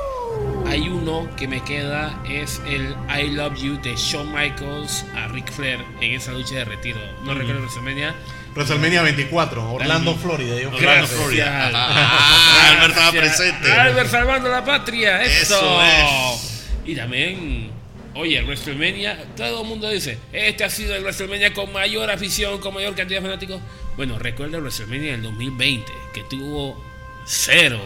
hay 0.70 0.88
uno 0.88 1.28
que 1.36 1.47
me 1.47 1.63
queda, 1.63 2.22
es 2.30 2.61
el 2.67 2.95
I 3.09 3.32
Love 3.32 3.59
You 3.59 3.82
de 3.82 3.95
Shawn 3.95 4.32
Michaels 4.32 5.03
a 5.15 5.28
Ric 5.30 5.51
Flair 5.51 5.84
en 5.99 6.13
esa 6.13 6.32
lucha 6.32 6.55
de 6.55 6.65
retiro. 6.65 6.99
No 7.24 7.34
recuerdo 7.34 7.61
WrestleMania. 7.61 8.13
WrestleMania 8.53 9.01
24, 9.01 9.74
Orlando. 9.74 10.15
Florida. 10.15 10.61
Yo 10.61 10.67
Orlando, 10.67 10.78
creo. 10.78 11.07
Florida. 11.07 11.72
Ah, 11.74 12.70
Albert 12.72 12.91
estaba 12.91 13.11
presente. 13.11 13.72
Albert 13.72 14.09
salvando 14.09 14.49
la 14.49 14.63
patria. 14.63 15.24
Eso, 15.24 15.55
Eso 15.55 15.82
es. 15.82 16.70
Y 16.86 16.95
también, 16.95 17.72
oye, 18.13 18.39
WrestleMania, 18.43 19.17
todo 19.36 19.63
el 19.63 19.67
mundo 19.67 19.89
dice, 19.89 20.20
este 20.32 20.63
ha 20.65 20.70
sido 20.70 20.95
el 20.95 21.01
WrestleMania 21.01 21.51
con 21.51 21.74
mayor 21.74 22.11
afición, 22.11 22.59
con 22.59 22.76
mayor 22.76 22.93
cantidad 22.93 23.22
de 23.22 23.26
fanáticos. 23.28 23.59
Bueno, 23.97 24.20
recuerda 24.20 24.57
el 24.57 24.63
WrestleMania 24.63 25.13
del 25.13 25.24
2020, 25.24 25.91
que 26.13 26.24
tuvo 26.26 26.80
cero 27.26 27.82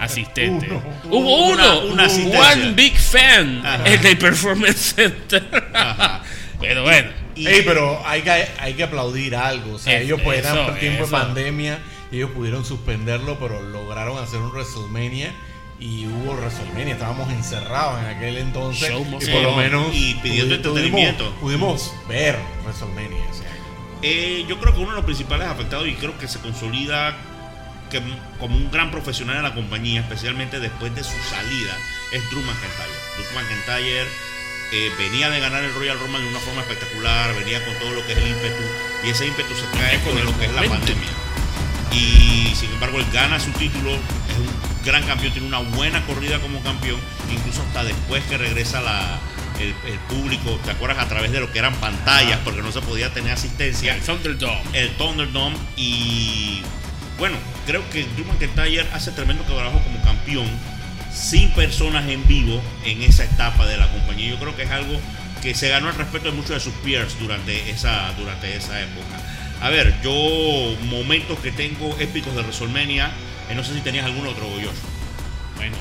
asistentes. 0.00 0.70
Uno. 0.70 0.82
Hubo 1.04 1.46
Una- 1.48 1.74
uno, 1.78 1.92
una 1.92 2.04
asistencia. 2.06 2.52
one 2.52 2.72
big 2.72 2.96
fan, 2.98 3.62
Ajá. 3.64 3.84
el 3.86 4.18
Performance 4.18 4.94
Center. 4.96 5.70
Ajá. 5.74 6.22
Pero 6.60 6.82
bueno. 6.82 7.10
Y- 7.36 7.46
Ey, 7.48 7.62
pero 7.64 8.00
hay 8.06 8.22
que, 8.22 8.30
hay 8.60 8.74
que 8.74 8.84
aplaudir 8.84 9.34
algo. 9.36 9.74
O 9.74 9.78
sea, 9.78 9.98
Es- 9.98 10.04
ellos 10.04 10.20
pues, 10.22 10.38
eran 10.38 10.56
eso, 10.56 10.66
por 10.66 10.78
tiempo 10.78 10.98
de 11.00 11.04
eso. 11.04 11.10
pandemia 11.10 11.78
y 12.12 12.16
ellos 12.16 12.30
pudieron 12.30 12.64
suspenderlo, 12.64 13.38
pero 13.40 13.60
lograron 13.60 14.18
hacer 14.22 14.38
un 14.40 14.50
WrestleMania 14.52 15.32
y 15.80 16.06
hubo 16.06 16.34
WrestleMania. 16.34 16.94
Estábamos 16.94 17.28
encerrados 17.32 18.00
en 18.04 18.16
aquel 18.16 18.38
entonces 18.38 18.88
Show 18.88 19.04
y 19.20 19.26
por 19.26 19.42
lo 19.42 19.56
menos 19.56 19.88
Y 19.92 20.14
pidiendo 20.22 20.54
pudi- 20.54 20.58
entretenimiento. 20.58 21.34
Pudimos, 21.40 21.90
pudimos 21.90 22.08
ver 22.08 22.38
WrestleMania. 22.64 23.24
o 23.30 23.34
sea. 23.34 23.44
Eh, 24.02 24.44
yo 24.48 24.60
creo 24.60 24.72
que 24.74 24.80
uno 24.80 24.90
de 24.90 24.96
los 24.96 25.04
principales 25.04 25.48
afectados 25.48 25.88
y 25.88 25.94
creo 25.94 26.16
que 26.18 26.28
se 26.28 26.38
consolida 26.38 27.16
que, 27.94 28.02
como 28.40 28.56
un 28.56 28.70
gran 28.72 28.90
profesional 28.90 29.36
en 29.36 29.42
la 29.44 29.54
compañía, 29.54 30.00
especialmente 30.00 30.58
después 30.58 30.92
de 30.94 31.04
su 31.04 31.16
salida, 31.30 31.76
es 32.10 32.28
Drew 32.30 32.42
McIntyre. 32.42 32.98
Drew 33.16 33.40
McIntyre 33.40 34.08
eh, 34.72 34.90
venía 34.98 35.30
de 35.30 35.38
ganar 35.38 35.62
el 35.62 35.72
Royal 35.74 35.98
Rumble 36.00 36.20
de 36.20 36.28
una 36.28 36.40
forma 36.40 36.62
espectacular, 36.62 37.34
venía 37.36 37.64
con 37.64 37.74
todo 37.78 37.92
lo 37.92 38.04
que 38.04 38.12
es 38.12 38.18
el 38.18 38.28
ímpetu 38.28 38.64
y 39.04 39.10
ese 39.10 39.26
ímpetu 39.26 39.54
se 39.54 39.78
cae 39.78 40.00
con 40.00 40.24
lo 40.24 40.36
que 40.38 40.46
es 40.46 40.52
la 40.52 40.62
pandemia. 40.64 41.10
Y 41.92 42.52
sin 42.56 42.70
embargo, 42.72 42.98
él 42.98 43.06
gana 43.12 43.38
su 43.38 43.52
título, 43.52 43.92
es 43.92 44.36
un 44.38 44.84
gran 44.84 45.04
campeón, 45.04 45.32
tiene 45.32 45.46
una 45.46 45.60
buena 45.60 46.04
corrida 46.06 46.40
como 46.40 46.60
campeón, 46.62 46.98
incluso 47.30 47.62
hasta 47.62 47.84
después 47.84 48.24
que 48.24 48.36
regresa 48.36 48.80
la, 48.80 49.20
el, 49.60 49.68
el 49.88 49.98
público, 50.08 50.58
¿te 50.64 50.72
acuerdas? 50.72 50.98
A 50.98 51.08
través 51.08 51.30
de 51.30 51.38
lo 51.38 51.52
que 51.52 51.60
eran 51.60 51.74
pantallas, 51.76 52.40
porque 52.42 52.60
no 52.60 52.72
se 52.72 52.80
podía 52.80 53.14
tener 53.14 53.32
asistencia 53.32 53.94
El 53.94 54.02
Thunderdome. 54.02 54.62
el 54.72 54.90
Thunderdome 54.96 55.56
y 55.76 56.62
bueno, 57.18 57.36
creo 57.66 57.88
que 57.90 58.04
Drew 58.16 58.24
McIntyre 58.26 58.86
hace 58.92 59.12
tremendo 59.12 59.44
trabajo 59.44 59.80
como 59.82 60.02
campeón 60.02 60.46
sin 61.12 61.50
personas 61.52 62.08
en 62.08 62.26
vivo 62.26 62.60
en 62.84 63.02
esa 63.02 63.24
etapa 63.24 63.66
de 63.66 63.76
la 63.76 63.88
compañía. 63.90 64.30
Yo 64.30 64.38
creo 64.38 64.56
que 64.56 64.62
es 64.64 64.70
algo 64.70 64.98
que 65.42 65.54
se 65.54 65.68
ganó 65.68 65.88
el 65.88 65.94
respeto 65.94 66.30
de 66.30 66.32
muchos 66.32 66.50
de 66.50 66.60
sus 66.60 66.72
peers 66.74 67.18
durante 67.20 67.70
esa, 67.70 68.12
durante 68.18 68.56
esa 68.56 68.80
época. 68.80 69.22
A 69.60 69.70
ver, 69.70 69.94
yo 70.02 70.76
momentos 70.86 71.38
que 71.38 71.52
tengo 71.52 71.96
épicos 72.00 72.34
de 72.34 72.42
WrestleMania, 72.42 73.10
eh, 73.48 73.54
no 73.54 73.62
sé 73.62 73.74
si 73.74 73.80
tenías 73.80 74.04
algún 74.04 74.26
otro, 74.26 74.44
Josh. 74.56 74.74
Bueno, 75.56 75.76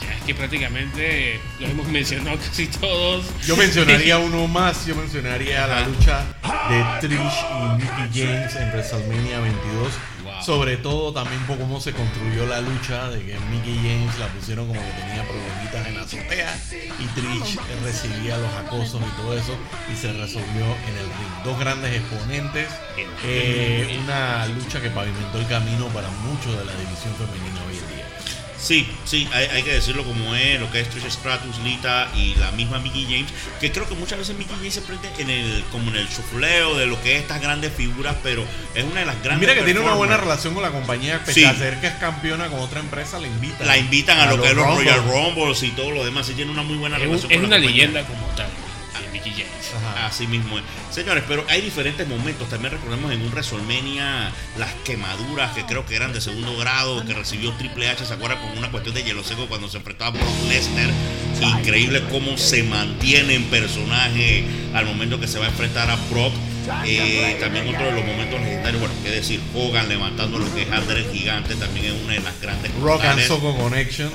ya 0.00 0.14
es 0.16 0.22
que 0.22 0.34
prácticamente 0.34 1.40
los 1.60 1.70
hemos 1.70 1.86
mencionado 1.88 2.38
casi 2.48 2.66
todos. 2.68 3.26
Yo 3.46 3.56
mencionaría 3.56 4.18
uno 4.18 4.48
más, 4.48 4.86
yo 4.86 4.94
mencionaría 4.94 5.66
la 5.66 5.86
lucha 5.86 6.24
de 6.70 7.08
Trish 7.08 7.18
y 7.18 7.82
Mickey 7.82 8.24
James 8.26 8.56
en 8.56 8.68
WrestleMania 8.70 9.40
22. 9.40 9.92
Sobre 10.48 10.78
todo 10.78 11.12
también 11.12 11.46
por 11.46 11.58
cómo 11.58 11.78
se 11.78 11.92
construyó 11.92 12.46
la 12.46 12.62
lucha, 12.62 13.10
de 13.10 13.22
que 13.22 13.38
Mickey 13.50 13.76
James 13.76 14.18
la 14.18 14.28
pusieron 14.28 14.66
como 14.66 14.80
que 14.80 14.92
tenía 14.92 15.22
problemitas 15.28 15.86
en 15.86 15.94
la 15.94 16.00
azotea 16.00 16.58
y 16.98 17.04
Trish 17.08 17.58
recibía 17.84 18.38
los 18.38 18.50
acosos 18.54 18.98
y 18.98 19.20
todo 19.20 19.36
eso 19.36 19.54
y 19.92 19.94
se 19.94 20.10
resolvió 20.10 20.64
en 20.64 20.96
el 20.96 21.04
ring. 21.04 21.44
Dos 21.44 21.60
grandes 21.60 21.94
exponentes, 21.94 22.66
eh, 23.24 24.00
una 24.02 24.46
lucha 24.46 24.80
que 24.80 24.88
pavimentó 24.88 25.38
el 25.38 25.46
camino 25.48 25.86
para 25.88 26.08
mucho 26.08 26.50
de 26.58 26.64
la 26.64 26.72
división 26.72 27.14
femenina 27.16 27.60
hoy. 27.68 27.87
Sí, 28.60 28.88
sí, 29.04 29.28
hay, 29.32 29.46
hay 29.46 29.62
que 29.62 29.72
decirlo 29.72 30.02
como 30.04 30.34
es, 30.34 30.58
lo 30.58 30.70
que 30.72 30.80
es 30.80 30.90
Trish 30.90 31.10
Stratus, 31.10 31.58
Lita 31.60 32.08
y 32.16 32.34
la 32.34 32.50
misma 32.52 32.80
Mickey 32.80 33.04
James, 33.04 33.30
que 33.60 33.70
creo 33.70 33.88
que 33.88 33.94
muchas 33.94 34.18
veces 34.18 34.36
Mickey 34.36 34.56
James 34.56 34.74
se 34.74 34.82
prende 34.82 35.08
en 35.18 35.30
el, 35.30 35.62
como 35.70 35.90
en 35.90 35.96
el 35.96 36.08
chufleo 36.08 36.76
de 36.76 36.86
lo 36.86 37.00
que 37.02 37.14
es 37.16 37.22
estas 37.22 37.40
grandes 37.40 37.72
figuras, 37.72 38.16
pero 38.22 38.44
es 38.74 38.82
una 38.84 39.00
de 39.00 39.06
las 39.06 39.22
grandes 39.22 39.48
mira 39.48 39.54
que 39.54 39.64
tiene 39.64 39.80
una 39.80 39.94
buena 39.94 40.16
relación 40.16 40.54
con 40.54 40.62
la 40.62 40.70
compañía, 40.70 41.20
pese 41.24 41.40
Sí. 41.40 41.44
a 41.44 41.54
ser 41.54 41.80
que 41.80 41.86
es 41.86 41.94
campeona 41.94 42.48
con 42.48 42.58
otra 42.58 42.80
empresa, 42.80 43.20
la 43.20 43.28
invitan. 43.28 43.66
La 43.66 43.78
invitan 43.78 44.18
a, 44.18 44.26
lo 44.26 44.42
que 44.42 44.48
es 44.48 44.54
los 44.56 44.66
Rumble. 44.66 44.84
Royal 44.90 45.04
Rumbles 45.06 45.62
y 45.62 45.70
todo 45.70 45.92
lo 45.92 46.04
demás, 46.04 46.28
y 46.28 46.34
tiene 46.34 46.50
una 46.50 46.62
muy 46.62 46.76
buena 46.76 46.96
Es, 46.96 47.02
relación 47.02 47.30
es 47.30 47.40
con 47.40 47.50
la 47.50 47.56
una 47.56 47.66
leyenda 47.66 48.04
como 48.06 48.26
tal, 48.34 48.48
Mickey 49.18 49.32
James. 49.32 49.74
Ajá. 49.76 50.06
Así 50.06 50.26
mismo 50.26 50.58
es. 50.58 50.64
Señores, 50.90 51.24
pero 51.26 51.44
hay 51.48 51.60
diferentes 51.60 52.06
momentos. 52.06 52.48
También 52.48 52.72
recordemos 52.72 53.12
en 53.12 53.22
un 53.22 53.30
WrestleMania 53.30 54.32
las 54.56 54.72
quemaduras 54.84 55.52
que 55.54 55.64
creo 55.64 55.84
que 55.84 55.96
eran 55.96 56.12
de 56.12 56.20
segundo 56.20 56.56
grado 56.56 57.04
que 57.04 57.14
recibió 57.14 57.52
Triple 57.52 57.88
H. 57.88 58.04
¿Se 58.04 58.14
acuerdan? 58.14 58.40
Con 58.40 58.56
una 58.58 58.70
cuestión 58.70 58.94
de 58.94 59.02
hielo 59.02 59.24
seco 59.24 59.46
cuando 59.46 59.68
se 59.68 59.78
enfrentaba 59.78 60.10
a 60.10 60.22
Brock 60.22 60.48
Lesnar. 60.48 60.90
Increíble 61.40 62.02
cómo 62.10 62.36
se 62.36 62.62
mantiene 62.62 63.34
en 63.34 63.44
personaje 63.44 64.44
al 64.74 64.86
momento 64.86 65.20
que 65.20 65.26
se 65.26 65.38
va 65.38 65.46
a 65.46 65.48
enfrentar 65.48 65.90
a 65.90 65.96
Brock. 66.10 66.32
Eh, 66.84 67.38
también 67.40 67.66
otro 67.68 67.86
de 67.86 67.92
los 67.92 68.04
momentos 68.04 68.38
legendarios, 68.40 68.80
bueno, 68.80 68.94
qué 69.02 69.10
decir, 69.10 69.40
Hogan 69.54 69.88
levantando 69.88 70.38
lo 70.38 70.54
que 70.54 70.62
es 70.62 71.12
Gigante, 71.12 71.54
también 71.54 71.86
es 71.86 71.92
una 72.04 72.12
de 72.12 72.20
las 72.20 72.38
grandes 72.42 72.74
Rock 72.74 73.04
and. 73.04 73.20
Soco 73.22 73.56
Connection 73.56 74.10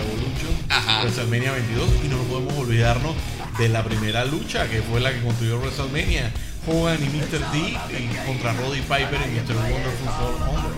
y 0.00 0.04
Evo 0.04 0.10
contra 0.10 0.40
Evolution. 0.50 0.56
Ajá. 0.70 1.00
WrestleMania 1.02 1.52
22. 1.52 1.88
Y 2.04 2.08
no 2.08 2.16
podemos 2.24 2.54
olvidarnos 2.58 3.14
de 3.58 3.68
la 3.68 3.82
primera 3.84 4.24
lucha 4.24 4.68
que 4.68 4.82
fue 4.82 5.00
la 5.00 5.12
que 5.12 5.20
construyó 5.22 5.58
WrestleMania. 5.60 6.30
Hogan 6.68 6.98
y 7.00 7.06
Mr. 7.16 7.38
D 7.52 7.78
contra 8.26 8.52
Roddy 8.54 8.80
Piper 8.80 9.20
y 9.24 9.38
Mr. 9.38 9.54
Wonderful 9.56 10.08
Honor. 10.48 10.72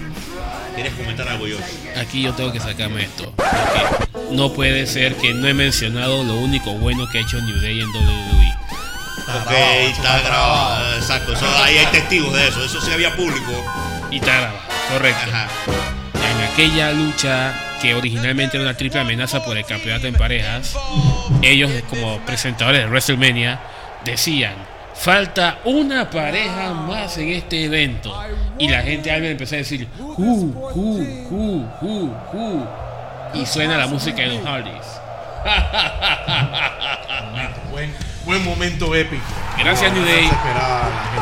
¿Quieres 0.75 0.93
comentar 0.93 1.27
algo 1.29 1.47
yo? 1.47 1.57
Aquí 1.99 2.23
yo 2.23 2.35
tengo 2.35 2.53
que 2.53 2.61
sacarme 2.61 3.05
esto. 3.05 3.33
Porque 3.35 4.35
no 4.37 4.53
puede 4.53 4.87
ser 4.87 5.17
que 5.17 5.33
no 5.33 5.49
he 5.49 5.55
mencionado 5.55 6.23
lo 6.25 6.35
único 6.37 6.73
bueno 6.75 7.09
que 7.09 7.19
ha 7.19 7.21
hecho 7.23 7.41
New 7.41 7.57
Day 7.63 7.81
en 7.81 7.89
WWE. 7.89 8.49
Está 9.19 9.39
Ok, 9.39 9.49
grabado, 9.51 9.89
está 9.89 10.19
grabado. 10.21 10.97
Exacto, 10.99 11.33
eso- 11.33 11.47
ahí 11.65 11.79
hay 11.79 11.87
testigos 11.87 12.35
de 12.35 12.49
eso. 12.49 12.65
Eso 12.65 12.81
sí 12.83 12.91
había 12.93 13.17
público. 13.17 13.53
Y 14.11 14.17
está 14.17 14.37
grabado, 14.41 14.59
correcto. 14.93 15.31
Ajá. 15.31 15.49
En 16.15 16.53
aquella 16.53 16.93
lucha 16.93 17.55
que 17.81 17.95
originalmente 17.95 18.57
era 18.57 18.69
una 18.69 18.77
triple 18.77 19.01
amenaza 19.01 19.45
por 19.45 19.57
el 19.57 19.65
campeonato 19.65 20.07
en 20.07 20.15
parejas, 20.15 20.77
ellos 21.43 21.71
como 21.89 22.19
presentadores 22.21 22.83
de 22.83 22.87
WrestleMania 22.89 23.61
decían, 24.05 24.55
falta 24.95 25.59
una 25.65 26.11
pareja 26.11 26.73
más 26.73 27.17
en 27.19 27.31
este 27.31 27.65
evento. 27.65 28.15
Y 28.59 28.69
la 28.69 28.83
gente 28.83 29.11
Albert 29.11 29.33
empezó 29.33 29.55
a 29.55 29.59
decir, 29.59 29.89
who, 29.99 30.15
who, 30.15 30.99
who, 31.31 31.69
who, 31.81 32.17
who. 32.33 32.67
Y 33.35 33.47
suena 33.47 33.77
la 33.77 33.87
música 33.87 34.23
de 34.23 34.29
los 34.29 34.45
Hardys. 34.45 34.73
Buen, 37.71 37.95
buen 38.25 38.45
momento 38.45 38.95
épico. 38.95 39.23
Gracias, 39.59 39.93
New 39.93 40.05
Day. 40.05 40.29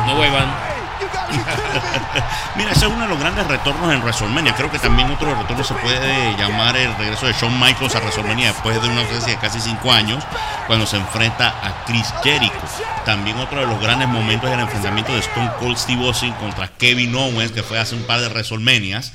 No 0.07 0.15
vuelvan. 0.15 0.66
Mira, 2.55 2.71
ese 2.71 2.85
es 2.85 2.91
uno 2.91 3.03
de 3.03 3.07
los 3.07 3.19
grandes 3.19 3.45
retornos 3.47 3.93
en 3.93 4.01
WrestleMania. 4.01 4.55
Creo 4.55 4.71
que 4.71 4.79
también 4.79 5.09
otro 5.11 5.35
retorno 5.35 5.63
se 5.63 5.73
puede 5.75 6.35
llamar 6.37 6.75
el 6.77 6.95
regreso 6.95 7.27
de 7.27 7.33
Shawn 7.33 7.59
Michaels 7.59 7.95
a 7.95 7.99
WrestleMania 7.99 8.47
después 8.47 8.81
de 8.81 8.87
una 8.87 9.01
ausencia 9.01 9.33
de 9.33 9.39
casi 9.39 9.59
cinco 9.59 9.91
años, 9.91 10.23
cuando 10.65 10.85
se 10.85 10.97
enfrenta 10.97 11.49
a 11.49 11.85
Chris 11.85 12.13
Jericho. 12.23 12.53
También 13.05 13.37
otro 13.39 13.59
de 13.59 13.67
los 13.67 13.79
grandes 13.79 14.07
momentos 14.07 14.49
es 14.49 14.55
el 14.55 14.61
enfrentamiento 14.61 15.13
de 15.13 15.19
Stone 15.19 15.51
Cold 15.59 15.77
Steve 15.77 16.05
Austin 16.05 16.33
contra 16.33 16.67
Kevin 16.67 17.15
Owens, 17.15 17.51
que 17.51 17.63
fue 17.63 17.79
hace 17.79 17.95
un 17.95 18.03
par 18.03 18.19
de 18.19 18.29
WrestleManias. 18.29 19.13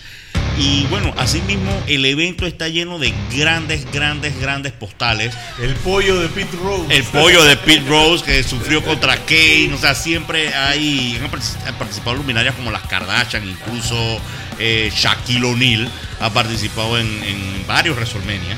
Y 0.59 0.86
bueno, 0.90 1.14
asimismo, 1.16 1.70
el 1.86 2.05
evento 2.05 2.46
está 2.46 2.68
lleno 2.68 2.98
de 2.98 3.12
grandes, 3.34 3.90
grandes, 3.90 4.38
grandes 4.38 4.72
postales. 4.72 5.34
El 5.61 5.74
pollo 5.76 6.20
de 6.20 6.28
Pete 6.28 6.57
Rose. 6.62 6.94
El 6.94 7.05
pollo 7.05 7.42
de 7.44 7.57
Pete 7.57 7.88
Rose 7.88 8.24
que 8.24 8.42
sufrió 8.44 8.82
contra 8.84 9.16
Kane. 9.16 9.70
O 9.74 9.78
sea, 9.78 9.94
siempre 9.94 10.55
hay. 10.55 11.18
Han 11.22 11.30
partici- 11.30 11.57
han 11.66 11.74
participado 11.76 12.16
luminarias 12.16 12.55
como 12.55 12.70
las 12.70 12.82
Kardashian, 12.82 13.48
incluso 13.48 14.20
eh, 14.59 14.92
Shaquille 14.94 15.44
O'Neal 15.46 15.90
ha 16.20 16.30
participado 16.30 16.98
en, 16.98 17.07
en 17.24 17.66
varios 17.66 17.96
WrestleMania. 17.96 18.57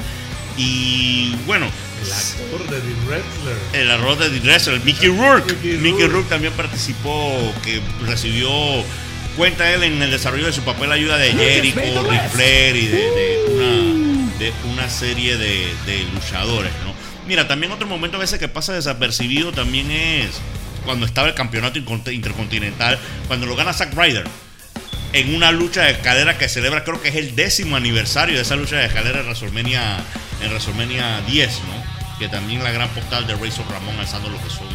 Y 0.57 1.35
bueno, 1.47 1.67
El 2.05 2.13
actor 2.13 2.71
de 2.71 2.81
The 2.81 2.95
Wrestler. 3.07 3.57
el 3.73 3.91
arroz 3.91 4.19
de 4.19 4.31
The 4.31 4.41
Wrestler, 4.41 4.81
Mickey 4.85 5.09
Rourke. 5.09 5.55
Mickey. 5.79 6.07
Rourke 6.07 6.29
también 6.29 6.53
participó, 6.55 7.53
que 7.63 7.81
recibió. 8.05 8.49
Cuenta 9.37 9.73
él 9.73 9.83
en 9.83 10.01
el 10.01 10.11
desarrollo 10.11 10.47
de 10.47 10.53
su 10.53 10.63
papel 10.63 10.89
la 10.89 10.95
ayuda 10.95 11.17
de 11.17 11.33
Jericho, 11.33 11.81
Ric 12.09 12.29
Flair 12.31 12.77
y 12.77 12.87
de, 12.87 12.97
de 12.99 13.45
una, 13.51 14.39
de 14.39 14.53
una 14.73 14.89
serie 14.89 15.37
de, 15.37 15.75
de 15.87 16.05
luchadores, 16.15 16.73
¿no? 16.85 16.95
Mira, 17.27 17.49
también 17.49 17.73
otro 17.73 17.87
momento 17.87 18.17
a 18.17 18.21
veces 18.21 18.39
que 18.39 18.49
pasa 18.49 18.75
desapercibido 18.75 19.51
también 19.53 19.91
es 19.91 20.41
cuando 20.85 21.07
estaba 21.07 21.29
el 21.29 21.35
campeonato 21.35 21.79
intercontinental, 22.11 22.99
cuando 23.27 23.47
lo 23.47 23.57
gana 23.57 23.73
Zack 23.73 23.95
Ryder 23.95 24.25
en 25.15 25.35
una 25.35 25.53
lucha 25.53 25.83
de 25.83 25.93
escalera 25.93 26.37
que 26.37 26.49
celebra, 26.49 26.83
creo 26.83 27.01
que 27.01 27.09
es 27.09 27.15
el 27.15 27.37
décimo 27.37 27.77
aniversario 27.77 28.35
de 28.35 28.43
esa 28.43 28.57
lucha 28.57 28.77
de 28.77 28.87
escalera 28.87 29.21
en 29.21 29.27
WrestleMania, 29.27 29.99
en 30.43 30.49
WrestleMania 30.51 31.21
10, 31.29 31.61
¿no? 31.69 32.19
Que 32.19 32.29
también 32.29 32.65
la 32.65 32.73
gran 32.73 32.89
postal 32.89 33.25
de 33.27 33.35
Razor 33.35 33.65
Ramón 33.71 33.99
alzando 33.99 34.29
lo 34.29 34.43
que 34.43 34.51
son 34.51 34.67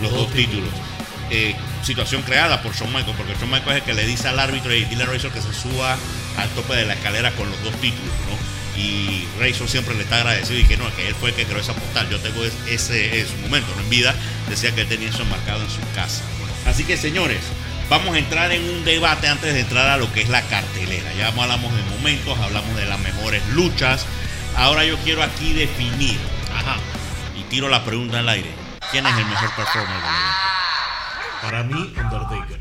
los 0.00 0.12
dos 0.12 0.32
títulos. 0.32 0.70
Eh, 1.30 1.54
situación 1.82 2.22
creada 2.22 2.62
por 2.62 2.74
Shawn 2.74 2.92
Michaels, 2.92 3.16
porque 3.16 3.32
Shawn 3.34 3.50
Michaels 3.50 3.70
es 3.70 3.76
el 3.76 3.82
que 3.82 3.94
le 3.94 4.06
dice 4.06 4.28
al 4.28 4.38
árbitro 4.38 4.72
y 4.74 4.84
dile 4.84 5.04
a 5.04 5.06
Razor 5.06 5.32
que 5.32 5.40
se 5.40 5.52
suba 5.52 5.96
al 6.38 6.48
tope 6.50 6.74
de 6.76 6.84
la 6.84 6.94
escalera 6.94 7.30
con 7.32 7.50
los 7.50 7.62
dos 7.64 7.74
títulos, 7.80 8.12
¿no? 8.28 8.80
Y 8.80 9.26
Razor 9.40 9.68
siempre 9.68 9.94
le 9.94 10.02
está 10.02 10.16
agradecido 10.16 10.58
y 10.60 10.64
que 10.64 10.76
no, 10.76 10.84
que 10.96 11.08
él 11.08 11.14
fue 11.14 11.30
el 11.30 11.34
que 11.36 11.44
creó 11.44 11.60
esa 11.60 11.72
postal. 11.74 12.08
Yo 12.10 12.18
tengo 12.20 12.44
es- 12.44 12.52
ese 12.68 13.26
momento, 13.42 13.72
¿no? 13.76 13.82
En 13.82 13.90
vida, 13.90 14.14
decía 14.48 14.74
que 14.74 14.82
él 14.82 14.88
tenía 14.88 15.08
eso 15.08 15.22
enmarcado 15.22 15.62
en 15.62 15.70
su 15.70 15.80
casa. 15.94 16.22
Así 16.66 16.84
que, 16.84 16.96
señores, 16.96 17.40
vamos 17.88 18.14
a 18.14 18.18
entrar 18.18 18.52
en 18.52 18.62
un 18.68 18.84
debate 18.84 19.28
antes 19.28 19.52
de 19.54 19.60
entrar 19.60 19.88
a 19.88 19.96
lo 19.96 20.12
que 20.12 20.22
es 20.22 20.28
la 20.28 20.42
cartelera. 20.42 21.12
Ya 21.14 21.28
hablamos 21.28 21.74
de 21.74 21.82
momentos, 21.84 22.38
hablamos 22.38 22.74
de 22.76 22.84
las 22.86 22.98
mejores 23.00 23.42
luchas. 23.48 24.06
Ahora 24.56 24.84
yo 24.84 24.96
quiero 24.98 25.22
aquí 25.22 25.52
definir, 25.52 26.18
ajá, 26.54 26.76
y 27.38 27.42
tiro 27.44 27.68
la 27.68 27.84
pregunta 27.84 28.18
al 28.20 28.28
aire. 28.28 28.50
¿Quién 28.90 29.06
es 29.06 29.16
el 29.16 29.26
mejor 29.26 29.50
performer? 29.56 30.00
Para 31.44 31.62
mí, 31.62 31.92
Undertaker. 31.96 32.60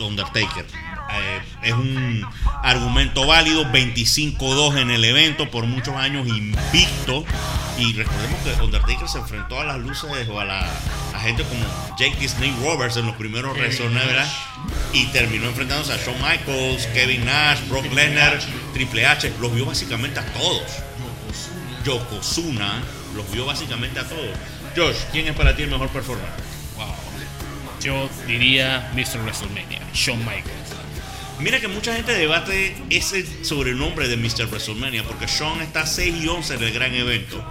Undertaker. 0.00 0.66
Eh, 1.12 1.40
es 1.62 1.72
un 1.72 2.26
argumento 2.62 3.26
válido, 3.26 3.64
25-2 3.66 4.78
en 4.78 4.90
el 4.90 5.04
evento, 5.04 5.50
por 5.50 5.66
muchos 5.66 5.94
años 5.94 6.26
invicto. 6.26 7.24
Y 7.78 7.92
recordemos 7.92 8.40
que 8.40 8.62
Undertaker 8.62 9.08
se 9.08 9.18
enfrentó 9.18 9.60
a 9.60 9.64
las 9.64 9.78
luces 9.78 10.28
o 10.28 10.40
a, 10.40 10.44
la, 10.44 10.68
a 11.14 11.20
gente 11.20 11.44
como 11.44 11.64
Jake 11.96 12.28
Snake 12.28 12.56
Roberts 12.62 12.96
en 12.96 13.06
los 13.06 13.14
primeros 13.16 13.56
WrestleMania 13.56 14.26
y 14.92 15.06
terminó 15.06 15.46
enfrentándose 15.46 15.92
a 15.92 15.96
Shawn 15.96 16.16
Michaels, 16.20 16.86
Kevin 16.88 17.24
Nash, 17.24 17.60
Brock 17.68 17.92
Lesnar, 17.92 18.38
Triple 18.72 19.06
H. 19.06 19.32
Los 19.40 19.54
vio 19.54 19.66
básicamente 19.66 20.18
a 20.18 20.24
todos. 20.32 20.82
Yokozuna 21.84 22.82
los 23.14 23.30
vio 23.30 23.46
básicamente 23.46 24.00
a 24.00 24.04
todos. 24.04 24.36
Josh, 24.76 24.96
¿quién 25.12 25.28
es 25.28 25.36
para 25.36 25.54
ti 25.54 25.62
el 25.62 25.70
mejor 25.70 25.88
performer? 25.88 26.55
Yo 27.86 28.10
diría 28.26 28.90
Mr. 28.96 29.20
WrestleMania, 29.22 29.78
Shawn 29.94 30.18
Michaels. 30.18 30.74
Mira 31.38 31.60
que 31.60 31.68
mucha 31.68 31.94
gente 31.94 32.10
debate 32.10 32.74
ese 32.90 33.24
sobrenombre 33.44 34.08
de 34.08 34.16
Mr. 34.16 34.48
WrestleMania 34.48 35.04
porque 35.04 35.26
Shawn 35.28 35.62
está 35.62 35.86
6 35.86 36.16
y 36.20 36.26
11 36.26 36.54
en 36.54 36.62
el 36.64 36.72
gran 36.72 36.92
evento. 36.92 37.48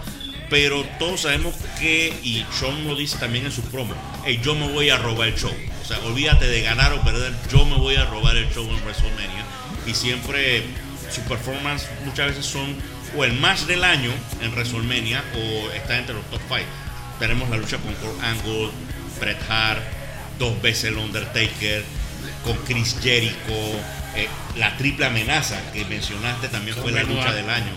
Pero 0.49 0.83
todos 0.99 1.21
sabemos 1.21 1.55
que, 1.79 2.13
y 2.21 2.45
Shawn 2.59 2.85
lo 2.85 2.97
dice 2.97 3.17
también 3.17 3.45
en 3.45 3.51
su 3.53 3.61
promo, 3.61 3.93
"Ey, 4.25 4.41
yo 4.43 4.55
me 4.55 4.67
voy 4.67 4.89
a 4.89 4.97
robar 4.97 5.29
el 5.29 5.35
show. 5.35 5.55
O 5.81 5.85
sea, 5.85 5.99
olvídate 5.99 6.47
de 6.47 6.63
ganar 6.63 6.91
o 6.91 7.01
perder, 7.01 7.31
yo 7.49 7.63
me 7.63 7.77
voy 7.77 7.95
a 7.95 8.03
robar 8.03 8.35
el 8.35 8.51
show 8.53 8.65
en 8.69 8.83
WrestleMania. 8.83 9.45
Y 9.87 9.93
siempre 9.93 10.63
sus 11.09 11.23
performances 11.23 11.87
muchas 12.03 12.27
veces 12.27 12.45
son 12.45 12.75
o 13.15 13.23
el 13.23 13.31
match 13.39 13.61
del 13.61 13.85
año 13.85 14.11
en 14.41 14.51
WrestleMania 14.51 15.23
o 15.33 15.71
está 15.71 15.97
entre 15.97 16.13
los 16.13 16.29
top 16.29 16.41
5. 16.49 16.61
Tenemos 17.19 17.49
la 17.49 17.55
lucha 17.55 17.77
con 17.77 17.93
Kurt 17.93 18.21
Angle, 18.21 18.71
Bret 19.21 19.39
Hart, 19.49 19.94
dos 20.39 20.61
veces 20.61 20.85
el 20.85 20.97
Undertaker, 20.97 21.83
con 22.43 22.57
Chris 22.65 22.95
Jericho, 23.01 23.35
eh, 24.15 24.29
la 24.55 24.77
triple 24.77 25.05
amenaza 25.05 25.59
que 25.73 25.83
mencionaste 25.85 26.47
también 26.47 26.77
fue 26.77 26.91
la 26.91 27.03
lucha 27.03 27.33
del 27.33 27.49
año, 27.49 27.71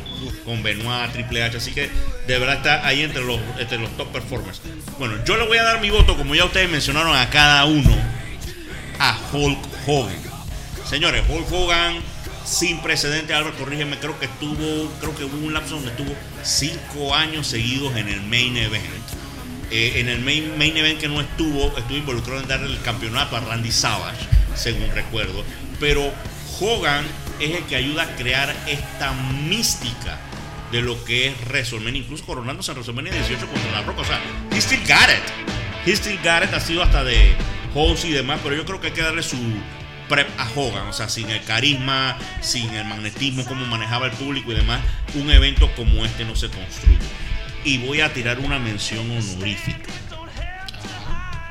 con 0.44 0.62
Benoit, 0.62 1.12
Triple 1.12 1.42
H, 1.42 1.56
así 1.56 1.72
que 1.72 1.90
de 2.26 2.38
verdad 2.38 2.56
está 2.58 2.86
ahí 2.86 3.02
entre 3.02 3.24
los, 3.24 3.40
entre 3.58 3.78
los 3.78 3.96
top 3.96 4.12
performers. 4.12 4.60
Bueno, 4.98 5.16
yo 5.24 5.36
le 5.36 5.46
voy 5.46 5.58
a 5.58 5.64
dar 5.64 5.80
mi 5.80 5.90
voto, 5.90 6.16
como 6.16 6.34
ya 6.34 6.44
ustedes 6.44 6.70
mencionaron 6.70 7.16
a 7.16 7.28
cada 7.30 7.64
uno, 7.64 7.90
a 9.00 9.18
Hulk 9.32 9.58
Hogan. 9.86 10.18
Señores, 10.88 11.24
Hulk 11.28 11.52
Hogan 11.52 12.00
sin 12.44 12.80
precedente, 12.80 13.34
Álvaro, 13.34 13.56
corrígeme, 13.56 13.98
creo 13.98 14.18
que 14.18 14.26
estuvo, 14.26 14.90
creo 15.00 15.14
que 15.16 15.24
hubo 15.24 15.46
un 15.46 15.52
lapso 15.52 15.74
donde 15.74 15.90
estuvo 15.90 16.14
cinco 16.42 17.14
años 17.14 17.46
seguidos 17.46 17.96
en 17.96 18.08
el 18.08 18.22
main 18.22 18.56
event. 18.56 18.84
Eh, 19.70 20.00
en 20.00 20.08
el 20.08 20.20
main, 20.20 20.56
main 20.56 20.76
event 20.76 20.98
que 20.98 21.08
no 21.08 21.20
estuvo, 21.20 21.76
estuvo 21.76 21.96
involucrado 21.96 22.40
en 22.40 22.48
darle 22.48 22.74
el 22.74 22.80
campeonato 22.80 23.36
a 23.36 23.40
Randy 23.40 23.70
Savage, 23.70 24.26
según 24.54 24.90
recuerdo. 24.94 25.44
Pero 25.78 26.10
Hogan 26.58 27.04
es 27.38 27.56
el 27.56 27.64
que 27.64 27.76
ayuda 27.76 28.04
a 28.04 28.16
crear 28.16 28.54
esta 28.66 29.12
mística 29.12 30.18
de 30.72 30.82
lo 30.82 31.02
que 31.04 31.28
es 31.28 31.34
WrestleMania, 31.46 32.02
incluso 32.02 32.24
coronándose 32.24 32.72
en 32.72 32.76
WrestleMania 32.76 33.12
18 33.12 33.46
contra 33.46 33.72
la 33.72 33.82
Roca. 33.82 34.00
O 34.00 34.04
sea, 34.04 34.20
he 34.50 34.60
still 34.60 34.80
got 34.80 35.08
it. 35.10 35.86
He 35.86 35.92
still 35.92 36.16
got 36.18 36.42
it, 36.44 36.52
ha 36.52 36.60
sido 36.60 36.82
hasta 36.82 37.04
de 37.04 37.34
host 37.74 38.04
y 38.04 38.12
demás, 38.12 38.40
pero 38.42 38.56
yo 38.56 38.64
creo 38.64 38.80
que 38.80 38.88
hay 38.88 38.92
que 38.92 39.02
darle 39.02 39.22
su 39.22 39.36
prep 40.08 40.28
a 40.38 40.48
Hogan, 40.54 40.88
o 40.88 40.92
sea, 40.92 41.08
sin 41.08 41.28
el 41.30 41.42
carisma, 41.44 42.16
sin 42.40 42.72
el 42.74 42.84
magnetismo, 42.86 43.44
cómo 43.44 43.66
manejaba 43.66 44.06
el 44.06 44.12
público 44.12 44.52
y 44.52 44.54
demás, 44.54 44.80
un 45.14 45.30
evento 45.30 45.70
como 45.76 46.04
este 46.04 46.24
no 46.24 46.34
se 46.34 46.48
construye. 46.48 46.98
Y 47.64 47.78
voy 47.78 48.00
a 48.00 48.12
tirar 48.12 48.38
una 48.38 48.58
mención 48.58 49.10
honorífica. 49.10 49.92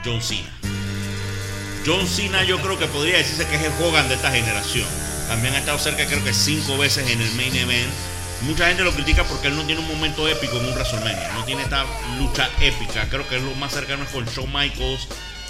John 0.04 0.22
Cena. 0.22 0.50
John 1.86 2.08
Cena 2.08 2.44
yo 2.44 2.60
creo 2.62 2.78
que 2.78 2.88
podría 2.88 3.18
decirse 3.18 3.46
que 3.48 3.56
es 3.56 3.64
el 3.64 3.72
Hogan 3.84 4.08
de 4.10 4.16
esta 4.16 4.32
generación. 4.32 4.88
También 5.28 5.54
ha 5.54 5.60
estado 5.60 5.78
cerca 5.78 6.06
creo 6.06 6.24
que 6.24 6.34
cinco 6.34 6.78
veces 6.78 7.10
en 7.10 7.22
el 7.22 7.32
main 7.34 7.56
event. 7.56 7.92
Mucha 8.42 8.68
gente 8.68 8.84
lo 8.84 8.92
critica 8.94 9.24
porque 9.24 9.48
él 9.48 9.56
no 9.56 9.64
tiene 9.64 9.82
un 9.82 9.88
momento 9.88 10.28
épico 10.28 10.58
en 10.58 10.66
un 10.66 10.74
WrestleMania. 10.74 11.34
No 11.34 11.44
tiene 11.44 11.64
esta 11.64 11.86
lucha 12.18 12.50
épica. 12.62 13.10
Creo 13.10 13.28
que 13.28 13.38
es 13.38 13.42
lo 13.42 13.54
más 13.56 13.74
cercano 13.74 14.04
es 14.04 14.10
con 14.10 14.26
Shawn 14.26 14.52
Michaels 14.54 15.08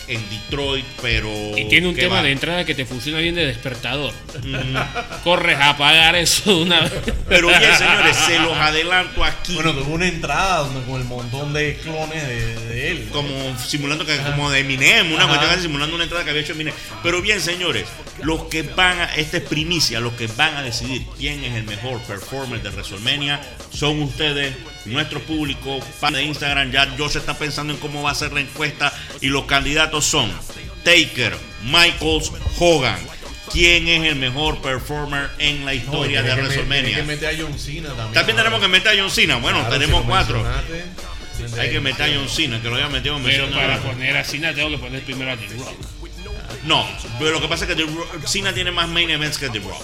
en 0.08 0.30
Detroit, 0.30 0.86
pero... 1.02 1.30
Y 1.58 1.68
tiene 1.70 1.88
un 1.88 1.96
¿qué 1.96 2.02
tema 2.02 2.18
va? 2.18 2.24
de 2.24 2.32
entrada 2.32 2.66
que 2.66 2.76
te 2.76 2.86
funciona 2.86 3.20
bien 3.20 3.36
de 3.36 3.46
despertador. 3.46 4.14
Corres 5.24 5.58
a 5.58 5.70
apagar 5.70 6.16
eso 6.16 6.56
de 6.56 6.64
una 6.64 6.82
vez. 6.82 6.94
Pero 7.28 7.48
bien, 7.48 7.76
señores, 7.78 8.16
se 8.16 8.40
los 8.40 8.54
adelanto 8.58 9.24
aquí. 9.24 9.56
Bueno, 9.56 9.74
tuvo 9.74 9.96
una 9.96 10.08
entrada 10.08 10.60
donde 10.60 10.86
con 10.90 11.02
el 11.02 11.08
montón 11.08 11.54
de 11.54 11.78
clones 11.84 12.28
de, 12.28 12.56
de 12.68 12.92
él. 12.92 13.10
como 13.12 13.58
simulando 13.60 14.06
que 14.06 14.18
como 14.18 14.50
de 14.50 14.60
Eminem, 14.60 15.12
una 15.12 15.28
cuestión 15.28 15.62
simulando 15.62 15.96
una 15.96 16.06
entrada 16.06 16.24
que 16.24 16.30
había 16.30 16.42
hecho 16.42 16.54
Eminem. 16.54 16.74
Pero 17.04 17.22
bien, 17.22 17.42
señores, 17.42 17.86
los 18.24 18.44
que 18.46 18.64
van 18.64 19.00
a, 19.00 19.16
esta 19.16 19.38
es 19.38 19.44
primicia, 19.44 20.00
los 20.00 20.14
que 20.14 20.28
van 20.28 20.56
a 20.56 20.62
decidir 20.62 21.06
quién 21.18 21.44
es 21.44 21.56
el 21.56 21.64
mejor 21.64 22.02
performer 22.02 22.62
de 22.62 22.70
WrestleMania 22.70 23.42
son 23.72 24.02
ustedes, 24.02 24.54
nuestro 24.88 25.20
público, 25.22 25.80
fan 25.82 26.14
de 26.14 26.24
Instagram. 26.24 26.72
Ya 26.72 26.94
Josh 26.98 27.18
está 27.18 27.38
pensando 27.38 27.74
en 27.74 27.80
cómo 27.80 28.02
va 28.04 28.12
a 28.12 28.16
ser 28.16 28.34
la 28.34 28.40
encuesta 28.42 28.94
y 29.22 29.28
los 29.28 29.46
candidatos 29.46 30.06
son 30.06 30.32
Taker, 30.84 31.36
Michaels, 31.64 32.32
Hogan. 32.60 33.00
¿Quién 33.52 33.88
es 33.88 34.04
el 34.04 34.16
mejor 34.18 34.62
performer 34.62 35.30
en 35.40 35.64
la 35.66 35.74
historia 35.74 36.22
de 36.22 36.36
me- 36.36 36.42
WrestleMania? 36.42 36.84
tiene 36.84 36.96
que 37.02 37.08
meter 37.08 37.36
a 37.36 37.44
John 37.44 37.58
Cena 37.60 37.88
también. 37.90 38.14
También 38.14 38.38
tenemos 38.38 38.60
que 38.62 38.68
meter 38.68 38.98
a 39.00 39.02
John 39.02 39.10
Cena. 39.12 39.36
Bueno, 39.38 39.60
Claro, 39.62 39.74
tenemos 39.80 40.02
si 40.02 40.08
cuatro. 40.08 40.46
Hay 41.60 41.70
que 41.70 41.80
meter 41.80 42.12
a 42.12 42.16
John 42.18 42.28
Cena, 42.28 42.62
que 42.62 42.68
lo 42.68 42.76
había 42.76 42.90
metido 42.90 43.16
en 43.18 43.24
Pero 43.24 43.50
para 43.52 43.80
poner 43.82 44.18
a 44.18 44.24
Cena 44.24 44.54
tengo 44.54 44.70
que 44.72 44.78
poner 44.80 45.02
primero 45.04 45.32
a 45.32 45.38
The 45.38 45.48
Rock. 45.48 45.78
No, 46.66 46.86
pero 47.20 47.32
lo 47.32 47.42
que 47.42 47.48
pasa 47.48 47.64
es 47.66 47.70
que 47.70 47.76
The 47.76 47.90
Rock- 47.90 48.26
Cena 48.28 48.54
tiene 48.54 48.72
más 48.72 48.90
main 48.90 49.10
events 49.10 49.38
que 49.38 49.50
The 49.50 49.60
Rock. 49.60 49.82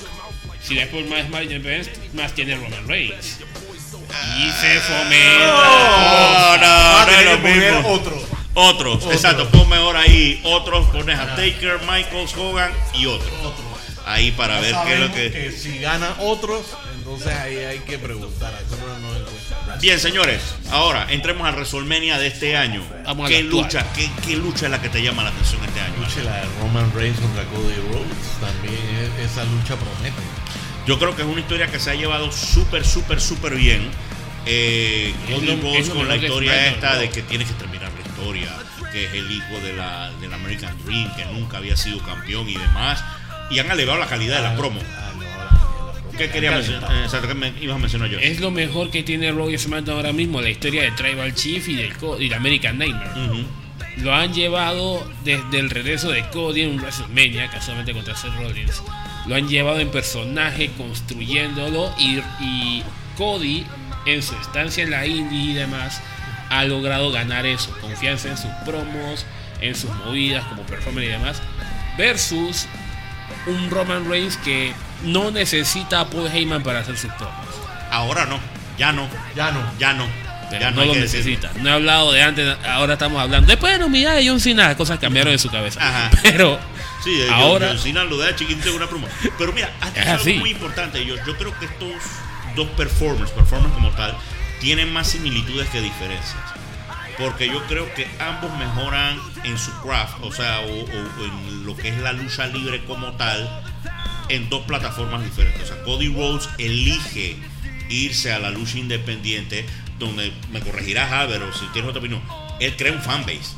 Si 0.61 0.75
después 0.75 1.07
más 1.07 1.29
más 1.29 1.43
events, 1.43 1.89
más 2.13 2.33
tiene 2.33 2.55
Roman 2.55 2.87
Reigns. 2.87 3.39
Y 4.37 4.51
se 4.51 4.75
No, 4.75 4.81
fomenta. 4.81 5.47
no, 5.47 5.53
Ah, 6.65 7.05
no 7.05 7.07
tiene 7.07 7.23
lo 7.25 7.31
que 7.31 7.37
poner 7.37 7.73
otro. 7.85 8.33
Otros, 8.55 8.95
Otros. 8.97 9.13
exacto, 9.15 9.49
pon 9.49 9.67
mejor 9.67 9.95
ahí. 9.97 10.39
Otros, 10.43 10.87
pones 10.89 11.17
a 11.17 11.35
Taker, 11.35 11.79
Michaels, 11.89 12.35
Hogan 12.37 12.71
y 12.93 13.07
otros. 13.07 13.31
Ahí 14.05 14.31
para 14.31 14.59
ver 14.59 14.75
qué 14.85 14.93
es 14.93 14.99
lo 14.99 15.07
Sabemos 15.07 15.31
que. 15.33 15.51
si 15.57 15.79
gana 15.79 16.13
otros, 16.19 16.61
entonces 16.97 17.33
ahí 17.33 17.57
hay 17.57 17.79
que 17.79 17.97
preguntar. 17.97 18.53
No. 18.69 19.79
Bien, 19.79 19.99
señores, 19.99 20.41
ahora 20.71 21.07
entremos 21.09 21.47
al 21.47 21.55
WrestleMania 21.55 22.19
de 22.19 22.27
este 22.27 22.55
año. 22.57 22.83
Vamos 23.05 23.25
a 23.25 23.29
¿Qué 23.29 23.41
la 23.43 23.49
lucha, 23.49 23.85
qué, 23.95 24.09
qué 24.27 24.35
lucha 24.35 24.65
es 24.65 24.71
la 24.71 24.81
que 24.81 24.89
te 24.89 25.01
llama 25.01 25.23
la 25.23 25.29
atención 25.29 25.63
este 25.65 25.79
año? 25.79 25.95
Lucha 25.97 26.21
la 26.23 26.35
de 26.35 26.45
Roman 26.59 26.91
Reigns 26.93 27.19
contra 27.19 27.43
Cody 27.45 27.75
Rhodes, 27.91 28.39
también 28.39 29.09
es- 29.17 29.31
esa 29.31 29.43
lucha 29.45 29.75
promete. 29.77 30.21
Yo 30.85 30.99
creo 30.99 31.15
que 31.15 31.21
es 31.21 31.27
una 31.27 31.39
historia 31.39 31.67
que 31.67 31.79
se 31.79 31.91
ha 31.91 31.95
llevado 31.95 32.31
súper, 32.31 32.85
súper, 32.85 33.21
súper 33.21 33.55
bien. 33.55 33.89
Eh, 34.45 35.13
es 35.29 35.43
lo 35.43 35.93
con 35.93 36.07
la 36.07 36.17
historia 36.17 36.67
esta 36.67 36.95
¿no? 36.95 36.99
de 36.99 37.09
que 37.09 37.21
tiene 37.21 37.45
que 37.45 37.53
terminar 37.53 37.89
la 37.93 38.09
historia, 38.09 38.49
que 38.91 39.05
es 39.05 39.13
el 39.13 39.31
hijo 39.31 39.59
de 39.61 39.73
la, 39.73 40.11
del 40.19 40.33
American 40.33 40.77
Dream, 40.85 41.15
que 41.15 41.25
nunca 41.25 41.57
había 41.57 41.77
sido 41.77 41.99
campeón 41.99 42.49
y 42.49 42.57
demás. 42.57 43.01
Y 43.49 43.59
han 43.59 43.71
elevado 43.71 43.99
la 43.99 44.07
calidad 44.07 44.37
de 44.37 44.43
la 44.43 44.55
promo. 44.57 44.81
Ah, 44.97 45.11
no, 45.15 45.23
la 45.23 45.49
promo. 45.49 46.11
¿Qué 46.17 46.29
quería 46.29 46.51
mencionar? 46.51 46.91
Eh, 46.91 47.03
exacto, 47.03 47.29
¿qué 47.29 47.33
me 47.33 47.53
ibas 47.61 47.77
a 47.77 47.79
mencionar 47.79 48.09
yo? 48.09 48.19
Es 48.19 48.41
lo 48.41 48.51
mejor 48.51 48.91
que 48.91 49.03
tiene 49.03 49.31
Raw 49.31 49.49
y 49.49 49.57
SmackDown 49.57 49.97
ahora 49.97 50.11
mismo, 50.11 50.41
la 50.41 50.49
historia 50.49 50.83
de 50.83 50.91
Tribal 50.91 51.33
Chief 51.33 51.65
y 51.69 51.75
del, 51.75 51.93
y 52.19 52.27
de 52.27 52.35
American 52.35 52.77
Nightmare. 52.77 53.27
Ujú. 53.27 53.45
Lo 53.97 54.13
han 54.13 54.33
llevado 54.33 55.07
desde 55.23 55.59
el 55.59 55.69
regreso 55.69 56.09
de 56.09 56.27
Cody 56.29 56.63
en 56.63 56.71
un 56.71 56.77
WrestleMania, 56.77 57.49
casualmente 57.49 57.93
contra 57.93 58.15
Seth 58.15 58.33
Rollins. 58.35 58.83
Lo 59.25 59.35
han 59.35 59.47
llevado 59.47 59.79
en 59.79 59.89
personaje, 59.89 60.71
construyéndolo 60.77 61.93
y, 61.97 62.19
y 62.41 62.83
Cody, 63.17 63.65
en 64.05 64.21
su 64.21 64.35
estancia 64.35 64.83
en 64.83 64.91
la 64.91 65.05
indie 65.05 65.51
y 65.51 65.53
demás, 65.53 66.01
ha 66.49 66.63
logrado 66.65 67.11
ganar 67.11 67.45
eso. 67.45 67.71
Confianza 67.79 68.27
en 68.29 68.37
sus 68.37 68.51
promos, 68.65 69.25
en 69.61 69.75
sus 69.75 69.91
movidas 70.05 70.43
como 70.45 70.63
performer 70.63 71.05
y 71.05 71.07
demás. 71.07 71.41
Versus 71.97 72.67
un 73.47 73.69
Roman 73.69 74.09
Reigns 74.09 74.37
que 74.37 74.73
no 75.03 75.31
necesita 75.31 76.01
a 76.01 76.09
Paul 76.09 76.27
Heyman 76.27 76.63
para 76.63 76.79
hacer 76.79 76.97
sus 76.97 77.11
promos. 77.13 77.35
Ahora 77.91 78.25
no, 78.25 78.39
ya 78.77 78.91
no, 78.91 79.07
Ya 79.35 79.51
no. 79.51 79.61
ya 79.79 79.93
no. 79.93 80.05
Pero 80.49 80.61
ya 80.61 80.71
no, 80.71 80.85
lo 80.85 80.93
decirlo. 80.93 81.01
necesita. 81.01 81.51
No 81.61 81.69
he 81.69 81.73
hablado 81.73 82.11
de 82.11 82.21
antes, 82.21 82.57
ahora 82.67 82.93
estamos 82.93 83.19
hablando. 83.21 83.47
Después 83.47 83.73
de 83.73 83.79
la 83.79 83.85
humildad 83.85 84.15
de 84.15 84.27
John 84.27 84.39
Cena, 84.39 84.75
cosas 84.75 84.99
cambiaron 84.99 85.33
en 85.33 85.39
su 85.39 85.49
cabeza. 85.49 85.79
Ajá. 85.81 86.11
Pero 86.21 86.59
Sí, 87.03 87.21
ahora, 87.29 87.67
John 87.69 87.79
Cena 87.79 88.03
lo 88.05 88.17
da 88.17 88.29
en 88.29 88.75
una 88.75 88.87
promo. 88.87 89.07
Pero 89.37 89.51
mira, 89.53 89.71
has 89.81 89.93
dicho 89.93 90.01
Es 90.05 90.07
algo 90.07 90.23
muy 90.39 90.49
importante. 90.51 91.05
Yo, 91.05 91.15
yo 91.25 91.37
creo 91.37 91.57
que 91.59 91.65
estos 91.65 91.93
dos 92.55 92.67
performers, 92.69 93.31
performers 93.31 93.73
como 93.73 93.89
tal, 93.91 94.15
tienen 94.61 94.91
más 94.93 95.07
similitudes 95.09 95.67
que 95.69 95.81
diferencias. 95.81 96.37
Porque 97.17 97.47
yo 97.47 97.61
creo 97.67 97.93
que 97.93 98.07
ambos 98.19 98.51
mejoran 98.57 99.19
en 99.43 99.57
su 99.57 99.71
craft, 99.81 100.15
o 100.21 100.31
sea, 100.31 100.61
o, 100.61 100.65
o- 100.65 101.21
o 101.21 101.25
en 101.25 101.65
lo 101.65 101.75
que 101.77 101.89
es 101.89 101.97
la 101.97 102.11
lucha 102.13 102.47
libre 102.47 102.83
como 102.85 103.11
tal, 103.13 103.61
en 104.29 104.49
dos 104.49 104.65
plataformas 104.65 105.23
diferentes. 105.23 105.61
O 105.69 105.73
sea, 105.73 105.83
Cody 105.83 106.07
Rhodes 106.07 106.49
elige 106.57 107.37
irse 107.89 108.31
a 108.33 108.39
la 108.39 108.49
lucha 108.49 108.77
independiente, 108.79 109.65
donde 109.99 110.31
me 110.51 110.59
corregirás, 110.61 111.11
Álvaro, 111.11 111.53
si 111.53 111.65
tienes 111.67 111.89
otra 111.89 111.99
opinión. 111.99 112.21
Él 112.59 112.75
crea 112.77 112.93
un 112.93 113.01
fanbase. 113.01 113.55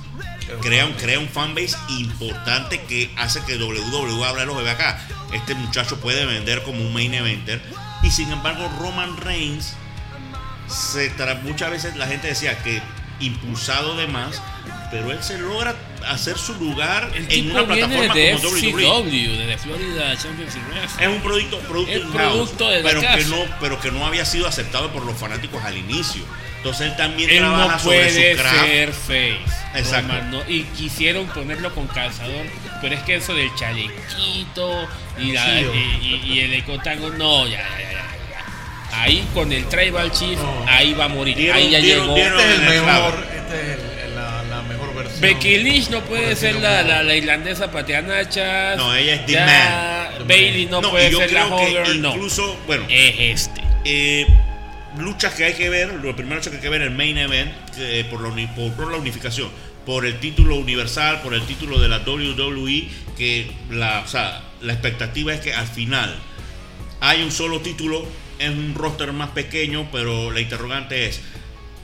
Crea 0.62 0.86
un, 0.86 0.94
crea 0.94 1.20
un 1.20 1.28
fanbase 1.28 1.76
importante 1.90 2.82
que 2.82 3.10
hace 3.18 3.42
que 3.46 3.58
WWE 3.58 4.26
abra 4.26 4.46
los. 4.46 4.64
Ve 4.64 4.70
acá, 4.70 5.00
este 5.34 5.56
muchacho 5.56 6.00
puede 6.00 6.26
vender 6.26 6.64
como 6.64 6.82
un 6.82 6.94
main 6.94 7.14
eventer. 7.14 7.62
Y 8.04 8.12
sin 8.12 8.32
embargo, 8.32 8.70
Roman 8.80 9.18
Reigns, 9.18 9.74
se 10.68 11.12
muchas 11.44 11.72
veces 11.72 11.96
la 11.96 12.08
gente 12.08 12.28
decía 12.28 12.58
que 12.64 12.82
impulsado 13.20 13.96
de 13.96 14.08
más, 14.08 14.42
pero 14.92 15.12
él 15.12 15.24
se 15.24 15.38
logra 15.38 15.76
hacer 16.08 16.38
su 16.38 16.54
lugar 16.56 17.12
el 17.16 17.32
en 17.32 17.52
una 17.52 17.66
plataforma 17.66 18.14
de 18.14 18.34
como 18.36 18.50
WWE. 18.50 18.72
FCW, 18.72 19.48
de 19.48 19.58
Florida 19.58 20.14
Es 21.00 21.08
un 21.08 21.22
producto, 21.22 21.60
producto 21.60 22.70
pero 22.84 23.02
que 23.02 23.26
no, 23.26 23.38
pero 23.60 23.80
que 23.80 23.92
no 23.92 24.06
había 24.06 24.26
sido 24.26 24.48
aceptado 24.48 24.92
por 24.92 25.06
los 25.06 25.18
fanáticos 25.18 25.64
al 25.64 25.78
inicio. 25.78 26.24
Entonces 26.66 26.88
él 26.88 26.98
también 26.98 27.30
Él 27.30 27.38
trabaja 27.38 27.74
no 27.74 27.80
sobre 27.80 27.98
puede 27.98 28.36
su 28.36 28.42
craft. 28.42 28.66
ser 28.66 28.92
face. 28.94 29.38
Exacto. 29.76 30.08
Roman, 30.14 30.32
no. 30.32 30.42
Y 30.50 30.64
quisieron 30.64 31.28
ponerlo 31.28 31.76
con 31.76 31.86
calzador, 31.86 32.46
pero 32.82 32.96
es 32.96 33.02
que 33.04 33.16
eso 33.18 33.36
del 33.36 33.54
chalequito 33.56 34.88
y, 35.20 35.32
la, 35.32 35.60
y, 35.62 35.66
y- 36.26 36.34
y 36.34 36.40
el 36.40 36.54
ecotango, 36.56 37.12
no, 37.12 37.46
ya, 37.48 37.60
ya, 37.60 37.92
ya. 37.92 39.00
Ahí 39.00 39.28
con 39.36 39.52
el 39.52 39.66
Tribal 39.68 40.12
Chief, 40.12 40.40
ahí 40.68 40.94
va 40.96 41.06
a 41.06 41.08
morir. 41.10 41.38
Dieron- 41.38 41.56
ahí 41.58 41.70
ya 41.70 41.78
dieron- 41.80 42.04
llegó. 42.06 42.16
dieron- 42.16 42.40
Este 42.40 42.54
es 42.54 42.60
el 42.60 42.66
mejor, 42.84 43.28
este 43.36 43.62
es 43.62 43.80
el- 44.08 44.16
la, 44.16 44.44
la 44.44 44.62
mejor 44.64 44.96
versión. 44.96 45.22
Becky 45.22 45.58
Lynch 45.58 45.90
no 45.90 46.02
puede 46.02 46.36
ser 46.36 46.56
la, 46.56 46.82
la, 46.82 47.04
la 47.04 47.16
irlandesa 47.16 47.70
pateanachas. 47.70 48.76
No, 48.78 48.96
ella 48.96 49.14
es 49.16 49.26
The 49.28 49.32
Ya 49.34 49.46
Man. 50.18 50.28
Bailey 50.28 50.66
no, 50.66 50.82
No, 50.82 50.90
puede 50.90 51.10
y 51.10 51.12
yo 51.12 51.20
ser 51.20 51.32
la 51.34 51.44
creo 51.46 51.58
que 51.58 51.78
Hogan, 51.80 52.02
no. 52.02 52.10
incluso, 52.16 52.58
bueno, 52.66 52.86
Es 52.90 53.16
este. 53.50 53.62
eh, 53.84 54.26
luchas 55.00 55.34
que 55.34 55.46
hay 55.46 55.54
que 55.54 55.70
ver, 55.70 55.94
lo 55.94 56.16
primero 56.16 56.42
que 56.42 56.50
hay 56.50 56.58
que 56.58 56.70
ver 56.70 56.82
el 56.82 56.92
main 56.92 57.18
event 57.18 57.52
eh, 57.78 58.06
por, 58.10 58.22
la 58.22 58.98
unificación, 58.98 59.50
por 59.86 60.06
el 60.06 60.20
título 60.20 60.56
universal, 60.56 61.22
por 61.22 61.34
el 61.34 61.42
título 61.44 61.80
de 61.80 61.90
la 61.90 62.00
WWE, 62.00 62.88
que 63.18 63.52
la, 63.70 64.04
la 64.62 64.74
expectativa 64.74 65.34
es 65.34 65.42
que 65.42 65.54
al 65.54 65.68
final 65.68 66.16
hay 67.02 67.24
un 67.24 67.32
solo 67.32 67.62
título 67.62 68.06
en 68.40 68.58
un 68.58 68.76
roster 68.76 69.14
más 69.14 69.30
pequeño, 69.30 69.88
pero 69.92 70.32
la 70.32 70.42
interrogante 70.42 71.08
es, 71.08 71.22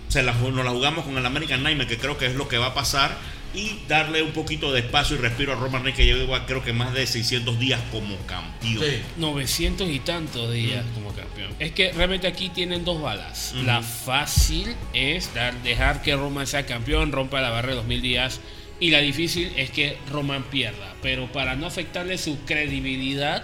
se 0.07 0.24
la, 0.24 0.34
nos 0.34 0.66
la 0.66 0.72
jugamos 0.72 1.05
con 1.05 1.18
el 1.18 1.26
American 1.26 1.64
Nightmare, 1.64 1.88
que 1.88 1.97
creo 1.97 2.18
que 2.18 2.26
es 2.26 2.36
lo 2.36 2.47
que 2.47 2.57
va 2.57 2.68
a 2.68 2.74
pasar, 2.74 3.18
y 3.54 3.80
darle 3.88 4.22
un 4.22 4.32
poquito 4.32 4.72
de 4.72 4.80
espacio 4.80 5.18
y 5.18 5.20
respiro 5.20 5.54
a 5.54 5.56
Roman 5.56 5.84
Reigns, 5.84 5.97
que 5.97 6.06
lleva 6.06 6.45
creo 6.45 6.64
que 6.64 6.74
más 6.74 6.93
de 6.93 7.06
600 7.06 7.60
días 7.60 7.82
como 7.91 8.16
campeón. 8.26 8.84
Sí. 8.84 9.02
900 9.18 9.89
y 9.89 9.99
tantos 9.99 10.52
días 10.54 10.86
como 10.93 11.14
campeón. 11.14 11.54
Es 11.60 11.72
que 11.72 11.91
realmente 11.91 12.28
aquí 12.28 12.49
tienen 12.49 12.86
dos 12.86 13.02
balas. 13.02 13.54
La 13.64 13.82
fácil 13.82 14.76
es 14.93 15.34
dar, 15.34 15.54
dejar 15.64 16.02
que 16.02 16.16
Roman 16.16 16.47
sea 16.47 16.66
campeón, 16.66 17.12
rompa 17.12 17.41
la 17.41 17.49
barrera 17.49 17.74
de 17.74 17.82
2000 17.82 18.02
días. 18.02 18.41
Y 18.80 18.89
la 18.89 18.99
difícil 18.99 19.52
es 19.58 19.70
que 19.70 19.97
Roman 20.10 20.43
pierda. 20.43 20.95
Pero 21.02 21.32
para 21.32 21.56
no 21.56 21.68
afectarle 21.68 22.18
su 22.18 22.39
credibilidad, 22.45 23.43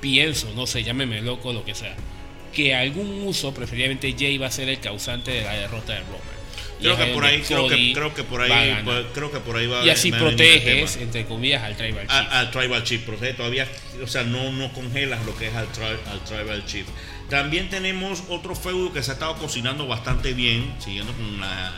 pienso, 0.00 0.52
no 0.54 0.66
sé, 0.66 0.82
llámeme 0.82 1.20
loco, 1.20 1.52
lo 1.52 1.64
que 1.64 1.74
sea, 1.74 1.94
que 2.54 2.74
algún 2.74 3.22
uso, 3.24 3.52
preferiblemente 3.52 4.14
Jay, 4.18 4.38
va 4.38 4.46
a 4.46 4.50
ser 4.50 4.68
el 4.68 4.80
causante 4.80 5.30
de 5.30 5.42
la 5.42 5.52
derrota 5.52 5.92
de 5.92 6.00
Roman. 6.00 6.39
Creo 6.80 6.96
que 6.96 7.06
por 7.14 7.24
ahí, 7.24 7.42
creo 7.42 7.68
que, 7.68 7.92
creo 7.94 8.14
que 8.14 8.22
por 8.24 8.40
ahí, 8.40 8.50
pues, 8.84 9.06
creo 9.14 9.30
que 9.32 9.40
por 9.40 9.56
ahí 9.56 9.66
va 9.66 9.84
y 9.84 9.90
así 9.90 10.10
proteges, 10.20 10.96
entre 10.96 11.24
comillas, 11.26 11.62
al 11.62 11.76
Tribal 11.76 12.06
Chief. 12.06 12.10
A- 12.10 12.40
al 12.40 12.50
Tribal 12.50 12.84
Chief, 12.84 13.02
protege 13.02 13.34
todavía, 13.34 13.68
o 14.02 14.06
sea, 14.06 14.22
no, 14.24 14.50
no 14.52 14.72
congelas 14.72 15.24
lo 15.26 15.36
que 15.36 15.48
es 15.48 15.54
al, 15.54 15.66
tri- 15.72 15.98
al 16.10 16.24
Tribal 16.24 16.64
Chief. 16.66 16.86
También 17.28 17.68
tenemos 17.70 18.24
otro 18.28 18.54
feudo 18.56 18.92
que 18.92 19.02
se 19.02 19.10
ha 19.10 19.14
estado 19.14 19.36
cocinando 19.36 19.86
bastante 19.86 20.32
bien, 20.32 20.74
siguiendo 20.78 21.12
con 21.12 21.40
la, 21.40 21.72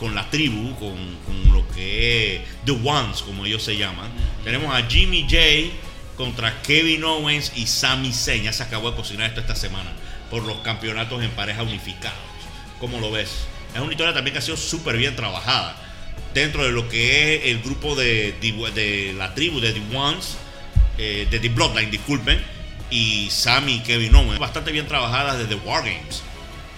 con 0.00 0.14
la 0.14 0.28
tribu, 0.28 0.74
con, 0.76 1.16
con 1.24 1.52
lo 1.54 1.66
que 1.68 2.36
es 2.36 2.42
The 2.66 2.72
Ones, 2.72 3.22
como 3.22 3.46
ellos 3.46 3.62
se 3.62 3.76
llaman. 3.76 4.10
Tenemos 4.44 4.74
a 4.74 4.86
Jimmy 4.86 5.22
J 5.22 5.36
contra 6.16 6.60
Kevin 6.62 7.04
Owens 7.04 7.52
y 7.56 7.66
Sami 7.66 8.12
Zayn. 8.12 8.42
Ya 8.44 8.52
se 8.52 8.62
acabó 8.64 8.90
de 8.90 8.96
cocinar 8.96 9.28
esto 9.28 9.40
esta 9.40 9.54
semana 9.54 9.90
por 10.30 10.42
los 10.44 10.58
campeonatos 10.58 11.22
en 11.22 11.30
pareja 11.30 11.62
unificados. 11.62 12.18
¿Cómo 12.78 13.00
lo 13.00 13.10
ves? 13.10 13.30
Es 13.74 13.80
una 13.80 13.92
historia 13.92 14.12
también 14.14 14.32
que 14.32 14.38
ha 14.38 14.42
sido 14.42 14.56
súper 14.56 14.96
bien 14.96 15.14
trabajada 15.16 15.76
dentro 16.34 16.64
de 16.64 16.70
lo 16.72 16.88
que 16.88 17.36
es 17.36 17.44
el 17.46 17.60
grupo 17.62 17.94
de, 17.96 18.32
de- 18.40 18.70
de 18.74 19.12
la 19.16 19.34
tribu 19.34 19.60
de 19.60 19.72
The 19.72 19.96
Ones, 19.96 20.36
eh, 20.98 21.26
de 21.30 21.38
The 21.38 21.48
Bloodline, 21.50 21.90
disculpen, 21.90 22.42
y 22.90 23.28
Sammy 23.30 23.76
y 23.76 23.80
Kevin 23.80 24.14
Owens. 24.14 24.38
Bastante 24.38 24.72
bien 24.72 24.86
trabajadas 24.86 25.38
desde 25.38 25.54
War 25.56 25.82
Games. 25.84 26.22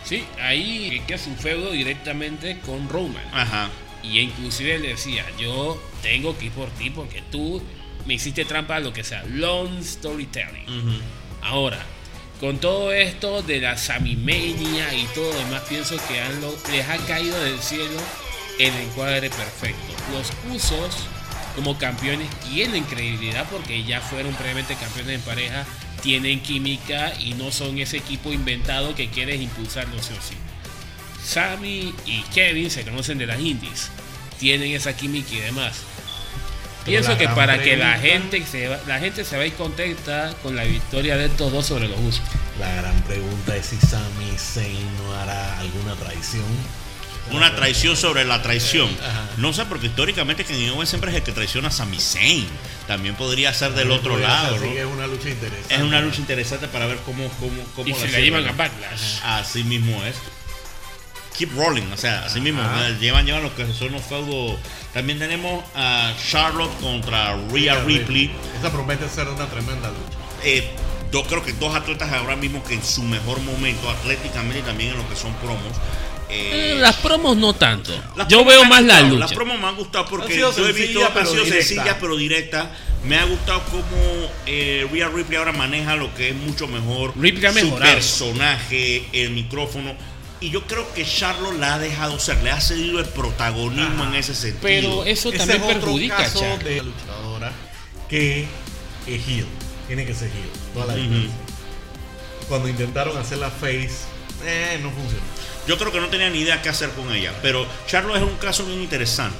Sí, 0.04 0.24
ahí 0.40 1.02
que 1.06 1.14
hace 1.14 1.30
un 1.30 1.36
feudo 1.36 1.70
directamente 1.72 2.58
con 2.66 2.88
Roman. 2.88 3.22
Ajá. 3.32 3.68
Y 4.02 4.18
inclusive 4.18 4.78
le 4.78 4.88
decía, 4.88 5.24
yo 5.38 5.80
tengo 6.02 6.36
que 6.38 6.46
ir 6.46 6.52
por 6.52 6.68
ti 6.70 6.90
porque 6.90 7.22
tú 7.30 7.62
me 8.06 8.14
hiciste 8.14 8.44
trampa, 8.44 8.80
lo 8.80 8.92
que 8.92 9.04
sea. 9.04 9.22
Long 9.28 9.82
storytelling. 9.84 10.64
Ujú. 10.64 10.98
Ahora, 11.42 11.84
con 12.40 12.58
todo 12.58 12.90
esto 12.90 13.42
de 13.42 13.60
la 13.60 13.76
Samimenia 13.76 14.94
y 14.94 15.04
todo 15.14 15.30
demás, 15.32 15.62
pienso 15.68 15.96
que 16.08 16.22
les 16.72 16.88
ha 16.88 16.96
caído 17.06 17.38
del 17.44 17.60
cielo 17.60 18.00
el 18.58 18.74
encuadre 18.74 19.28
perfecto. 19.28 19.92
Los 20.10 20.32
usos 20.54 20.96
como 21.54 21.76
campeones 21.76 22.28
tienen 22.50 22.84
credibilidad 22.84 23.46
porque 23.50 23.84
ya 23.84 24.00
fueron 24.00 24.34
previamente 24.34 24.74
campeones 24.74 25.16
en 25.16 25.20
pareja, 25.20 25.66
tienen 26.02 26.40
química 26.40 27.12
y 27.20 27.34
no 27.34 27.52
son 27.52 27.78
ese 27.78 27.98
equipo 27.98 28.32
inventado 28.32 28.94
que 28.94 29.10
quieres 29.10 29.40
impulsarlo 29.40 30.02
sí 30.02 30.14
o 30.18 30.22
sí. 30.22 30.34
Sammy 31.22 31.94
y 32.06 32.22
Kevin 32.32 32.70
se 32.70 32.84
conocen 32.84 33.18
de 33.18 33.26
las 33.26 33.38
indies, 33.38 33.90
tienen 34.38 34.72
esa 34.72 34.96
química 34.96 35.34
y 35.34 35.40
demás. 35.40 35.82
Pienso 36.84 37.16
que 37.18 37.28
para 37.28 37.62
que 37.62 37.76
la 37.76 37.98
gente 37.98 38.44
se 38.46 38.68
va, 38.68 38.78
la 38.86 38.98
gente 38.98 39.24
se 39.24 39.36
va 39.36 39.42
a 39.42 39.46
ir 39.46 39.54
contenta 39.54 40.34
con 40.42 40.56
la 40.56 40.64
victoria 40.64 41.16
de 41.16 41.26
estos 41.26 41.52
dos 41.52 41.66
sobre 41.66 41.88
los 41.88 41.98
usos. 42.00 42.22
La 42.58 42.72
gran 42.74 43.00
pregunta 43.02 43.56
es 43.56 43.66
si 43.66 43.76
Sami 43.76 44.36
Zayn 44.36 44.96
no 44.98 45.14
hará 45.14 45.58
alguna 45.58 45.94
traición. 45.94 46.44
Una 47.32 47.54
traición 47.54 47.96
sobre 47.96 48.24
la 48.24 48.42
traición. 48.42 48.88
No 49.36 49.52
sé, 49.52 49.64
porque 49.66 49.86
históricamente 49.86 50.44
Kenny 50.44 50.68
Owens 50.70 50.88
siempre 50.88 51.10
es 51.10 51.16
el 51.16 51.22
que 51.22 51.32
traiciona 51.32 51.68
a 51.68 51.70
Sami 51.70 52.00
Zayn. 52.00 52.46
También 52.88 53.14
podría 53.14 53.54
ser 53.54 53.72
del 53.74 53.90
otro 53.92 54.18
lado, 54.18 54.56
Así 54.56 54.64
¿no? 54.66 54.72
que 54.72 54.80
es 54.80 54.86
una 54.86 55.06
lucha 55.06 55.28
interesante. 55.28 55.74
Es 55.74 55.80
una 55.80 56.00
lucha 56.00 56.18
interesante 56.20 56.66
para 56.66 56.86
ver 56.86 56.98
cómo, 57.06 57.28
cómo, 57.38 57.62
cómo 57.76 57.88
Y 57.88 57.92
la 57.92 57.98
se 57.98 58.08
la 58.08 58.18
llevan 58.18 58.48
a 58.48 58.52
Backlash. 58.52 59.20
Así 59.22 59.62
mismo 59.62 60.02
es. 60.04 60.16
Keep 61.36 61.56
rolling, 61.56 61.90
o 61.92 61.96
sea, 61.96 62.24
así 62.24 62.40
mismo. 62.40 62.60
Llevan, 63.00 63.24
llevan 63.24 63.42
los 63.42 63.52
que 63.52 63.66
son 63.72 63.92
los 63.92 64.02
feudos. 64.02 64.58
También 64.92 65.18
tenemos 65.18 65.64
a 65.74 66.12
Charlotte 66.30 66.72
contra 66.80 67.36
Rhea 67.50 67.82
Ripley. 67.84 68.30
Esa 68.58 68.70
promete 68.70 69.08
ser 69.08 69.28
una 69.28 69.46
tremenda 69.46 69.88
lucha. 69.88 70.18
Eh, 70.44 70.68
yo 71.12 71.22
creo 71.24 71.42
que 71.42 71.52
dos 71.54 71.74
atletas 71.74 72.12
ahora 72.12 72.36
mismo 72.36 72.62
que 72.64 72.74
en 72.74 72.84
su 72.84 73.02
mejor 73.02 73.40
momento, 73.40 73.88
atléticamente 73.90 74.58
y 74.60 74.62
también 74.62 74.90
en 74.90 74.98
lo 74.98 75.08
que 75.08 75.16
son 75.16 75.32
promos. 75.34 75.76
eh, 76.28 76.72
Eh, 76.74 76.76
Las 76.78 76.96
promos 76.96 77.36
no 77.36 77.52
tanto. 77.54 77.92
Yo 78.28 78.44
veo 78.44 78.64
más 78.64 78.82
la 78.82 78.94
gustado, 79.00 79.08
lucha. 79.08 79.20
Las 79.20 79.32
promos 79.32 79.58
me 79.58 79.66
han 79.66 79.76
gustado 79.76 80.06
porque 80.06 80.26
Han 80.26 80.32
sido 80.32 80.56
yo 80.56 80.68
he 80.68 80.72
visto 80.72 81.00
pero 81.14 81.44
sencillas 81.44 81.96
pero 82.00 82.16
directas. 82.16 82.66
Me 83.04 83.16
ha 83.16 83.24
gustado 83.24 83.62
cómo 83.70 84.30
eh, 84.46 84.86
Rhea 84.92 85.08
Ripley 85.08 85.38
ahora 85.38 85.52
maneja 85.52 85.96
lo 85.96 86.12
que 86.14 86.28
es 86.30 86.34
mucho 86.36 86.66
mejor 86.68 87.14
Ripley 87.18 87.46
ha 87.46 87.50
su 87.52 87.64
mejorado. 87.64 87.94
personaje, 87.94 89.06
el 89.12 89.30
micrófono. 89.30 89.94
Y 90.40 90.50
yo 90.50 90.66
creo 90.66 90.90
que 90.94 91.04
Charlotte 91.04 91.58
la 91.58 91.74
ha 91.74 91.78
dejado 91.78 92.18
ser, 92.18 92.42
le 92.42 92.50
ha 92.50 92.60
cedido 92.60 92.98
el 92.98 93.06
protagonismo 93.06 94.04
en 94.04 94.14
ese 94.14 94.34
sentido. 94.34 94.62
Pero 94.62 95.04
eso 95.04 95.28
Ese 95.28 95.38
también 95.38 95.60
es 95.62 95.66
otro 95.68 95.80
perjudica, 95.80 96.16
caso 96.16 96.40
Chuck. 96.40 96.62
de 96.62 96.82
luchadora 96.82 97.52
que 98.08 98.46
es 99.06 99.28
heel. 99.28 99.46
Tiene 99.86 100.04
que 100.06 100.14
ser 100.14 100.28
heel. 100.28 100.50
Toda 100.74 100.86
la 100.86 100.94
diferencia. 100.94 101.36
Cuando 102.48 102.68
intentaron 102.68 103.16
hacer 103.16 103.38
la 103.38 103.50
face, 103.50 103.90
eh, 104.44 104.78
no 104.82 104.90
funcionó. 104.90 105.22
Yo 105.66 105.78
creo 105.78 105.92
que 105.92 106.00
no 106.00 106.08
tenía 106.08 106.30
ni 106.30 106.40
idea 106.40 106.62
qué 106.62 106.70
hacer 106.70 106.90
con 106.90 107.12
ella. 107.14 107.32
Pero 107.42 107.66
Charlotte 107.86 108.16
es 108.16 108.22
un 108.22 108.36
caso 108.36 108.64
bien 108.64 108.80
interesante. 108.80 109.36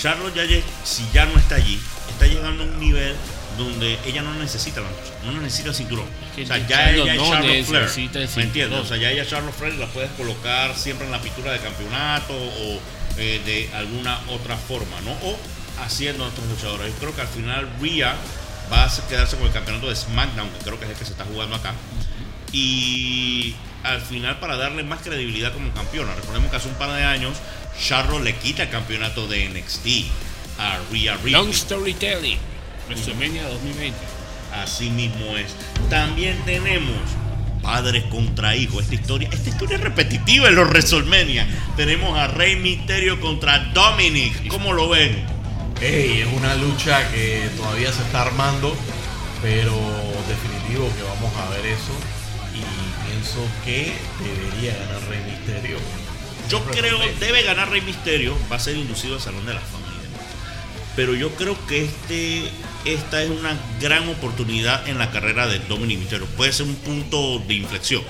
Charlotte 0.00 0.34
ya, 0.34 0.44
si 0.84 1.04
ya 1.12 1.26
no 1.26 1.38
está 1.38 1.56
allí, 1.56 1.80
está 2.10 2.26
llegando 2.26 2.62
a 2.62 2.66
un 2.66 2.78
nivel 2.78 3.14
donde 3.56 3.98
ella 4.04 4.22
no 4.22 4.34
necesita 4.34 4.80
la 4.80 4.88
lucha, 4.88 5.12
no 5.24 5.40
necesita 5.40 5.70
el 5.70 5.74
cinturón. 5.74 6.06
Que 6.34 6.44
o 6.44 6.46
sea, 6.46 6.66
ya 6.66 6.90
ella 6.90 7.14
es 7.14 7.22
Charlotte 7.22 7.64
Flair. 7.64 8.28
¿Me 8.36 8.42
entiendes? 8.42 8.80
O 8.80 8.84
sea, 8.84 8.96
ya 8.96 9.10
ella 9.10 9.22
es 9.22 9.28
Charlotte 9.28 9.54
Flair 9.54 9.74
la 9.74 9.86
puedes 9.86 10.10
colocar 10.12 10.76
siempre 10.76 11.06
en 11.06 11.12
la 11.12 11.20
pintura 11.20 11.52
de 11.52 11.58
campeonato 11.58 12.34
o 12.34 12.80
eh, 13.18 13.40
de 13.44 13.70
alguna 13.74 14.20
otra 14.28 14.56
forma, 14.56 15.00
¿no? 15.02 15.12
O 15.12 15.38
haciendo 15.84 16.24
a 16.24 16.28
otros 16.28 16.46
luchadores. 16.48 16.92
Yo 16.94 16.98
creo 16.98 17.14
que 17.14 17.20
al 17.22 17.28
final 17.28 17.68
Rhea 17.80 18.14
va 18.72 18.84
a 18.84 19.08
quedarse 19.08 19.36
con 19.36 19.46
el 19.46 19.52
campeonato 19.52 19.88
de 19.88 19.96
SmackDown, 19.96 20.50
que 20.50 20.64
creo 20.64 20.78
que 20.78 20.84
es 20.84 20.90
el 20.90 20.96
que 20.96 21.04
se 21.04 21.12
está 21.12 21.24
jugando 21.24 21.56
acá. 21.56 21.74
Y 22.52 23.54
al 23.82 24.00
final, 24.00 24.38
para 24.38 24.56
darle 24.56 24.82
más 24.82 25.00
credibilidad 25.00 25.52
como 25.52 25.72
campeona, 25.72 26.14
recordemos 26.14 26.50
que 26.50 26.56
hace 26.56 26.68
un 26.68 26.74
par 26.74 26.92
de 26.92 27.04
años 27.04 27.36
Charlotte 27.78 28.22
le 28.22 28.34
quita 28.36 28.64
el 28.64 28.70
campeonato 28.70 29.26
de 29.26 29.48
NXT 29.48 29.86
a 30.58 30.78
Rhea 30.90 31.14
Ripley. 31.16 31.32
Long 31.32 31.52
Storytelling. 31.52 32.55
WrestleMania 32.88 33.48
2020. 33.48 33.96
Así 34.52 34.90
mismo 34.90 35.36
es. 35.36 35.54
También 35.90 36.40
tenemos 36.44 37.00
padres 37.62 38.04
contra 38.04 38.54
hijos. 38.54 38.84
Esta 38.84 38.94
historia, 38.94 39.28
esta 39.32 39.48
historia 39.48 39.76
es 39.76 39.82
repetitiva 39.82 40.48
en 40.48 40.54
los 40.54 40.68
WrestleMania. 40.68 41.46
Tenemos 41.76 42.16
a 42.16 42.28
Rey 42.28 42.56
Misterio 42.56 43.20
contra 43.20 43.58
Dominic. 43.74 44.48
¿Cómo 44.48 44.72
lo 44.72 44.88
ven? 44.88 45.24
Ey, 45.80 46.20
es 46.22 46.28
una 46.32 46.54
lucha 46.54 47.10
que 47.10 47.50
todavía 47.56 47.92
se 47.92 48.02
está 48.02 48.22
armando, 48.22 48.74
pero 49.42 49.72
definitivo 50.28 50.88
que 50.96 51.02
vamos 51.02 51.36
a 51.36 51.50
ver 51.50 51.66
eso. 51.66 51.92
Y 52.54 53.10
pienso 53.10 53.40
que 53.64 53.92
debería 54.22 54.74
ganar 54.76 55.02
Rey 55.08 55.20
Misterio. 55.30 55.78
Yo 56.48 56.64
creo 56.64 56.98
debe 57.18 57.42
ganar 57.42 57.68
Rey 57.68 57.82
Misterio. 57.82 58.36
Va 58.50 58.56
a 58.56 58.60
ser 58.60 58.76
inducido 58.76 59.16
al 59.16 59.20
Salón 59.20 59.44
de 59.44 59.54
la 59.54 59.60
Fama. 59.60 59.85
Pero 60.96 61.14
yo 61.14 61.30
creo 61.34 61.56
que 61.66 61.84
este, 61.84 62.42
esta 62.86 63.22
es 63.22 63.28
una 63.30 63.54
gran 63.80 64.08
oportunidad 64.08 64.88
en 64.88 64.98
la 64.98 65.10
carrera 65.10 65.46
de 65.46 65.58
Dominic 65.60 65.98
Misterio. 65.98 66.26
Puede 66.36 66.52
ser 66.52 66.66
un 66.66 66.74
punto 66.76 67.38
de 67.46 67.54
inflexión. 67.54 68.02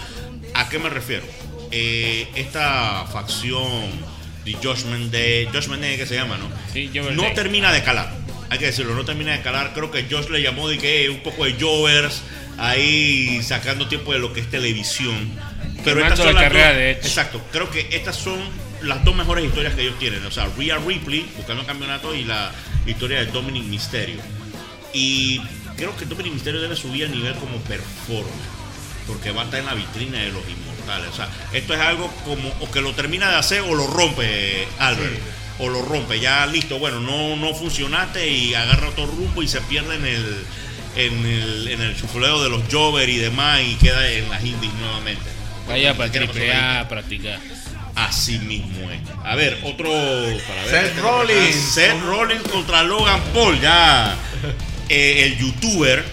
¿A 0.54 0.68
qué 0.68 0.78
me 0.78 0.88
refiero? 0.88 1.24
Eh, 1.72 2.28
esta 2.36 3.04
facción 3.12 3.64
de 4.44 4.52
Judgment 4.54 5.10
Day, 5.12 5.46
Judgment 5.52 5.82
Day 5.82 5.96
que 5.96 6.06
se 6.06 6.14
llama, 6.14 6.38
¿no? 6.38 6.48
Sí, 6.72 6.88
no 6.94 7.22
Day. 7.22 7.34
termina 7.34 7.72
de 7.72 7.82
calar. 7.82 8.14
Hay 8.48 8.58
que 8.58 8.66
decirlo, 8.66 8.94
no 8.94 9.04
termina 9.04 9.32
de 9.32 9.42
calar. 9.42 9.72
Creo 9.74 9.90
que 9.90 10.06
Josh 10.08 10.28
le 10.28 10.40
llamó 10.40 10.68
de 10.68 10.78
que 10.78 11.10
un 11.10 11.20
poco 11.24 11.44
de 11.44 11.54
Jovers 11.60 12.22
ahí 12.56 13.40
sacando 13.42 13.88
tiempo 13.88 14.12
de 14.12 14.20
lo 14.20 14.32
que 14.32 14.40
es 14.40 14.48
televisión. 14.50 15.28
Pero 15.84 15.96
Quemando 15.96 16.14
estas 16.14 16.18
son 16.18 16.26
la 16.28 16.32
las 16.34 16.42
carrera 16.44 16.68
dos- 16.68 16.76
de 16.76 16.90
Edge. 16.92 16.98
Exacto, 17.06 17.42
creo 17.50 17.70
que 17.70 17.88
estas 17.90 18.16
son 18.16 18.38
las 18.82 19.04
dos 19.04 19.16
mejores 19.16 19.44
historias 19.44 19.74
que 19.74 19.82
ellos 19.82 19.98
tienen. 19.98 20.24
O 20.24 20.30
sea, 20.30 20.48
Rhea 20.56 20.78
Ripley 20.78 21.26
buscando 21.36 21.62
el 21.62 21.66
campeonato 21.66 22.14
y 22.14 22.24
la 22.24 22.52
historia 22.90 23.20
de 23.20 23.26
Dominic 23.26 23.64
Mysterio. 23.64 24.20
Y 24.92 25.40
creo 25.76 25.96
que 25.96 26.04
Dominic 26.04 26.32
Mysterio 26.32 26.60
debe 26.60 26.76
subir 26.76 27.04
el 27.04 27.12
nivel 27.12 27.34
como 27.34 27.58
performer. 27.58 28.56
Porque 29.06 29.30
va 29.30 29.42
a 29.42 29.44
estar 29.44 29.60
en 29.60 29.66
la 29.66 29.74
vitrina 29.74 30.18
de 30.18 30.32
los 30.32 30.42
inmortales. 30.48 31.10
O 31.10 31.14
sea, 31.14 31.28
esto 31.52 31.74
es 31.74 31.80
algo 31.80 32.12
como 32.24 32.48
o 32.60 32.70
que 32.70 32.80
lo 32.80 32.92
termina 32.92 33.30
de 33.30 33.36
hacer 33.36 33.60
o 33.60 33.74
lo 33.74 33.86
rompe 33.86 34.66
Albert. 34.78 35.20
O 35.58 35.70
lo 35.70 35.80
rompe, 35.80 36.20
ya 36.20 36.44
listo, 36.44 36.78
bueno, 36.78 37.00
no, 37.00 37.34
no 37.34 37.54
funcionaste 37.54 38.28
y 38.28 38.52
agarra 38.52 38.90
otro 38.90 39.06
rumbo 39.06 39.42
y 39.42 39.48
se 39.48 39.62
pierde 39.62 39.94
en 39.94 40.04
el 40.04 40.44
en 40.96 41.26
el, 41.26 41.68
en 41.68 41.80
el 41.80 41.96
chufleo 41.96 42.42
de 42.42 42.50
los 42.50 42.62
Jover 42.70 43.08
y 43.08 43.16
demás 43.16 43.60
y 43.62 43.76
queda 43.76 44.10
en 44.10 44.28
las 44.28 44.44
indies 44.44 44.72
nuevamente. 44.74 45.24
Vaya 45.68 45.94
para 45.96 46.10
Cualquiera 46.10 46.26
pasó 46.26 46.38
triple 46.38 46.52
ahí. 46.52 46.60
A 46.60 46.80
a 46.80 46.88
practicar. 46.88 47.40
Así 47.96 48.38
mismo 48.38 48.90
es. 48.90 49.00
A 49.24 49.34
ver, 49.36 49.58
otro. 49.64 49.90
Para 49.90 50.64
ver, 50.66 50.70
Seth 50.70 50.98
Rollins. 50.98 51.56
Seth 51.56 52.02
Rollins 52.04 52.42
contra 52.42 52.82
Logan 52.82 53.20
Paul. 53.32 53.58
Ya. 53.60 54.16
eh, 54.88 55.24
el 55.24 55.38
youtuber. 55.38 56.04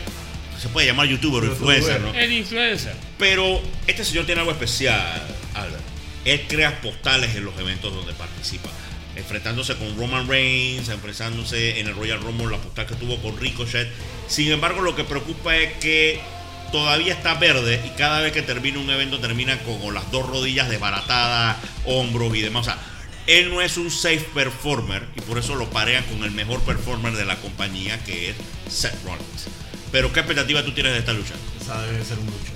Se 0.58 0.70
puede 0.70 0.88
llamar 0.88 1.08
youtuber 1.08 1.44
o 1.44 1.48
influencer, 1.48 2.00
¿no? 2.00 2.14
El 2.14 2.32
influencer. 2.32 2.96
Pero 3.20 3.62
este 3.86 4.06
señor 4.06 4.26
tiene 4.26 4.40
algo 4.40 4.54
especial, 4.54 5.22
Albert. 5.56 5.84
Él 6.24 6.46
crea 6.48 6.80
postales 6.82 7.36
en 7.36 7.44
los 7.44 7.60
eventos 7.60 7.94
donde 7.94 8.14
participa. 8.14 8.70
Enfrentándose 9.18 9.76
con 9.76 9.96
Roman 9.98 10.28
Reigns, 10.28 10.88
enfrentándose 10.88 11.82
en 11.82 11.88
el 11.88 11.96
Royal 11.96 12.22
Rumble, 12.22 12.50
la 12.50 12.58
postal 12.64 12.86
que 12.88 12.96
tuvo 12.96 13.18
con 13.22 13.38
Ricochet. 13.38 13.90
Sin 14.28 14.50
embargo, 14.54 14.82
lo 14.82 14.96
que 14.96 15.04
preocupa 15.04 15.56
es 15.58 15.74
que 15.74 16.22
todavía 16.74 17.14
está 17.14 17.36
verde 17.36 17.80
y 17.86 17.90
cada 17.92 18.20
vez 18.20 18.34
que 18.34 18.42
termina 18.42 18.80
un 18.80 18.90
evento 18.90 19.20
termina 19.20 19.60
con, 19.60 19.94
las 19.94 20.12
dos 20.12 20.28
rodillas 20.28 20.70
desbaratadas, 20.70 21.58
hombros 21.86 22.36
y 22.36 22.42
demás. 22.42 22.62
O 22.62 22.66
sea, 22.66 22.80
él 23.28 23.52
no 23.54 23.62
es 23.62 23.78
un 23.78 23.92
safe 23.92 24.26
performer 24.34 25.06
y 25.16 25.22
por 25.22 25.38
eso 25.38 25.54
lo 25.54 25.70
parean 25.70 26.04
con 26.06 26.24
el 26.24 26.32
mejor 26.32 26.62
performer 26.62 27.14
de 27.14 27.26
la 27.26 27.36
compañía 27.38 28.04
que 28.04 28.32
es 28.32 28.36
Seth 28.68 29.02
Rollins. 29.06 29.46
Pero 29.92 30.12
¿qué 30.12 30.22
expectativa 30.22 30.66
tú 30.66 30.74
tienes 30.74 30.94
de 30.94 31.00
esta 31.00 31.14
lucha? 31.14 31.36
Esa 31.62 31.80
debe 31.84 32.04
ser 32.04 32.18
un 32.18 32.26
lucho. 32.26 32.52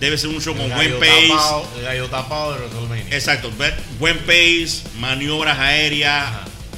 Debe 0.00 0.16
ser 0.16 0.30
un 0.30 0.40
show 0.40 0.56
con 0.56 0.70
buen 0.70 0.98
pace. 0.98 1.28
tapado- 1.28 1.68
El 1.76 1.82
gallo 1.82 2.06
tapado 2.08 2.52
de 2.54 2.60
WrestleMania. 2.60 3.04
Exacto, 3.14 3.52
buen 3.98 4.16
pace, 4.20 4.82
maniobras 4.98 5.58
aéreas. 5.58 6.24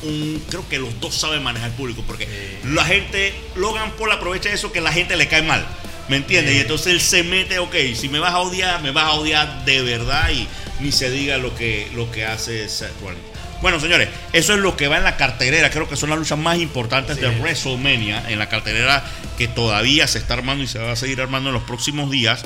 Un, 0.03 0.43
creo 0.49 0.69
que 0.69 0.79
los 0.81 0.99
dos 0.99 1.15
saben 1.15 1.43
manejar 1.45 1.71
público 1.73 2.03
porque 2.05 2.59
la 2.65 2.85
gente, 2.85 3.33
Logan 3.55 3.93
Paul 3.93 4.11
aprovecha 4.11 4.51
eso 4.51 4.73
que 4.73 4.81
la 4.81 4.91
gente 4.91 5.17
le 5.17 5.29
cae 5.29 5.43
mal. 5.43 5.65
¿Me 6.11 6.17
entiendes? 6.17 6.57
Y 6.57 6.59
entonces 6.59 6.89
él 6.89 7.01
se 7.01 7.23
mete, 7.23 7.61
ok, 7.61 7.75
si 7.95 8.09
me 8.09 8.19
vas 8.19 8.33
a 8.35 8.41
odiar, 8.41 8.83
me 8.83 8.91
vas 8.91 9.05
a 9.05 9.13
odiar 9.13 9.65
de 9.65 9.81
verdad 9.83 10.29
y 10.31 10.47
ni 10.83 10.91
se 10.91 11.09
diga 11.09 11.39
lo 11.39 11.55
que, 11.55 11.89
lo 11.95 12.11
que 12.11 12.25
hace 12.27 12.69
Seth 12.69 13.01
Rollins. 13.01 13.23
Bueno, 13.63 13.79
señores, 13.79 14.09
eso 14.33 14.55
es 14.55 14.59
lo 14.59 14.77
que 14.77 14.89
va 14.89 14.97
en 14.97 15.05
la 15.05 15.17
cartelera. 15.17 15.71
Creo 15.71 15.89
que 15.89 15.95
son 15.95 16.11
las 16.11 16.19
luchas 16.19 16.37
más 16.39 16.59
importantes 16.59 17.15
Sí. 17.17 17.23
de 17.23 17.29
WrestleMania 17.29 18.25
en 18.29 18.39
la 18.41 18.49
cartelera 18.49 19.05
que 19.39 19.47
todavía 19.47 20.09
se 20.09 20.19
está 20.19 20.35
armando 20.35 20.65
y 20.65 20.67
se 20.67 20.81
va 20.81 20.91
a 20.93 20.97
seguir 20.97 21.21
armando 21.21 21.51
en 21.51 21.55
los 21.55 21.63
próximos 21.63 22.11
días. 22.11 22.43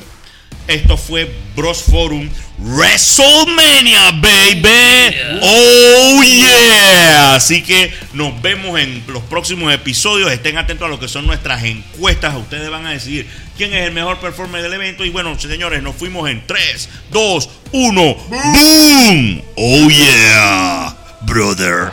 Esto 0.66 0.96
fue 0.96 1.30
Bros 1.54 1.82
Forum 1.82 2.30
WrestleMania, 2.58 4.12
baby. 4.12 5.40
Oh 5.42 6.22
yeah. 6.22 7.34
Así 7.34 7.62
que 7.62 7.92
nos 8.12 8.40
vemos 8.40 8.78
en 8.78 9.04
los 9.08 9.22
próximos 9.24 9.72
episodios. 9.74 10.30
Estén 10.32 10.56
atentos 10.56 10.86
a 10.86 10.88
lo 10.88 10.98
que 10.98 11.08
son 11.08 11.26
nuestras 11.26 11.62
encuestas. 11.64 12.34
Ustedes 12.36 12.70
van 12.70 12.86
a 12.86 12.92
decidir 12.92 13.28
quién 13.56 13.74
es 13.74 13.86
el 13.86 13.92
mejor 13.92 14.18
performer 14.20 14.62
del 14.62 14.72
evento. 14.72 15.04
Y 15.04 15.10
bueno, 15.10 15.38
señores, 15.38 15.82
nos 15.82 15.96
fuimos 15.96 16.30
en 16.30 16.46
3, 16.46 16.88
2, 17.10 17.50
1. 17.72 18.14
¡Boom! 18.28 19.42
Oh 19.56 19.88
yeah, 19.90 20.96
brother. 21.22 21.90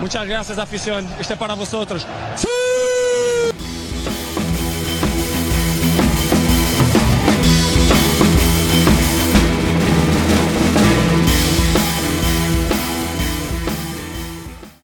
Muchas 0.00 0.26
gracias, 0.26 0.58
afición. 0.58 1.06
Este 1.20 1.34
es 1.34 1.38
para 1.38 1.54
vosotros. 1.54 2.06
¡Sí! 2.36 2.48